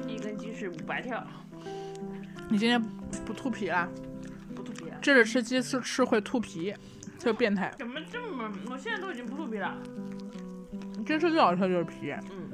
[0.07, 1.22] 一根鸡翅五百条。
[2.49, 2.82] 你今天
[3.26, 3.90] 不吐皮啦？
[4.56, 4.86] 不吐皮。
[5.02, 6.74] 这是吃鸡翅吃会吐皮，
[7.20, 7.70] 特变态。
[7.78, 8.49] 怎么这么？
[8.72, 9.78] 我现在都已经不吐皮了。
[11.06, 12.14] 真是最好吃的就是皮。
[12.32, 12.50] 嗯。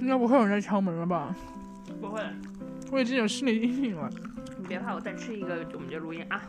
[0.00, 1.36] 应该不会有人来敲门了吧？
[2.00, 2.22] 不会。
[2.90, 4.08] 我已经有心理阴影了。
[4.58, 6.40] 你别怕，我再吃一个，我们就录音啊。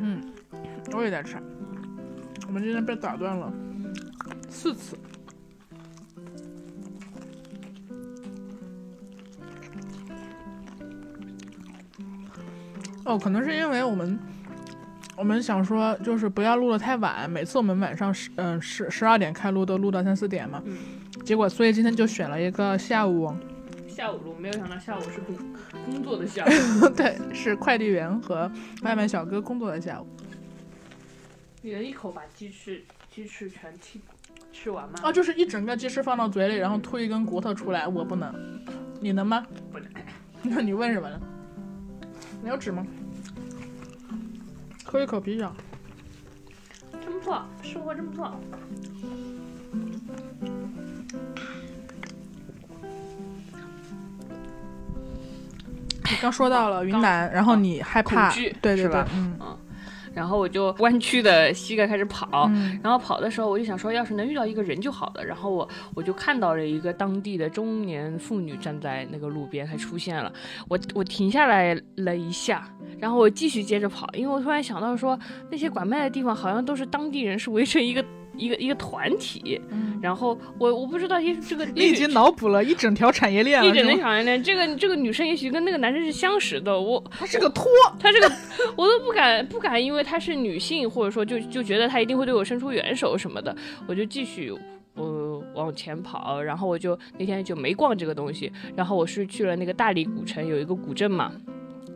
[0.00, 0.20] 嗯，
[0.92, 1.36] 我也在吃。
[2.48, 3.52] 我们今天被打断了
[4.48, 4.98] 四次。
[13.04, 14.18] 哦，可能是因为我们，
[15.16, 20.62] 我们想说就是不要录的太晚，每次我们晚上十嗯十十二点开录都录到三四点嘛，
[21.24, 23.34] 结果所以今天就选了一个下午，
[23.88, 25.36] 下午录，没有想到下午是工
[25.84, 28.50] 工作的下午， 对，是快递员和
[28.82, 30.06] 外卖小哥工作的下午。
[31.60, 33.98] 你能一口把鸡翅鸡翅全吃
[34.52, 34.94] 吃完吗？
[35.02, 38.34] 啊，就是一整个鸡翅放到嘴里，然后吐一根骨头出来，我不能，
[39.00, 39.44] 你能吗？
[39.72, 39.88] 不能。
[40.42, 41.20] 那你问什么呢？
[42.42, 42.84] 你要纸吗？
[44.84, 45.50] 喝一口啤酒。
[47.00, 48.34] 真不错，生活真不错。
[56.04, 59.38] 你刚说到了云南，然后你害怕，对对对，嗯。
[60.14, 62.50] 然后我就弯曲的膝盖开始跑，
[62.82, 65.24] 然后跑的时候我就想说，要是能遇到一个人就好了。
[65.24, 70.32] 然后我我就看到了一个当地的中年妇女站在那个路边，她出现了。
[70.68, 72.68] 我我停下来了一下，
[72.98, 75.18] 然后我继续接着跑，因为我突然想到说，
[75.50, 78.04] 那些拐卖的地方好像都是当地人是围成一个。
[78.36, 79.60] 一个一个团体，
[80.00, 84.42] 然后我我不知道，也这个你已经脑补了一整条产业链，一整条产业链。
[84.42, 87.66] 这个这个女生也许跟那个男生是相识的，我她是个托，
[87.98, 88.30] 她是个，
[88.76, 93.54] 我都不敢不敢，因为她是女性，或者说就就觉得她一定会对我伸出援手什么的，
[93.86, 94.52] 我就继续
[94.94, 101.32] 呃往前跑，然后我就那天就没逛这个东西，然后我是去了那个大理古城，有一个古镇嘛。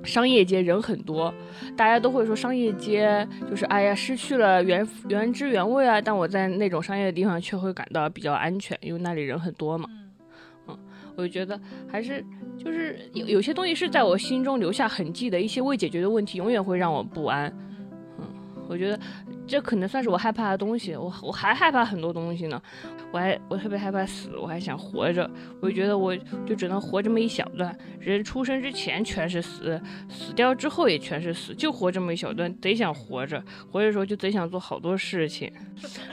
[0.07, 1.35] 商业街人很多，
[1.77, 6.01] 大家都会说商业街就是哎呀失去了原原汁原味啊。
[6.01, 9.89] 但我在那种商业的地方却会感到比较安全，因为那里人很多嘛。
[10.69, 10.78] 嗯，
[11.16, 11.61] 我就觉得
[11.91, 12.24] 还是
[12.57, 17.53] 就是有有些东西是在我心中留下痕迹的，一些未解决的问题永远会让我不安。
[18.19, 18.24] 嗯，
[18.69, 18.99] 我觉得。
[19.47, 22.60] 这可能算是我害怕的东西，我我还害怕很多东西呢，
[23.12, 35.52] 我还我特别害怕死，我还想活着，我就觉得我就只能活这么一小段，人出生之前全是死，死掉之后也全是死，就活这么一小段，贼想活着，活着时候就贼想做好多事情，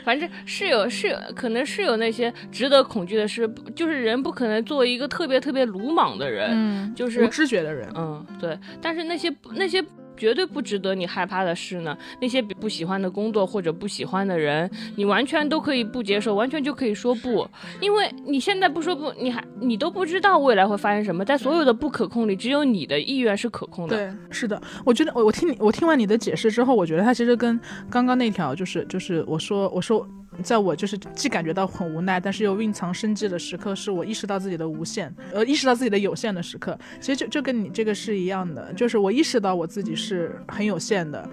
[0.03, 9.83] 反正是有是有可能是有那些值得恐惧的事，就是人不可能做一个特别特别鲁莽的人，嗯，就是无知觉的人，嗯，对，但是那些那些。
[10.15, 11.97] 绝对不值得你害怕的事呢？
[12.21, 17.47] 那些不喜欢的工作或者不喜欢的人，你完全都可以不接受，完全就可以说不，
[17.81, 21.23] 因为你现在不说不，你还你都不知道未来会发生什么。
[21.25, 23.95] 在所有的不可控里，只有你的意愿是可控的。
[23.95, 27.59] 对，是的，我觉得我我听你我听完你的解释之后，我觉得他其实跟
[27.89, 30.07] 刚刚那条就是就是我说我说。
[30.41, 36.77] 在我就是既感觉到很无奈，但是又蕴藏生机的时刻，是我意识到自己的无限，呃，意识到自己的有限的时刻。
[36.99, 41.29] 其实就就跟你这个是一样的，就是我意识到我自己是很有限的，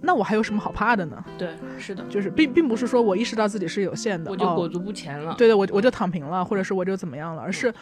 [0.00, 1.24] 那我还有什么好怕的呢？
[1.36, 1.48] 对，
[1.78, 5.34] 是的，就是并并不是说我意识到自己是有限的，我就裹足不前了。
[5.36, 7.72] 对的，我我就躺平了，或者是我就怎么样了，而是。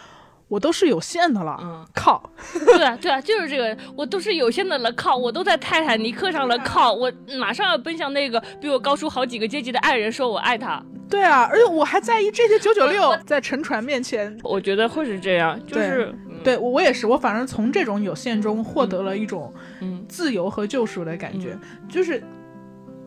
[0.49, 2.31] 我都是有限的了，嗯，靠，
[2.65, 10.83] 对啊，对啊，就是这个，我都是有限的了，靠，我都在泰坦尼克上了，靠，我马上要奔向那个比我高出好几个阶级的爱人，说我爱他。
[11.11, 16.15] 对啊，而且我还在意这些九九六，在沉船面前，我觉得会是这样，就是，
[16.45, 16.57] 对。
[16.59, 19.53] 我我也是，我反而从这种有限中获得了一种
[20.07, 21.57] 自由和救赎的感觉，
[21.89, 22.23] 就是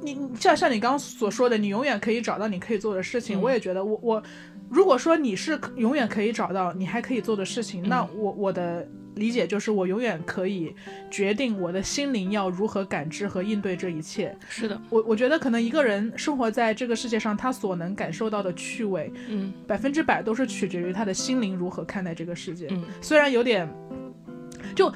[0.02, 3.40] 你像像你刚刚所说的，你永远可以找到你可以做的事情。
[3.40, 4.24] 我也觉得，我我
[4.72, 8.88] 如果说你是永远可以找到你还可以做的事情，那我我的。
[9.16, 10.74] 理解就是我永远可以
[11.12, 14.34] 决定我的心灵要如何感知和应对这一切。
[14.48, 22.68] 是的，我我觉得可能一个人生活在这个世界上，他所能感受到的趣味，嗯，百分之百都是取决于他的心灵如何看待这个世界。
[22.72, 23.70] 嗯，虽然有点，
[24.74, 24.90] 就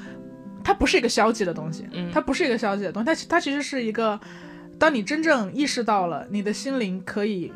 [0.64, 4.18] 它不是一个消极的东西，嗯，它不是一个消极的东西，它它其实是一个，
[4.78, 7.52] 当你真正意识到了你的心灵可以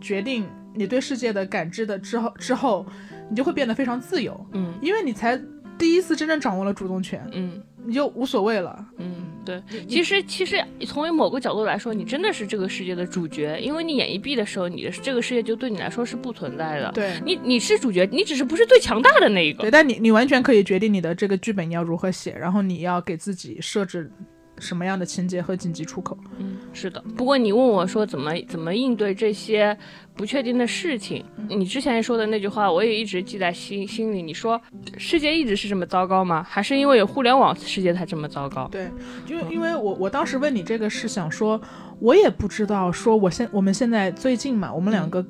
[0.00, 0.44] 决定
[0.74, 2.86] 你对世界的感知的之后之后，
[3.28, 4.38] 你就会变得非常自由。
[4.52, 5.40] 嗯，因为你才。
[5.78, 9.62] 第一次真正掌握了主动权，嗯，你就无所谓了，嗯，对。
[9.88, 16.92] 其实，其实从某个角度来说，你真的是这个世界的主角，因为你眼一闭的时候，你的这个世界就对你来说是不存在的。
[16.92, 19.62] 对，你你是主角，你只是不是最强大的那一个。
[19.62, 24.12] 对，但你你完全可以决定你的这个剧本你要如何写，然后你要给自己设置。
[24.60, 26.16] 什么样的情节和紧急出口？
[26.38, 27.02] 嗯，是的。
[27.16, 29.76] 不过你问我说怎么怎么应对这些
[30.14, 34.22] 不确定的事情，你之前说的那句话我也一直记在心心里。
[34.22, 34.60] 你说
[34.98, 36.46] 世界一直是这么糟糕吗？
[36.48, 38.68] 还是因为有互联网世界才这么糟糕？
[38.70, 38.90] 对，
[39.26, 41.60] 因为因为我我当时问你这个是想说，
[41.98, 45.24] 我也不知道说我现我们现在最近嘛，我们两个。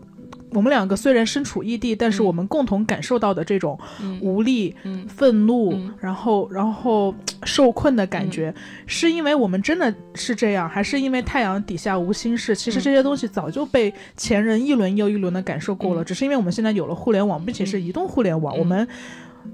[0.52, 3.78] 我们两个虽然身处异地，但是我们共同感受到的这种
[4.20, 4.74] 无力、
[5.08, 7.14] 愤怒，然后然后
[7.44, 8.52] 受困的感觉，
[8.86, 12.54] 是因为我们真的是这样，还是因为太阳底下无心事？
[12.54, 18.86] 其实这些东西早就被前人一轮又一轮的感受过了，只是因为我们现在有了互联网，并且是移动互联网，我们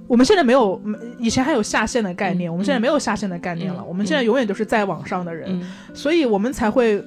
[0.08, 0.80] 我们现在没有
[1.18, 5.62] 以前还有下线的概念，我们现在没有下线的概念了，我们现在永远都是在网上的人，
[5.92, 7.04] 所以我们才会。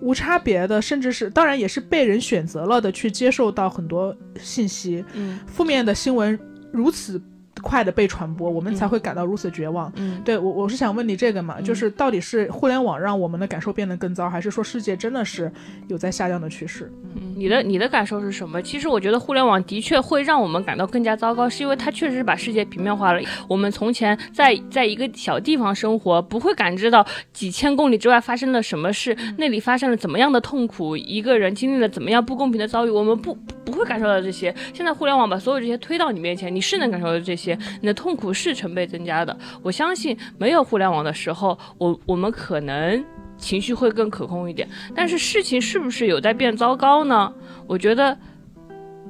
[0.00, 6.38] 无差别的，甚至是当然也是被人选择了的，去接受到很多信息，嗯，负面的新闻
[6.72, 7.20] 如此
[7.60, 9.92] 快的被传播，我们才会感到如此绝望。
[9.96, 15.50] 嗯，对我我是想问你这个嘛，就是到底是互联网让我们的感受变得更糟，还是说世界真的是
[15.88, 16.92] 有在下降的趋势？
[17.14, 18.60] 嗯，你的你的感受是什么？
[18.62, 23.20] 其实我觉得互联网的确会让我们感到更加糟糕，是因为它确实把世界平面化了。
[23.48, 33.34] 我们从前在在一个小地方生活，不会感知到几千公里之外发生了什么事，那里发生了怎么样的痛苦，一个人经历了怎么样不公平的遭遇，我们不
[33.64, 34.54] 不会感受到这些。
[34.72, 37.49] 现在互联网把所有这些推到你面前，你是能感受到这些，
[37.80, 39.36] 你的痛苦是成倍增加的。
[39.62, 43.04] 我相信没有互联网的时候，我我们可能。
[43.40, 47.32] 情绪会更可控一点，但是事情是不是有在变糟糕呢？
[47.66, 48.14] 我觉得，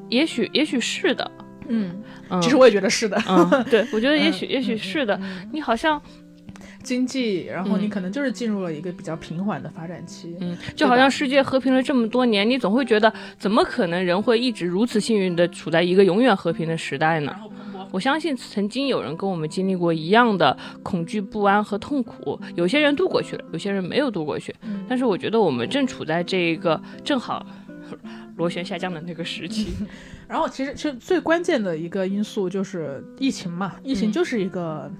[0.09, 1.29] 也许也许是的，
[1.67, 2.01] 嗯，
[2.41, 3.21] 其实我也觉得是的，
[3.69, 5.21] 对，我觉得也许也许是的。
[5.51, 6.01] 你好像
[6.85, 17.35] 经济，然后你可能就是进入了一个比较平缓的发展期，嗯，就好像世界和平了这么多年，你总会觉得，怎么可能人会一直如此幸运的处在一个永远和平的时代呢？
[17.91, 24.55] 我相信曾经有人跟我们经历过一样的恐惧、不安和痛苦，有些人度过去了，有些人没有度过去。
[24.89, 27.45] 但是我觉得我们正处在这一个正好
[28.37, 29.75] 螺旋下降的那个时期。
[30.29, 34.91] 然后其实其实最关键的一个因素就是疫情嘛，疫情就是一个。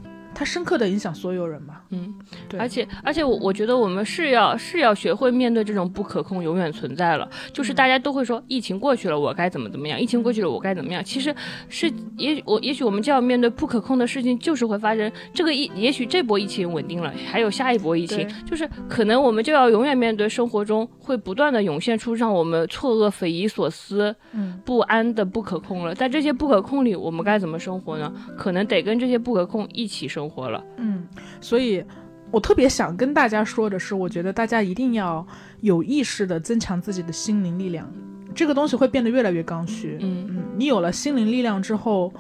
[0.41, 2.15] 它深刻的影响所有人嘛，嗯，
[2.49, 11.35] 对，而且而且我我觉得我们是要是要学会面对这种不可控永远存在了，就是大家都会说疫情过去了我该怎么怎么样，疫情过去了我该怎么样，其实
[11.69, 24.17] 是也我也许我们就要面对不可控的事情就是会发生，这个疫也许这波疫情稳定了，还有下一波疫情，就是可能我们就要永远面对生活中会不断的涌现出让我们错愕、匪夷所思、
[24.65, 28.11] 不安的不可控了，在这些不可控里我们该怎么生活呢？
[28.39, 30.21] 可能得跟这些不可控一起生。
[30.21, 31.05] 生活了，嗯，
[31.41, 31.85] 所以
[32.31, 35.27] 我特别想跟大家说的是，我觉得大家一定要
[35.61, 37.93] 有意识的增强自己的心灵力量，
[38.35, 39.99] 这个东西会变得越来越刚需。
[40.01, 42.13] 嗯嗯，你有了心灵力量之后。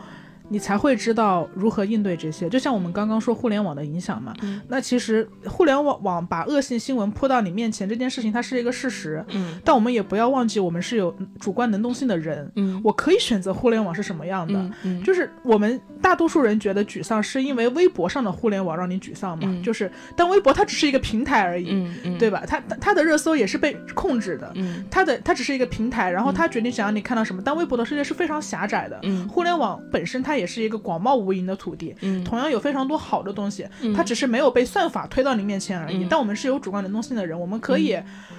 [0.53, 4.35] 你才会知道如何应对这些，就像我们刚刚说互联网的影响嘛。
[4.69, 9.25] 那其实互联网网把恶性新闻泼到你面前这件事情，它是一个事实。
[9.29, 9.59] 嗯。
[9.65, 12.51] 但我们也不要忘记，我们是有主观能动性的人。
[12.57, 12.81] 嗯。
[12.85, 14.71] 我可以选择互联网是什么样的。
[14.83, 15.03] 嗯。
[15.05, 19.45] 就是我们大多数人觉得沮丧，是因为微博上的互联网让你沮丧嘛？
[19.47, 19.63] 嗯。
[19.63, 21.89] 就是，但微博它只是一个平台而已。
[22.19, 22.43] 对吧？
[22.47, 24.51] 它它的热搜也是被控制的。
[24.57, 24.85] 嗯。
[24.91, 27.41] 它的它只是一个平台，然后它决定想让你看到什么。
[27.45, 28.99] 但微博的世界是非常狭窄的。
[29.05, 29.29] 嗯。
[29.29, 30.51] 互联网本身它也。
[30.51, 33.65] 是一个广袤无垠的土地，嗯，同样有非常多好的东西，
[33.95, 36.05] 它只是没有被算法推到你面前而已。
[36.11, 37.97] 但我们是有主观能动性的人，我们可以，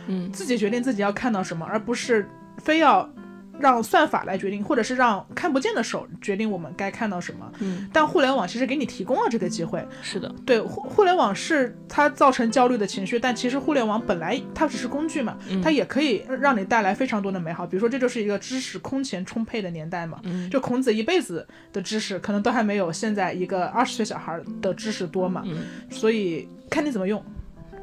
[0.07, 3.10] 嗯，自己决定自己要看到什么，而不是非要
[3.61, 7.49] 让算法来决定，或者是让看不见的手决定我们该看到什么。
[7.59, 9.85] 嗯，但互联网其实给你提供了这个机会。
[10.01, 17.65] 是的，对，互互联网是它造成焦虑的情绪，但其实互联网本来它只是工具嘛，它也可以让你带来非常多的美好。
[17.65, 20.19] 比如说，这就是一个知识空前充沛的年代嘛。
[20.23, 25.43] 嗯，就孔子一辈子的知识，可能都还没有现在一个二十岁小孩的知识多嘛。
[25.45, 27.23] 嗯，所以看你怎么用。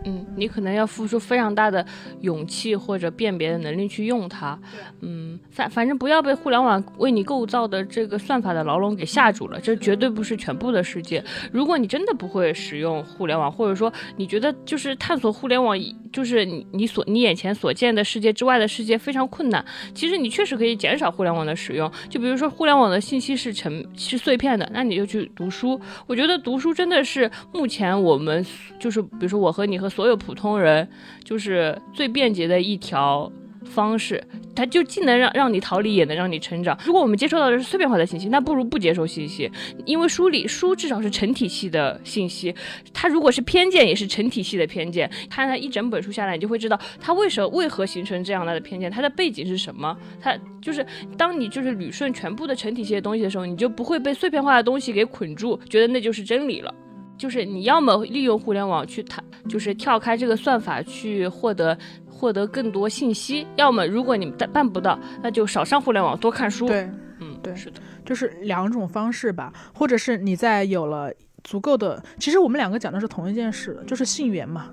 [0.05, 1.85] 嗯，你可能要付出非常大的
[2.21, 4.59] 勇气或者辨别的能力去用它。
[5.01, 11.23] 嗯，反反正不要被互联网为你构造的这个算法的牢笼给吓住了，这绝对不是全部的世界。
[11.53, 15.77] 如果你真的不会使用互联网，或者说你觉得就是探索互联网，
[16.13, 19.65] 就是你你所你眼前所见的世界之外的世界非常困难，
[19.95, 21.91] 其实你确实可以减少互联网的使用。
[22.09, 25.81] 就比如说互联网的信息是成是碎片的，那你就去读书。
[26.07, 28.45] 我觉得读书真的是目前我们
[28.79, 30.89] 就是比如说我和你和所有普通人
[31.25, 33.31] 就是最便捷的一条
[33.65, 34.23] 方式，
[34.55, 36.79] 它就既能让让你逃离，也能让你成长。
[36.85, 39.51] 如果我们接收到的是碎片化的信息，那不如不接受信息，
[39.85, 42.55] 因为书里书至少是成体系的信息，
[42.93, 45.11] 它如果是偏见，也是成体系的偏见。
[45.29, 49.97] 看它一整本书下来，你就会知道它为什么为何形成这样的偏见，它的背景是什么。
[50.21, 50.85] 它就是
[51.17, 56.75] 当你就是捋顺全部的成体系的东西的时候，你就不会被碎片化的东西给捆住，觉得那就是真理了。
[57.17, 61.77] 就是你要么利用互联网去谈，就是跳开这个算法去获得
[62.19, 66.67] 获得更多信息；要么如果你办办不到，那就少上互联网，多看书。
[66.67, 66.91] 对，
[67.21, 71.13] 嗯，对，是的，就是两种方式吧，或者是你在有了
[71.45, 74.71] 足够的，其实我们两个讲的是同一件事，就是信源嘛，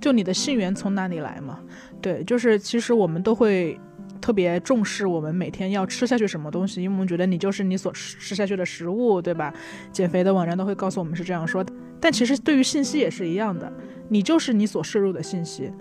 [0.00, 1.60] 就你的信源从哪里来嘛？
[2.02, 3.78] 对，就是其实我们都会。
[4.20, 9.50] 特别重视我们每天要吃下去什么东西，因为我们觉得你就是你所吃吃下去的食物，对吧？
[9.90, 13.72] 减肥的网站都会告诉我们是这样说的，但其实对于信息也是一样的，
[14.10, 15.72] 你就是你所摄入的信息。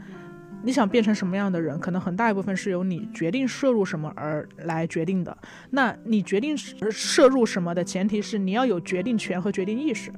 [0.62, 5.36] 你想变成什么样的人，可能很大一部分是由你决定摄入什么而来决定的。
[5.70, 10.12] 那你决定摄入什么的前提是你要有决定权和决定意识。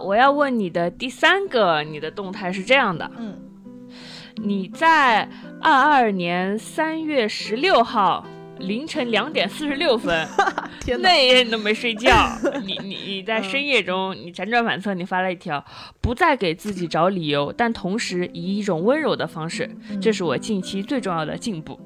[0.00, 3.38] 我要问你的第三个，你的动态是这样的，嗯，
[4.36, 5.28] 你在
[5.60, 8.26] 二二年三月十六号
[8.58, 10.26] 凌晨两点四十六分，
[11.00, 12.30] 那一夜你都没睡觉，
[12.64, 15.64] 你你你在深夜中你辗转反侧，你发了一条，
[16.00, 19.70] 不再给自己找理由，但同时以一种温柔的方式，
[20.00, 21.78] 这是我近期最重要的进步。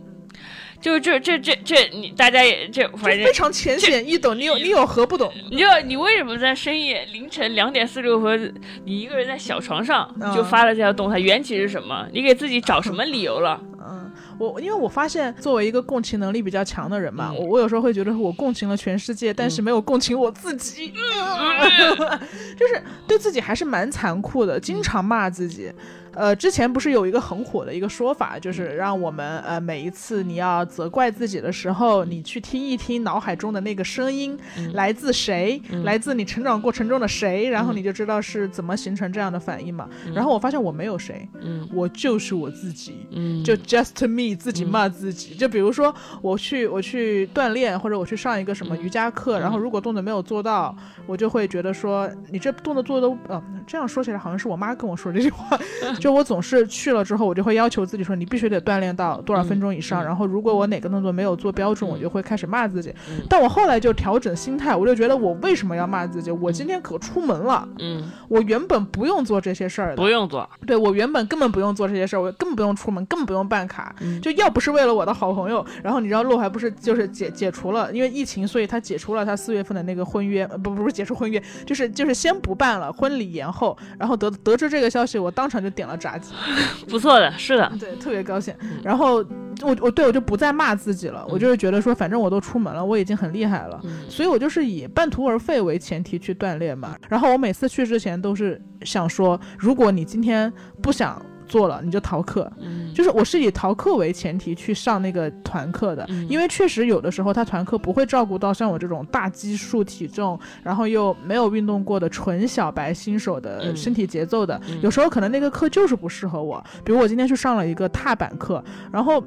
[0.85, 5.33] 就这这这这你大家也这反正非常浅显易懂，你有你有何不懂？
[5.51, 8.55] 你就你为什么在深夜凌晨两点四十六分，
[8.85, 11.19] 你一个人在小床上就发了这条动态？
[11.19, 12.07] 缘起是什么？
[12.13, 13.59] 你给自己找什么理由了？
[13.81, 20.93] 嗯，我因为我发现作为一个共情能力比较强的人嘛，我我有时候会觉得我共情了全世界，但是没有共情我自己，
[22.59, 25.73] 就是对自己还是蛮残酷的，经常骂自己。
[26.17, 34.39] 呃，之前不是有一个很火的一个说法，就是让我们呃每一次你要责怪自己的时候，你去听一听脑海中的那个声音
[34.73, 39.89] 来自谁，来自你成长过程中的谁，然后你就知道是怎么形成这样的反应嘛。
[40.15, 41.29] 然后我发现我没有谁，
[41.73, 42.95] 我就是我自己，
[43.43, 45.35] 就 just me 自己骂自己。
[45.35, 50.75] 就比如说我去我去锻炼，或者我去上一个什么瑜伽课，然后如果动作没有做到，
[51.07, 55.59] 我就会觉得说你这动作做的呃，这样说起来好像是我妈跟我说这句话。
[56.05, 60.05] 就我总是去了之后，我就会要求自己说，你必须得锻炼到多少分钟以上。
[60.05, 62.95] 然后如果我哪个动作没有做标准，我就会开始骂自己。
[63.27, 66.31] 但我后来就调整心态，我就觉得我为什么要骂自己？
[66.31, 70.47] 我今天可出门了，嗯，我原本不用做这些事儿的，不用做。
[70.67, 73.97] 对我原本根本不用做这些事儿，我根本不用出门，根本不用办卡。
[74.21, 83.75] 就要不是为了我的好朋友，然后你知道路还不是就是解解除了，因为疫情，所以他解除了他四月份的那个婚约，不不是解除婚约，就是就是先不办了，婚礼延后。
[83.99, 86.33] 然后得得知这个消息，我当场就点了炸鸡。
[86.89, 88.55] 不错的，是的，对，特别高兴。
[88.83, 89.17] 然后
[89.63, 96.97] 我我对我就不再骂自己了，我就是觉得说，反正我都出门了，我已经很厉害了，所以我就是以半途而废为前提去锻炼嘛。
[97.09, 100.53] 然后我每次去之前都是想说，如果你今天
[100.83, 101.21] 不想。
[101.47, 102.51] 做了你就逃课，
[102.95, 116.63] 就是我是以逃课为前提去上那个团课的，因为确实有的时候他团课不会照顾到像我这种大基数体重，然后又没有运动过的纯小白新手的身体节奏的，有时候可能那个课就是不适合我。
[116.85, 118.63] 比如我今天去上了一个踏板课，
[118.93, 119.23] 然后。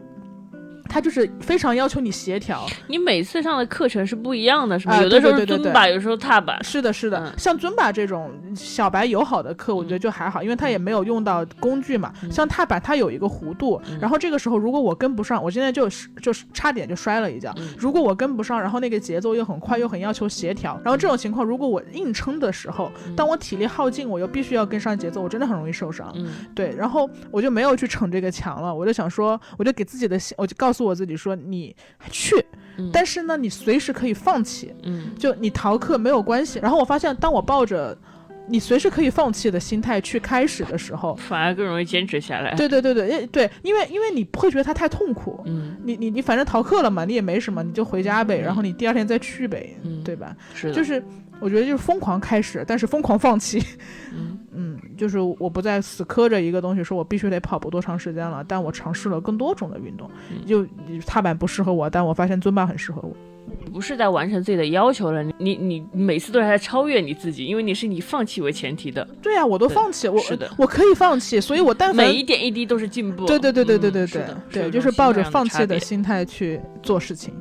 [0.88, 2.66] 它就是非常要求你协调。
[2.88, 5.02] 你每次上的课程是不一样的，是吧？
[5.02, 6.64] 有的时候尊巴，有时候踏板。
[6.64, 7.34] 是的，是的。
[7.38, 12.12] 像尊巴这种小白友好的课，我觉得就还好，因为他也没有用到工具嘛。
[12.32, 17.54] 像踏板，它有一个弧度，然后这个时候如果我跟不上，我现在就是就是差点就摔了一跤。
[17.78, 26.14] 如果我跟不上，然后那个节奏又很快，又很要求协调，然后这种情况，如果我硬撑的时候，当我体力耗尽，我又必须要跟上节奏，我真的很容易受伤。
[26.56, 31.76] 对，然后我就没有去逞这个强了，我就想说，我就给自己的，我就告诉我自己说，你
[32.12, 32.36] 去，
[32.92, 36.60] 但是呢，你随时可以放弃，嗯，就你逃课没有关系。
[36.60, 37.98] 然后我发现，当我抱着
[38.50, 42.54] 你随时可以放弃的心态去开始的时候，反而更容易坚持下来。
[42.56, 49.76] 对对对对，对，因为因为你不会觉得它太痛苦，嗯，你你你反正逃课了嘛，你也没什么，你就回家呗，然后你第二天再去呗，
[50.06, 50.36] 对吧？
[50.54, 51.04] 是，就是
[51.40, 53.64] 我觉得就是疯狂开始，但是疯狂放弃。
[54.60, 58.44] 嗯，就是我不再死磕着一个东西，说我必须得跑步多长时间了。
[58.48, 60.10] 但我尝试了更多种的运动，
[60.48, 60.66] 就
[61.06, 63.16] 踏板不适合我，但我发现尊巴很适合我。
[63.72, 69.08] 不是在完成自己的要求了，你你你每次都是在超越你自己，因为你是以放弃为前提的。
[69.22, 70.22] 对啊，我都放弃了，我
[70.58, 73.26] 我可以放弃，所以我但凡每一点一滴都是进步。
[73.26, 77.34] 对对对对对对对对，就是抱着放弃的心态去做事情。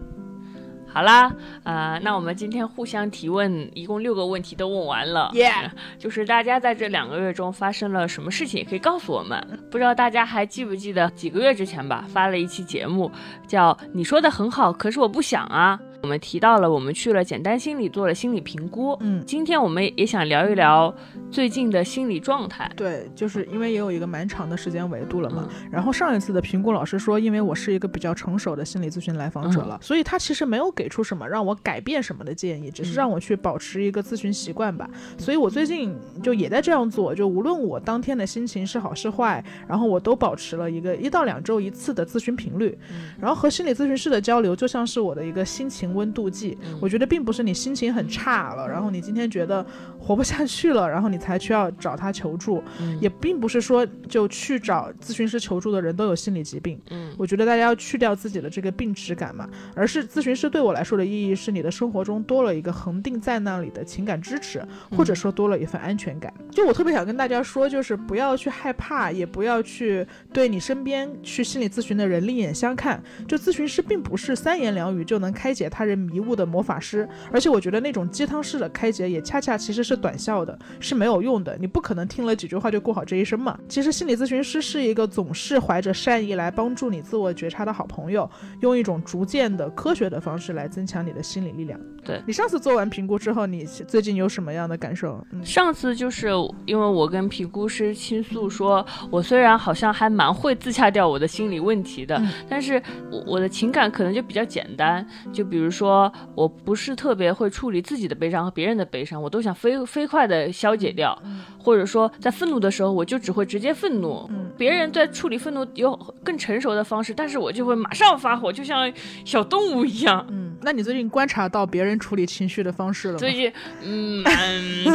[0.97, 1.31] 好啦，
[1.63, 5.31] 呃，那我们今天互相提问，一共六个问题都问完了。
[5.35, 5.53] 耶，
[5.99, 9.39] 就是大家在这两个月中发生了什么事情，也可以告诉我们。
[9.71, 13.13] 不知道大家还记不记得几个月之前吧，发了一期节目，
[13.47, 15.79] 叫《你说的很好，可是我不想啊》。
[16.07, 18.97] 我们提到了，我们去了简单心理做了心理评估。
[19.01, 20.95] 嗯，今天我们也想聊一聊
[21.33, 22.71] 最近的心理状态。
[22.77, 25.49] 对，就是因为也有一个蛮长的时间维度了嘛。
[25.69, 34.89] 然后上一次的评估老师说，因为我是一个比较成熟的心理咨询来访者了，所以他其实没有给出什么让我改变什么的建议，只是让我去保持一个咨询习惯吧。
[35.19, 35.93] 所以我最近
[36.23, 42.79] 就也在这样做，就无论我当天的心情是好是坏，然后我都保持了一个一到两周一次的咨询频率。
[43.19, 45.96] 然后和心理咨询师的交流就像是我的一个心情。
[45.97, 49.65] 温度计，我觉得并不是你心情很差了，然后你今天觉得
[49.99, 52.63] 活不下去了，然后你才需要找他求助，
[53.01, 56.81] 也并不是说就去找咨询师求助的人都有心理疾病。
[56.91, 64.63] 嗯，我觉得大家要去掉自己的这个病耻感嘛，而是咨询师对我来说的意义是你的生活中多了一个恒定在那里的情感支持，
[64.97, 66.33] 或者说多了一份安全感。
[66.51, 73.03] 就我特别想跟大家说，就是不要去害怕，也不要去对你身边去心理咨询的人另眼相看。
[73.27, 75.76] 就咨询师并不是三言两语就能开解他。
[75.77, 81.55] 他人迷雾的魔法师，而且我觉得那种鸡汤式的开解也恰恰其实是短效的，是没有用的。
[81.61, 83.59] 你不可能听了几句话就过好这一生嘛。
[83.69, 88.31] 其实心理咨询师是一个总是怀着善意来帮助你自我觉察的好朋友，
[88.61, 91.79] 用一种逐渐的科学的方式来增强你的心理力量。
[92.07, 95.25] 对你上次做完评估之后，你最近有什么样的感受？
[95.31, 96.31] 嗯上次就是
[96.65, 105.67] 因为我跟评估师倾诉说，我虽然好像还蛮会自洽掉我的心理问题的，但是我我的情感可能就比较简单，就比如。
[105.77, 111.21] 说我不是特别会处理自己的悲伤和别人的悲伤，我都想飞飞快的消解掉，
[111.59, 114.27] 或者说在愤怒的时候，我就只会直接愤怒。
[114.31, 118.91] 嗯别人在处理愤怒有更成熟的方式，但是我就会马上发火，就像
[119.23, 120.25] 小动物一样。
[120.31, 123.19] 嗯，那你最近观察到别人处理情绪的方式了吗？
[123.19, 123.53] 最近，
[123.83, 124.25] 嗯，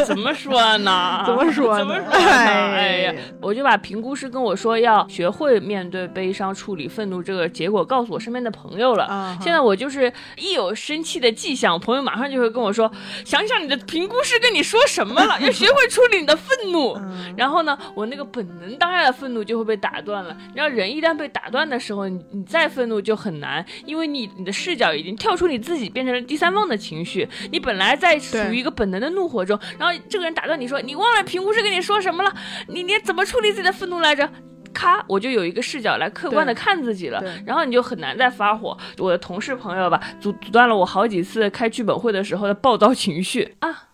[0.06, 1.24] 怎么说呢？
[1.28, 1.78] 怎么说？
[1.78, 2.12] 怎么说？
[2.12, 9.38] 哎呀，我就把评估师跟我说要学会面对悲伤、处理愤怒这个结果告诉我身边的朋友了。
[9.42, 10.74] 现在我就是一有。
[10.74, 12.92] 生气的迹象，朋友马上就会跟我说
[13.24, 16.98] ：“想想你的评估师跟你说什么了， 要学会处理你的愤怒。”
[17.38, 20.36] 然后呢，我那个本能当下的愤怒就会被打断了。
[20.48, 27.28] 你知道人一旦被打断的时候，你你再愤怒就很难，因为你你的视角已经跳出你自己，变成了第三方的情绪。
[27.52, 32.36] 你本来在处于一个本能的怒火中，然后这个人打断你说：“你忘了评估师跟你说什么了？
[32.68, 34.30] 你你怎么处理自己的愤怒来着？”
[34.74, 38.78] 咔，我就有一个视角来客观的看自己了，然后你就很难再发火。
[39.00, 43.90] 我的同事朋友吧，阻阻断了我好几次开剧本会的时候的暴躁情绪啊。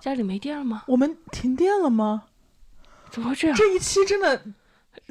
[0.00, 0.84] 家里没电了吗？
[0.86, 2.22] 我们停电了吗？
[3.10, 3.56] 怎么会这样？
[3.56, 4.40] 这一期真的，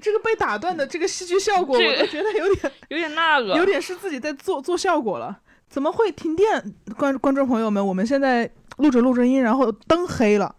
[0.01, 5.37] 这个被打断的这个戏剧效果，我都觉得有点有点那个，有点是自己在做做效果了。
[5.69, 6.73] 怎么会停电？
[6.97, 10.55] 观观众朋友们，我们现在录着录着音，然后灯黑了。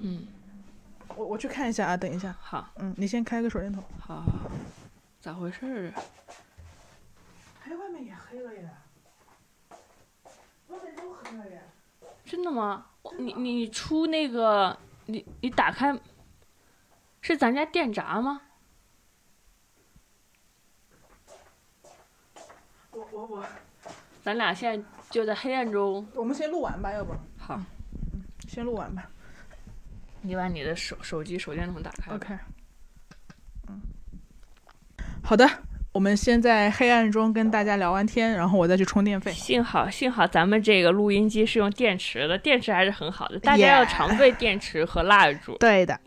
[0.00, 0.26] 嗯。
[1.16, 2.34] 我我去看一下啊，等一下。
[2.40, 3.84] 好，嗯，你先开个手电筒。
[4.00, 4.24] 好，
[5.20, 6.02] 咋回事儿啊？
[7.64, 8.68] 哎，外面也黑了耶！
[10.68, 11.62] 外面都黑了耶！
[12.24, 12.86] 真的吗？
[13.18, 14.76] 你你出那个，
[15.06, 15.96] 你你打开，
[17.20, 18.40] 是咱家电闸吗？
[22.90, 23.46] 我我我，
[24.24, 26.08] 咱俩现在就在黑暗中。
[26.14, 27.14] 我们先录完吧，要不？
[27.36, 27.60] 好，
[28.48, 29.06] 先录完吧。
[30.22, 32.10] 你把你的手手机手电筒打开。
[32.14, 32.34] OK。
[33.68, 33.82] 嗯，
[35.22, 35.46] 好的，
[35.92, 39.30] 我们先在黑暗中跟大家聊完天，然后我再去充电费。
[39.30, 45.54] 幸好幸好咱们这个录音机是用电池的，电池还是很好的，大家要常备电池和蜡烛。
[45.58, 46.00] 对的。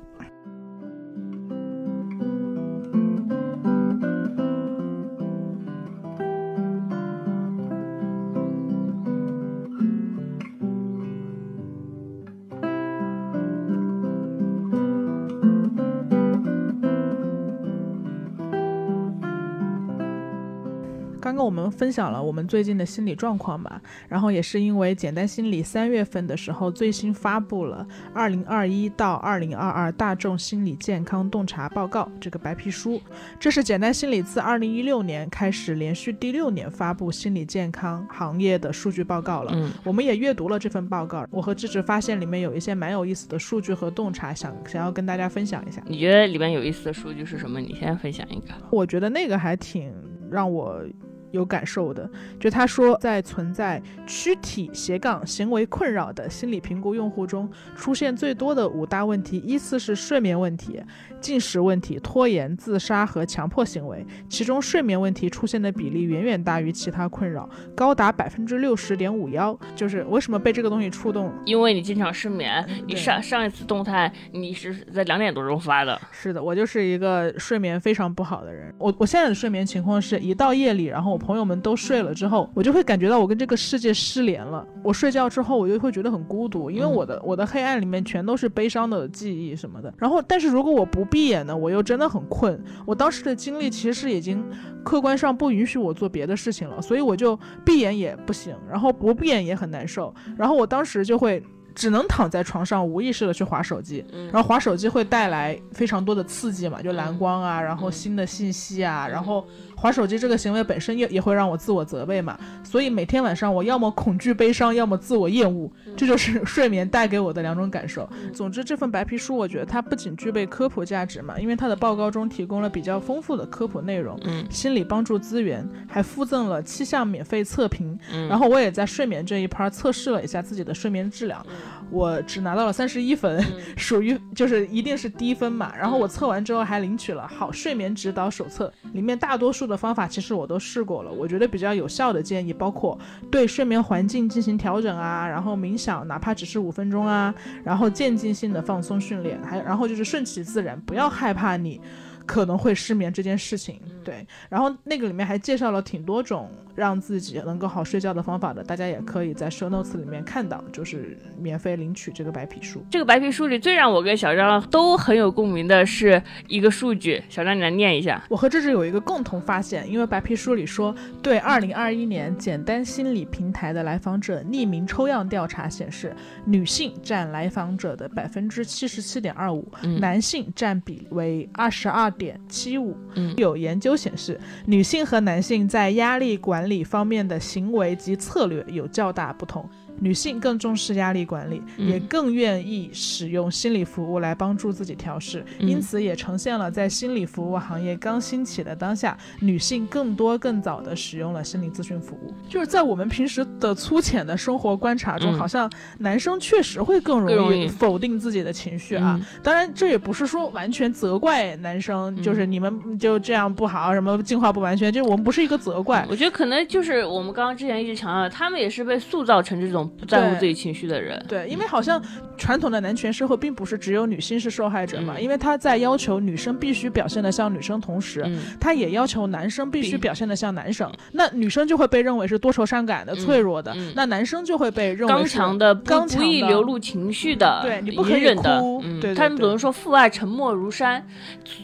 [21.47, 33.01] 我们分享了我们最近的心理状况吧，然后也是因为简单心理三月份的时候最新发布了二零二一到二零二二大众心理健康洞察报告这个白皮书，
[33.39, 39.51] 这是简单心理自二零一六年开始连续第六年发布心理健康行业的数据报告了。
[39.55, 45.81] 嗯，我们也阅读了这份报告，我和智智发现里面有一些蛮有意思的数据和洞察，想想要跟大家分享一下。
[45.85, 47.59] 你觉得里面有意思的数据是什么？
[47.59, 48.53] 你先分享一个。
[48.71, 49.93] 我觉得那个还挺
[50.29, 50.83] 让我。
[51.31, 52.09] 有感受的，
[52.39, 60.81] 就他说，在存在躯体斜杠行为困扰的心理评估用户中，出现最多的五大问题依次是睡眠问题。
[61.19, 69.57] 进食问题、拖延、自杀和强迫行为，其中睡眠问题出现的比例远远大于其他困扰，高达百分之六十点五幺。
[69.75, 71.33] 就是为什么被这个东西触动？
[71.43, 72.63] 因为你经常失眠。
[72.85, 75.99] 你上上一次动态你是在两点多钟发的。
[76.11, 78.71] 是的，我就是一个睡眠非常不好的人。
[78.77, 84.63] 我我现在的睡眠情况是一到夜里，然后我朋友们都睡了之后，我就会感觉到我跟这个世界失联了。
[84.83, 89.91] 我睡觉之后，我就会觉得很孤独，因为我的我的黑暗里面全都是悲伤的记忆什么的。
[89.97, 92.63] 然后，但是如果我不闭眼呢，我又真的很困。
[92.85, 94.45] 我当时的经历其实已经
[94.83, 97.35] 客观上不允许我做别的事情了，所以我就
[97.65, 100.13] 闭眼也不行，然后不闭眼也很难受。
[100.37, 109.43] 然后我当时就会只能躺在床上无意识的去划手机，然后划手机会带来非常多的刺激嘛，就蓝光啊，然后新的信息啊，然后。
[109.79, 118.09] 划手机这个行为本身也也会让我自我责备嘛，所以每天晚上我要么恐惧悲伤，要么自我厌恶，这就是 睡眠带给我的两种感受。
[118.33, 127.95] 总之，这份白皮书我觉得它不仅具备科普价值嘛，因为它的报告中提供了比较丰富的科普内容，嗯，心理帮助资源，还附赠了七项免费测评。
[128.27, 131.45] 然后我也在睡眠这一趴测试了一下自己的睡眠质量，
[131.91, 133.43] 我只拿到了三十一分，
[133.77, 135.71] 属于就是一定是低分嘛。
[135.77, 139.66] 然后我测完之后还领取了好睡眠指导手册，里面大多数。
[139.67, 142.97] 的方法其实我都试过了，我觉得比较有效的建议包括
[143.29, 147.33] 对睡眠环境进行调整啊，然后冥想，哪怕只是五分钟啊，
[147.63, 151.81] 然后渐进性的放松训练，还然后就是顺其自然，不要害怕你。
[152.25, 162.83] 可能会失眠这件事情，对，然后那个里面还介绍了挺多种让自己能够好睡觉的方法的，大家也可以在 show notes 里面看到，就是免费领取这个白皮书。
[162.91, 168.21] 这个白皮书里最让我跟小张都很有共鸣的是一个数据，小张你来念一下。
[168.29, 176.13] 我和芝芝有一个共同发现，因为白皮书里说，对2021年简单心理平台的来访者匿名抽样调查显示，
[176.45, 179.65] 女性占来访者的百分之七十七点二五，
[180.01, 182.11] 男性占比为二十二。
[182.17, 182.97] 点七五，
[183.35, 189.67] 有研究显示，女性和男性在压力管理理方面的行为及策略有较大不同。
[189.99, 202.33] 女性更重视压力管理，也更愿意使用心理服务来帮助自己调试，因此也呈现了在心理服务行业刚兴起的当下，女性更多更早的使用了心理咨询服务。
[202.47, 205.69] 就是在我们平时的粗浅的生活观察中，好像
[205.99, 209.19] 男生确实会更容易否定自己的情绪啊。
[209.41, 216.05] 当然，这也不是说完全责怪男生，就是你们就这样不好，什么进化不完全，就是我们不是一个责怪。
[216.09, 219.86] 我觉得可能就是我们刚刚之前一直强调，他们也是被塑造成这种。
[219.87, 222.01] 不在乎自己情绪的人，对，因为好像
[222.37, 228.25] 传统的男权社会并不是只有女性是受害者嘛，因为他在要求女生必须表现的像女生，同时
[228.59, 241.01] 他也要求男生必须表现的像男生，那女生就会被认为是多愁善感的、脆弱的，那男生就会被认为刚强的、刚不易流露情绪的、对你不可以哭，对，他们总是说父爱沉默如山，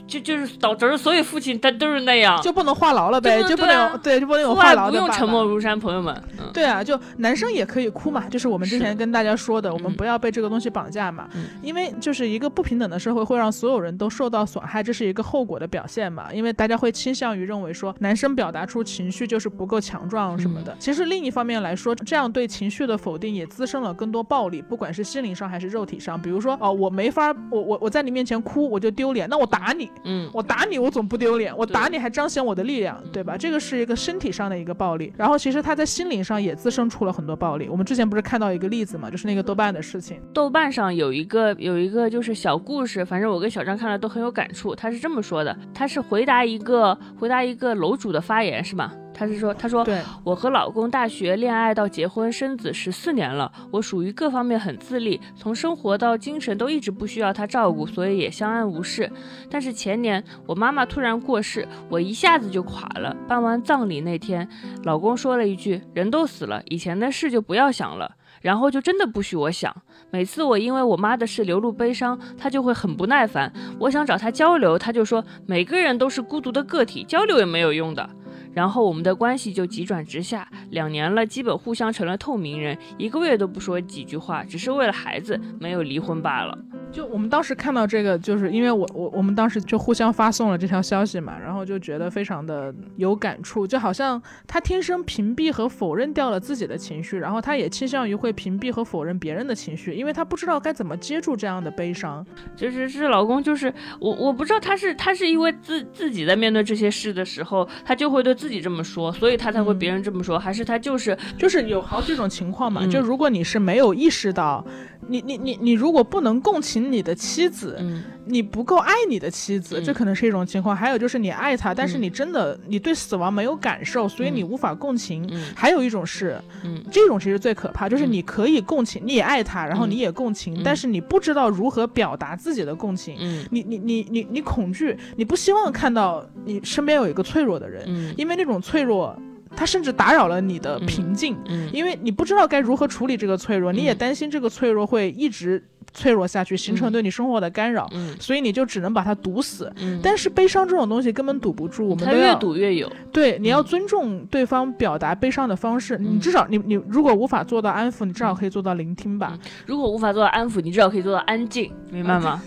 [0.08, 6.16] 就就是导致所有父亲他都是那样，就不能话痨了呗，就不能对，就不能有话痨不用沉默如山，朋友们，
[6.54, 8.14] 对啊，就男生也可以哭。
[8.14, 11.30] 嘛，就是我们之前跟大家说的，我们不要被这个东西绑架嘛，
[11.62, 16.32] 因为就是一个不平等的社会会让所有人都受到损害，这是一个后果的表现嘛。
[16.34, 20.76] 因为大家会倾向于认为说，男生表达出情绪就是不够强壮什么的。
[20.78, 26.22] 其实另一方面来说，这样对情绪的否定也滋生了更多暴力，不管是心灵上还是肉体上。
[26.22, 33.36] 比如说，哦，我没法，我我我在你面前哭我就丢脸，那我打你，嗯，我打你我总不丢脸，我打你还彰显我的力量，对吧？
[33.36, 35.12] 这个是一个身体上的一个暴力。
[35.18, 37.68] 然后其实他在心灵上也滋生出了很多暴力。
[37.68, 38.04] 我们之前。
[38.04, 40.20] 前不是看到一个例子嘛，就是那个豆瓣的事情。
[40.34, 44.76] 豆瓣上有一个有一个就是小故事，反正我跟小张看了都很有感触。
[44.76, 48.94] 他是这么说的，他是回答一个回答一个楼主的发言，是吗？
[49.16, 49.86] 他是说，他说，
[50.24, 59.12] 我和老公大学恋爱到结婚生子十四年了，我属于各方面很自立，从生活到精神都一直不需要他照顾，所以也相安无事。
[59.50, 63.16] 但是前年我妈妈突然过世，我一下子就垮了。
[63.28, 64.48] 办完葬礼那天，
[64.84, 69.76] 老公说了一句：“人都死了，以前的事就不要想了。”然后就真的不许我想。
[70.12, 73.52] 每次我因为我妈的事流露悲伤，她就会很不耐烦。
[73.80, 78.08] 我想找她交流，她就说：“每个人都是孤独的个体，交流也没有用的。”
[78.54, 86.56] 然后我们的关系就急转直下，两年了，基本互相成了透明人，一个月都不说几句话，只是为了孩子，没有离婚罢了。
[86.94, 102.24] 就我们当时看到这个，就是因为我我我们当时就互相发送了这条消息嘛，然后就觉得非常的有感触，就好像他天生屏蔽和否认掉了自己的情绪，然后他也倾向于会屏蔽和否认别人的情绪，因为他不知道该怎么接住这样的悲伤。
[102.56, 114.64] 就是是老公，就是我我不知道他是他是因为自自己在面对这些事的时候，他就会对自己这么说，所以他才会别人这么说，还是他就是就是有好几种情况嘛，就如果你是没有意识到。
[115.10, 120.76] 你你你你如果不能共情你的妻子，嗯，你不够爱你的妻子，这可能是一种情况。
[120.76, 125.30] 还有就是你爱她，但是你真的你对死亡没有感受，所以你无法共情。
[125.56, 133.16] 还有一种是，嗯，这种其实最可怕，就是你可以共情，你也爱他，然后你也共情，但是你不知道如何表达自己的共情。
[133.20, 139.16] 嗯，你你你你你恐惧，你不希望看到你身边有一个脆弱的人，嗯，因为那种脆弱。
[139.56, 145.64] 他甚至打扰了你的平静，嗯，因为你不知道该如何处理这个脆弱，你也担心这个脆弱会一直
[145.94, 149.72] 脆弱下去，形成对你生活的干扰，嗯，所以你就只能把它堵死。
[149.78, 152.92] 嗯，但是悲伤这种东西根本堵不住，我们越堵越有。
[153.12, 159.38] 对，你要尊重对方表达悲伤的方式，你至少你你如果无法做到安抚，你至少可以做到聆听吧。
[159.66, 162.42] 如果无法做到安抚，你至少可以做到安静，明白吗？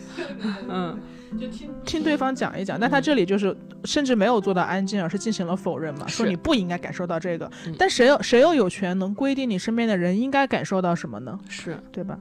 [0.68, 0.98] 嗯。
[1.40, 3.54] 就听听对方讲一讲，但他这里就是
[3.84, 7.50] 甚至没有做到安静，而是进行了否认嘛，说你不应该感受到这个。
[7.76, 11.38] 但谁又谁又有权能规定你身边的人应该感受到什么呢？
[11.48, 12.18] 是对吧？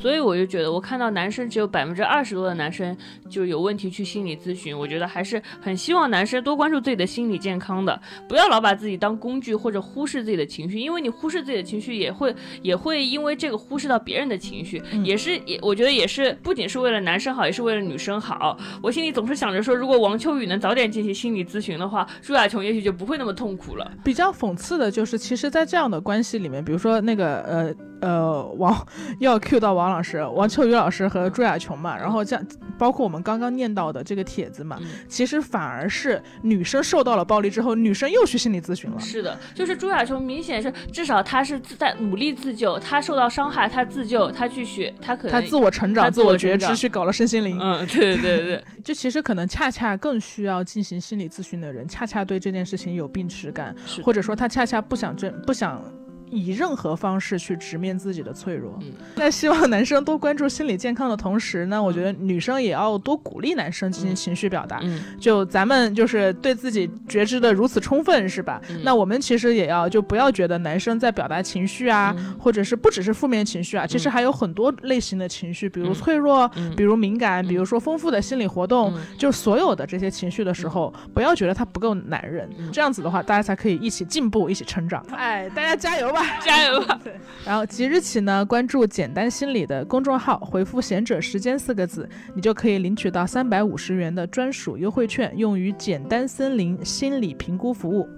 [0.00, 2.96] 所以我就觉得，我看到男生只有百分之二十多的男生
[3.28, 18.37] 就有问题去心理咨询，我觉得还是很希望男生多关注自己的心理健康的，不要老把自己当工具或者忽视自己的情绪，因为你忽视自己的情绪也会也会因为这个忽视到别人的情绪，也是也我觉得也是不仅是为了男生好，也是为了女生好。
[18.82, 23.90] 我心里总是想着说，如果王秋雨能早点进行心理咨询的话，朱亚琼也许就不会那么痛苦了。
[24.04, 27.74] 比较讽刺的就是，其实，在这样的关系里面，比如说那个呃。
[28.00, 28.86] 呃，王
[29.18, 32.46] 要 Q 到王老师、王秋雨老师和朱亚琼嘛，然后这样，
[32.78, 39.00] 包括我们刚刚念到的这个帖子嘛，其实反而是女生受到了暴力之后，女生又去心理咨询了。
[39.00, 47.58] 是的，就是朱亚琼明显是，至少她是在努力自救，她受到伤害，她自救，她去学，她可能她自我成长、自我觉知，去搞了身心灵。
[47.60, 55.82] 嗯，对对对， 就其实可能恰恰更需要进行心理咨询的人，恰恰对这件事情有病耻感，或者说他恰恰不想真不想。
[56.30, 58.78] 以任何方式去直面自己的脆弱。
[59.16, 64.80] 在希望男生多关注心理健康的同时呢，我觉得女生也要多鼓励男生进行情绪表达。
[65.20, 68.60] 就咱们就是对自己觉知的如此充分，是吧？
[68.82, 82.48] 那我们其实也要就不要觉得男生在表达情绪啊，或者是不只是负面情绪啊，其实还有很多类型的情绪，比如脆弱，比如敏感，比如说丰富的心理活动，就所有的这些情绪的时候，不要觉得他不够男人。
[82.72, 85.04] 这样子的话，大家才可以一起进步，一起成长。
[85.10, 86.17] 哎，大家加油吧！
[86.44, 87.00] 加油吧！
[87.44, 98.08] 然后即日起呢，关注“简单心理”的公众号，回复“贤者时间”四个字，你就可以领取到三百五十元的专属优惠券，用于简单森林心理评估服务。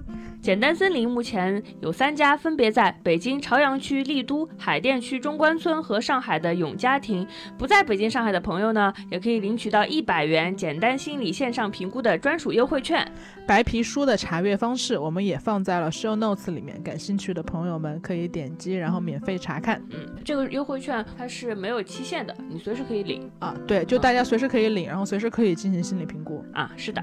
[0.42, 7.26] 简单森林目前有三家，分别在北京朝阳区丽都、海淀区中关村和上海的永嘉庭。
[7.58, 13.06] 不在北京、上海的朋友呢，也可以领取到一百元简单心理线上评估的专属优惠券。
[13.46, 19.82] 白皮书的查阅方式，我们也放在了 show notes 里面，感兴趣的朋友们可以点击，然后免费查看。
[19.90, 23.54] 嗯，这个优惠券它是没有期限的，你随时可以领啊。
[23.66, 26.72] 对，就大家随时可以领，然后随时可以进行心理评估啊。
[26.78, 27.02] 是的。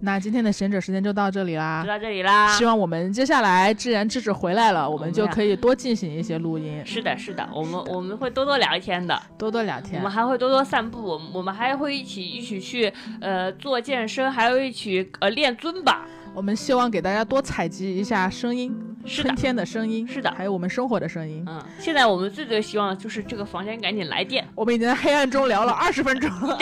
[0.00, 2.48] 那今天的贤者时间就到这里啦，就到这里啦。
[2.56, 6.82] 希望我们接下来，既然智智回来了，我们就可以多进行一些录音。
[6.84, 9.98] 是的，是的，我们我们会多多聊天的，多多聊天。
[9.98, 16.06] 我们还会多多散步，我们我们还会一起一起去呃做健身，还有一起呃练尊吧。
[16.34, 18.72] 我们希望给大家多采集一下声音，
[19.04, 21.42] 春天的声音，是的，还有我们生活的声音。
[21.48, 24.46] 嗯，现在我们最最希望的就是这个房间赶紧来电。
[24.54, 26.56] 我们已经在黑暗中聊了二十分钟了。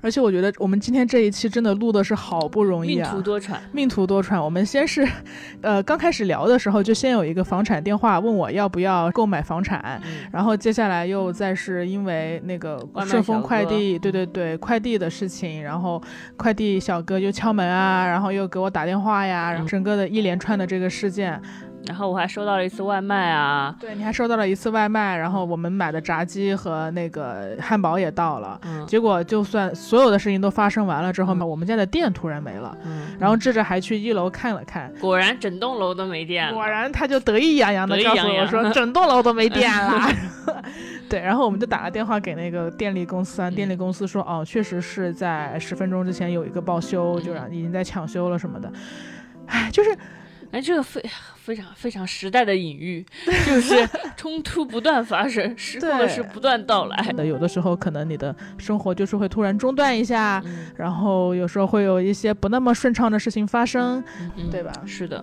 [0.00, 4.42] 而且我觉得我们今天这一期真的录的是好不容易啊，命途多舛，命途多舛。
[4.42, 5.06] 我们先是，
[5.62, 10.00] 呃，刚开始聊的时候就先有一个房产电话问我要不要购买房产，
[10.32, 16.00] 然后接下来又再是因为那个顺丰快递，对对对，快递的事情，然后
[16.36, 21.40] 快递小哥就敲门啊，然后又给我打电话呀，然后整个的一连串的这个事件。
[21.88, 40.00] 然后我还收到了一次外卖啊，对，你还收到了一次外卖，然后我们买的炸鸡和那个汉堡也到了，嗯，结果就算所有的事情都发生完了之后嘛，我们家的电突然没了，嗯，然后智智还去一楼看了看，果然整栋楼都没电了，果然他就得意洋洋的告诉我说整栋楼都没电了，
[41.08, 48.70] 对，然后我们就打了电话给那个电力公司啊，电力公司说哦，确实是在十分钟之前有一个报修，就让已经在抢修了什么的，
[49.46, 49.96] 哎，就是。
[50.50, 51.02] 哎，这个非
[51.36, 53.04] 非常非常时代的隐喻，
[53.46, 57.24] 就是 冲突不断发生，失控的是不断到来那。
[57.24, 60.42] 有的时候可能你的生活就是会突然中断一下，
[60.76, 64.02] 然后有时候会有一些不那么顺畅的事情发生，
[64.50, 64.72] 对吧？
[64.86, 65.22] 是的。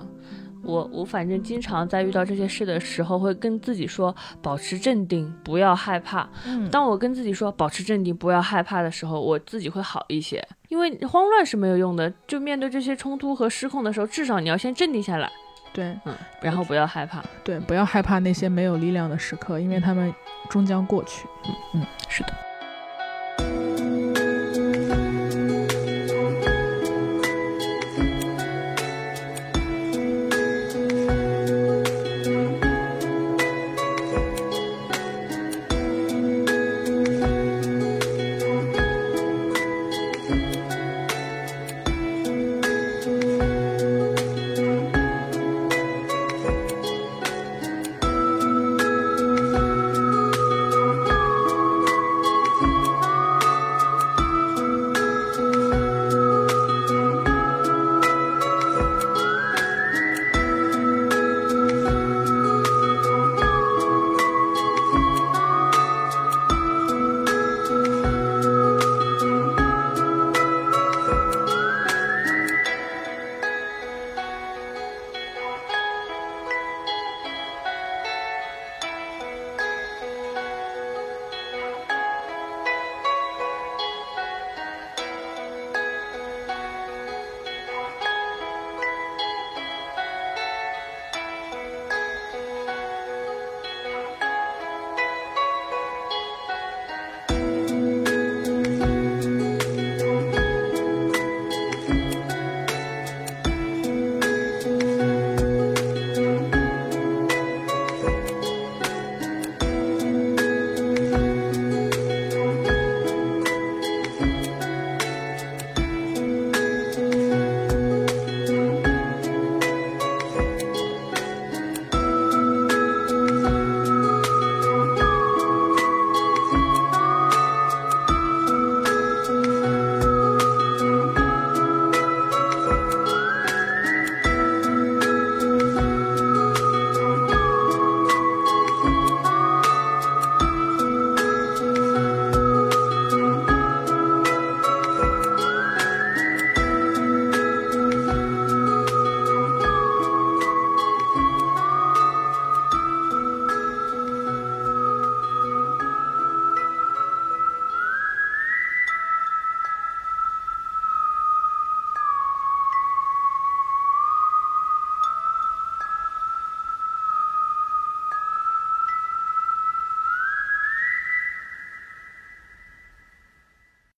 [0.66, 6.28] 我我反正经常在遇到这些事的时候，会跟自己说保持镇定，不要害怕。
[6.46, 10.46] 嗯，当我跟自己说保持镇定，不要害怕的时候，我自己会好一些。
[10.70, 15.32] 因为慌乱是没有用的，就面对这些冲突和失控的时候，至少你要先镇定下来。
[15.72, 17.24] 对，嗯，然后不要害怕。
[17.44, 20.14] 对，不要害怕那些没有力量的时刻，因为他们
[20.50, 21.28] 终将过去。
[21.46, 22.34] 嗯嗯，是的。